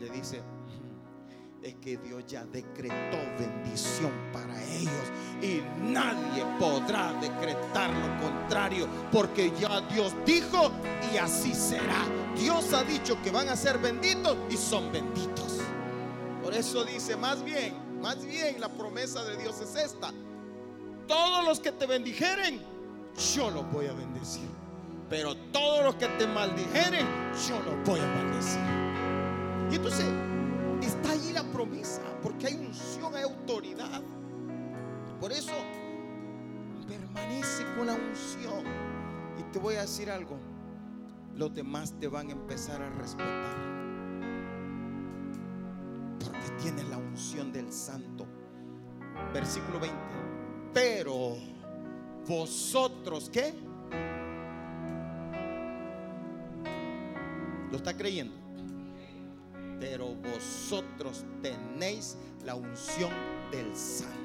le 0.00 0.08
dice, 0.08 0.42
es 1.62 1.74
que 1.74 1.98
Dios 1.98 2.24
ya 2.26 2.44
decretó 2.46 3.18
bendición 3.38 4.10
para 4.32 4.62
ellos 4.64 5.12
y 5.42 5.60
nadie 5.92 6.44
podrá 6.58 7.12
decretar 7.20 7.90
lo 7.90 8.26
contrario 8.26 8.88
porque 9.12 9.52
ya 9.60 9.82
Dios 9.92 10.14
dijo 10.24 10.72
y 11.12 11.18
así 11.18 11.54
será. 11.54 12.06
Dios 12.34 12.72
ha 12.72 12.82
dicho 12.84 13.20
que 13.22 13.30
van 13.30 13.50
a 13.50 13.56
ser 13.56 13.78
benditos 13.78 14.36
y 14.48 14.56
son 14.56 14.90
benditos. 14.90 15.60
Por 16.42 16.54
eso 16.54 16.82
dice, 16.84 17.14
más 17.16 17.44
bien, 17.44 18.00
más 18.00 18.24
bien 18.24 18.58
la 18.58 18.70
promesa 18.70 19.22
de 19.24 19.36
Dios 19.36 19.60
es 19.60 19.76
esta. 19.76 20.12
Todos 21.06 21.44
los 21.44 21.60
que 21.60 21.72
te 21.72 21.86
bendijeren, 21.86 22.62
yo 23.34 23.50
los 23.50 23.70
voy 23.70 23.86
a 23.86 23.92
bendecir. 23.92 24.48
Pero 25.10 25.36
todos 25.52 25.84
los 25.84 25.96
que 25.96 26.06
te 26.06 26.26
maldijeren, 26.26 27.06
yo 27.48 27.60
los 27.60 27.84
voy 27.84 28.00
a 28.00 28.06
maldecir. 28.06 28.79
Y 29.70 29.76
entonces 29.76 30.06
está 30.82 31.12
ahí 31.12 31.32
la 31.32 31.44
promesa, 31.44 32.02
porque 32.22 32.48
hay 32.48 32.54
unción, 32.54 33.14
hay 33.14 33.22
autoridad. 33.22 34.02
Por 35.20 35.30
eso 35.30 35.52
permanece 36.88 37.64
con 37.76 37.86
la 37.86 37.94
unción. 37.94 38.64
Y 39.38 39.42
te 39.52 39.58
voy 39.58 39.76
a 39.76 39.82
decir 39.82 40.10
algo, 40.10 40.38
los 41.36 41.54
demás 41.54 41.94
te 42.00 42.08
van 42.08 42.28
a 42.30 42.32
empezar 42.32 42.82
a 42.82 42.90
respetar. 42.90 43.56
Porque 46.18 46.62
tienes 46.62 46.88
la 46.88 46.98
unción 46.98 47.52
del 47.52 47.72
santo. 47.72 48.26
Versículo 49.32 49.78
20. 49.78 49.96
Pero 50.74 51.36
vosotros, 52.26 53.30
¿qué? 53.32 53.54
¿Lo 57.70 57.76
está 57.76 57.96
creyendo? 57.96 58.49
Pero 59.80 60.14
vosotros 60.14 61.24
tenéis 61.42 62.16
la 62.44 62.54
unción 62.54 63.10
del 63.50 63.74
santo. 63.76 64.16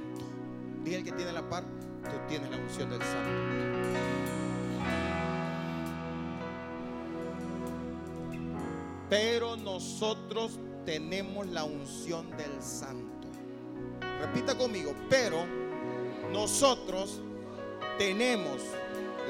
Dile 0.84 0.97
el 0.97 1.03
que 1.03 1.14
tiene 1.14 1.32
la 1.32 1.47
par, 1.49 1.64
tú 1.64 2.18
tienes 2.28 2.51
la 2.51 2.58
unción 2.58 2.89
del 2.89 3.01
santo. 3.01 4.26
pero 9.10 9.56
nosotros 9.56 10.60
tenemos 10.86 11.47
la 11.47 11.64
unción 11.64 12.30
del 12.38 12.62
santo. 12.62 13.28
Repita 14.20 14.58
conmigo, 14.58 14.93
pero 15.10 15.45
nosotros 16.32 17.22
tenemos 17.97 18.62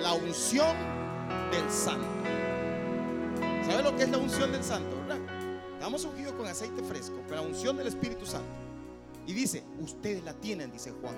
la 0.01 0.13
unción 0.13 0.76
del 1.51 1.69
santo. 1.69 2.05
¿Sabe 3.67 3.84
lo 3.84 3.95
que 3.95 4.03
es 4.03 4.09
la 4.09 4.17
unción 4.17 4.51
del 4.51 4.63
santo? 4.63 4.95
¿verdad? 5.07 5.24
Estamos 5.86 6.03
ungidos 6.03 6.33
con 6.33 6.47
aceite 6.47 6.81
fresco, 6.81 7.21
con 7.27 7.36
la 7.36 7.43
unción 7.43 7.77
del 7.77 7.86
Espíritu 7.86 8.25
Santo. 8.25 8.49
Y 9.27 9.33
dice, 9.33 9.63
ustedes 9.79 10.23
la 10.23 10.33
tienen, 10.33 10.71
dice 10.71 10.91
Juan. 10.99 11.13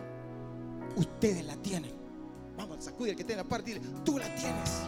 Ustedes 0.97 1.45
la 1.45 1.55
tienen. 1.55 1.93
Vamos, 2.57 2.83
sacudir 2.83 3.11
el 3.11 3.17
que 3.17 3.23
tiene 3.23 3.43
la 3.43 3.47
parte 3.47 3.73
dile, 3.73 3.79
tú 4.03 4.17
la 4.19 4.25
tienes. 4.35 4.81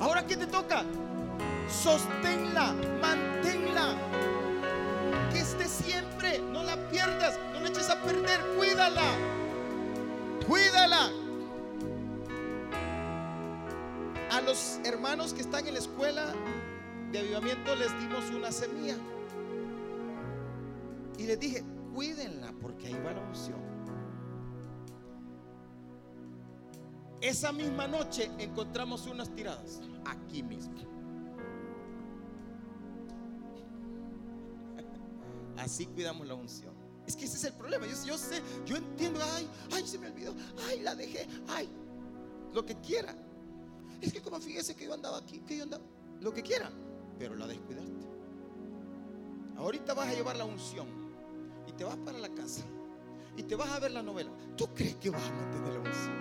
Ahora, 0.00 0.26
¿qué 0.26 0.36
te 0.36 0.48
toca? 0.48 0.82
Sosténla, 1.68 2.74
manténla. 3.00 3.94
Que 5.32 5.38
esté 5.38 5.68
siempre, 5.68 6.40
no 6.40 6.64
la 6.64 6.74
pierdas, 6.90 7.38
no 7.52 7.60
la 7.60 7.68
eches 7.68 7.88
a 7.90 8.02
perder, 8.02 8.40
cuídala. 8.56 9.04
Cuídala. 10.48 11.12
A 14.32 14.40
los 14.40 14.80
hermanos 14.82 15.32
que 15.32 15.42
están 15.42 15.64
en 15.68 15.74
la 15.74 15.78
escuela 15.78 16.34
de 17.12 17.18
avivamiento 17.18 17.76
les 17.76 17.92
dimos 18.00 18.30
una 18.30 18.50
semilla. 18.50 18.96
Y 21.18 21.26
les 21.26 21.38
dije, 21.38 21.62
cuídenla 21.94 22.52
porque 22.60 22.86
ahí 22.88 22.94
va 23.04 23.12
la 23.12 23.20
unción. 23.20 23.60
Esa 27.20 27.52
misma 27.52 27.86
noche 27.86 28.30
encontramos 28.38 29.06
unas 29.06 29.32
tiradas 29.34 29.80
aquí 30.04 30.42
mismo. 30.42 30.74
Así 35.58 35.86
cuidamos 35.86 36.26
la 36.26 36.34
unción. 36.34 36.74
Es 37.06 37.14
que 37.14 37.26
ese 37.26 37.36
es 37.36 37.44
el 37.44 37.52
problema. 37.52 37.86
Yo, 37.86 37.94
yo 38.06 38.18
sé, 38.18 38.42
yo 38.64 38.76
entiendo, 38.76 39.20
ay, 39.34 39.48
ay, 39.72 39.86
se 39.86 39.98
me 39.98 40.08
olvidó, 40.08 40.34
ay, 40.68 40.80
la 40.80 40.94
dejé, 40.94 41.28
ay, 41.48 41.68
lo 42.52 42.64
que 42.64 42.74
quiera. 42.76 43.14
Es 44.00 44.12
que 44.12 44.20
como 44.20 44.40
fíjese 44.40 44.74
que 44.74 44.86
yo 44.86 44.94
andaba 44.94 45.18
aquí, 45.18 45.38
que 45.40 45.58
yo 45.58 45.62
andaba, 45.64 45.84
lo 46.20 46.32
que 46.32 46.42
quiera, 46.42 46.72
pero 47.22 47.36
la 47.36 47.46
descuidaste. 47.46 47.92
Ahorita 49.56 49.94
vas 49.94 50.08
a 50.08 50.12
llevar 50.12 50.34
la 50.34 50.44
unción 50.44 50.88
y 51.68 51.72
te 51.72 51.84
vas 51.84 51.96
para 51.98 52.18
la 52.18 52.28
casa 52.30 52.64
y 53.36 53.44
te 53.44 53.54
vas 53.54 53.70
a 53.70 53.78
ver 53.78 53.92
la 53.92 54.02
novela. 54.02 54.32
¿Tú 54.56 54.66
crees 54.74 54.96
que 54.96 55.08
vas 55.08 55.22
a 55.22 55.32
mantener 55.32 55.72
la 55.72 55.78
unción? 55.78 56.16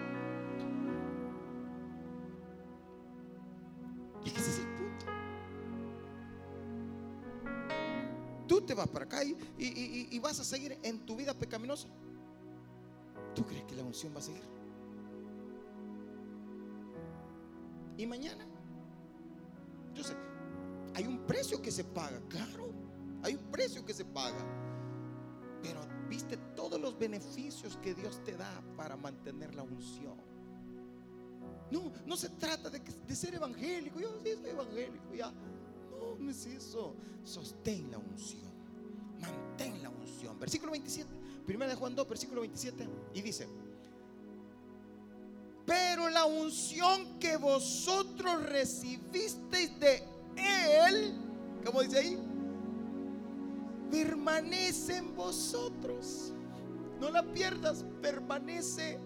Y 4.24 4.30
ese 4.30 4.40
es 4.52 4.60
el 4.60 4.68
punto. 4.76 5.06
Tú 8.48 8.62
te 8.62 8.76
vas 8.76 8.88
para 8.88 9.06
acá 9.06 9.24
y, 9.24 9.36
y- 9.58 9.66
y- 9.66 10.08
y 10.12 10.20
vas 10.20 10.40
a 10.40 10.44
seguir 10.44 10.78
en 10.84 11.00
tu 11.04 11.16
vida 11.16 11.34
pecaminosa. 11.34 11.88
¿Tú 13.34 13.44
crees 13.44 13.64
que 13.64 13.76
la 13.76 13.82
unción 13.84 14.14
va 14.14 14.20
a 14.20 14.22
seguir? 14.22 14.44
Y 17.98 18.06
mañana, 18.06 18.46
yo 19.96 20.04
sé, 20.04 20.16
hay 20.94 21.06
un 21.06 21.26
precio 21.26 21.62
que 21.62 21.72
se 21.72 21.84
paga, 21.84 22.22
claro, 22.28 22.72
hay 23.24 23.36
un 23.36 23.52
precio 23.52 23.86
que 23.86 23.94
se 23.94 24.06
paga. 24.06 24.46
Pero 25.62 25.80
viste 26.10 26.38
todos 26.56 26.82
los 26.82 26.98
beneficios 26.98 27.78
que 27.78 27.94
Dios 27.94 28.24
te 28.24 28.36
da 28.36 28.62
para 28.76 28.98
mantener 28.98 29.54
la 29.54 29.64
unción. 29.64 30.18
No, 31.70 31.92
no 32.06 32.18
se 32.18 32.30
trata 32.30 32.70
de, 32.70 33.16
ser 33.16 33.36
evangélico. 33.36 34.00
Yo 34.00 34.20
sí 34.24 34.30
soy 34.42 34.50
evangélico, 34.50 35.14
ya. 35.16 35.32
No, 35.92 36.16
no 36.20 36.30
es 36.30 36.46
eso. 36.46 36.96
Sostén 37.24 37.92
la 37.92 37.98
unción. 37.98 38.52
Mantén 39.20 39.82
la 39.82 39.90
unción. 39.90 40.38
Versículo 40.40 40.72
27. 40.72 41.10
Primera 41.46 41.72
de 41.72 41.78
Juan 41.78 41.96
2, 41.96 42.10
versículo 42.10 42.42
27. 42.42 42.88
Y 43.14 43.22
dice: 43.22 43.48
Pero 45.66 46.10
la 46.10 46.26
unción 46.26 47.20
que 47.20 47.38
vosotros 47.38 48.44
recibisteis 48.50 49.80
de 49.80 50.04
Él, 50.36 51.14
¿cómo 51.66 51.82
dice 51.82 52.00
ahí? 52.00 52.18
Permanece 53.90 54.98
en 54.98 55.16
vosotros. 55.16 56.34
No 57.00 57.10
la 57.10 57.24
pierdas, 57.24 57.86
permanece. 58.02 59.00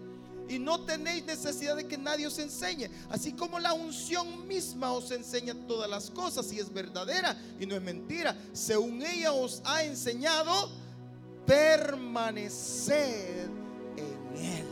Y 0.48 0.60
no 0.60 0.84
tenéis 0.84 1.24
necesidad 1.24 1.74
de 1.74 1.88
que 1.88 1.98
nadie 1.98 2.26
os 2.26 2.38
enseñe. 2.38 2.88
Así 3.10 3.32
como 3.32 3.58
la 3.58 3.72
unción 3.72 4.46
misma 4.46 4.92
os 4.92 5.10
enseña 5.10 5.54
todas 5.66 5.90
las 5.90 6.10
cosas 6.10 6.52
y 6.52 6.60
es 6.60 6.72
verdadera 6.72 7.36
y 7.58 7.66
no 7.66 7.74
es 7.74 7.82
mentira. 7.82 8.36
Según 8.52 9.02
ella 9.02 9.32
os 9.32 9.60
ha 9.64 9.82
enseñado, 9.82 10.70
permaneced 11.46 13.48
en 13.96 14.36
Él. 14.36 14.66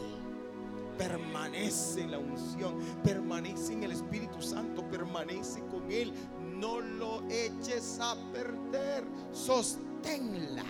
Permanece 0.96 2.02
en 2.02 2.12
la 2.12 2.18
unción, 2.18 2.78
permanece 3.02 3.72
en 3.72 3.82
el 3.82 3.92
Espíritu 3.92 4.40
Santo, 4.40 4.88
permanece 4.88 5.60
con 5.66 5.90
Él. 5.90 6.12
No 6.58 6.80
lo 6.80 7.22
eches 7.28 7.98
a 8.00 8.16
perder, 8.32 9.04
sosténla. 9.32 10.64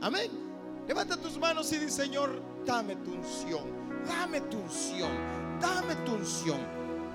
Amén. 0.00 0.30
Levanta 0.86 1.16
tus 1.16 1.38
manos 1.38 1.72
y 1.72 1.78
di, 1.78 1.88
Señor, 1.88 2.42
dame 2.66 2.96
tu 2.96 3.12
unción, 3.12 3.64
dame 4.06 4.40
tu 4.42 4.58
unción, 4.58 5.10
dame 5.60 5.94
tu 6.04 6.14
unción. 6.14 6.58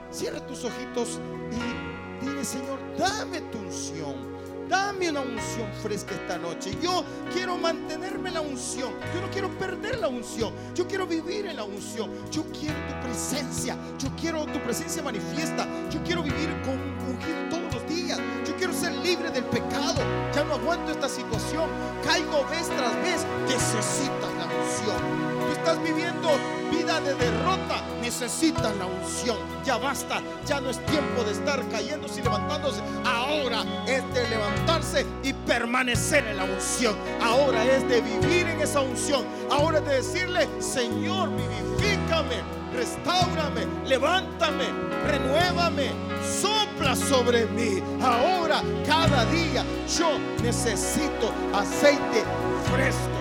Cierra 0.10 0.46
tus 0.48 0.64
ojitos 0.64 1.20
y 1.52 2.26
dile, 2.26 2.46
Señor, 2.46 2.80
dame 2.98 3.42
tu 3.42 3.58
unción. 3.58 4.38
Dame 4.70 5.10
una 5.10 5.22
unción 5.22 5.72
fresca 5.82 6.14
esta 6.14 6.38
noche. 6.38 6.78
Yo 6.82 7.04
quiero 7.34 7.58
mantenerme 7.58 8.30
en 8.30 8.36
la 8.36 8.42
unción. 8.42 8.92
Yo 9.14 9.22
no 9.22 9.30
quiero 9.32 9.50
perder 9.58 10.00
la 10.00 10.10
unción. 10.10 10.54
Yo 10.76 10.86
quiero 10.86 11.08
vivir 11.08 11.46
en 11.46 11.56
la 11.56 11.64
unción. 11.64 12.12
Yo 12.32 12.44
quiero 12.52 12.76
tu 12.88 13.08
presencia. 13.08 13.78
Yo 13.98 14.10
quiero 14.20 14.46
tu 14.46 14.60
presencia 14.60 15.02
manifiesta. 15.02 15.66
Yo 15.90 16.04
quiero 16.04 16.22
vivir 16.22 16.50
con 16.64 16.78
ungido 17.08 17.50
todos 17.50 17.64
los 17.64 17.67
Yo 17.90 18.56
quiero 18.58 18.74
ser 18.74 18.94
libre 18.96 19.30
del 19.32 19.44
pecado. 19.46 20.02
Ya 20.36 20.44
no 20.44 20.56
aguanto 20.56 20.92
esta 20.92 21.08
situación. 21.08 21.70
Caigo 22.04 22.46
vez 22.50 22.68
tras 22.68 22.96
vez. 23.02 23.26
Necesitas 23.48 24.34
la 24.38 24.46
unción. 24.46 25.38
Tú 25.40 25.52
estás 25.54 25.82
viviendo 25.82 26.30
vida 26.72 27.00
de 27.02 27.16
derrota. 27.16 27.82
Necesitas 28.02 28.76
la 28.78 28.86
unción. 28.86 29.38
Ya 29.64 29.78
basta. 29.78 30.22
Ya 30.46 30.60
no 30.60 30.70
es 30.70 30.86
tiempo 30.86 31.24
de 31.24 31.32
estar 31.32 31.66
cayéndose 31.70 32.20
y 32.20 32.24
levantándose. 32.24 32.82
Ahora 33.06 33.64
es 33.88 34.04
de 34.14 34.30
levantarse 34.30 35.06
y 35.24 35.34
permanecer 35.34 36.26
en 36.28 36.38
la 36.38 36.44
unción. 36.44 36.96
Ahora 37.22 37.64
es 37.64 37.88
de 37.88 38.02
vivir 38.02 38.48
en 38.48 38.62
esa 38.62 38.82
unción. 38.82 39.26
Ahora 39.50 39.80
es 39.80 39.86
de 39.86 39.96
decirle, 39.96 40.48
Señor, 40.60 41.30
vivifícame, 41.30 42.42
restaurame, 42.74 43.66
levántame, 43.86 44.66
renuévame, 45.08 45.92
sopla 46.28 46.96
sobre 46.96 47.46
mí. 47.48 47.82
Ahora, 48.02 48.62
cada 48.86 49.26
día, 49.26 49.64
yo 49.98 50.20
necesito 50.44 51.34
aceite 51.54 52.24
fresco, 52.72 53.17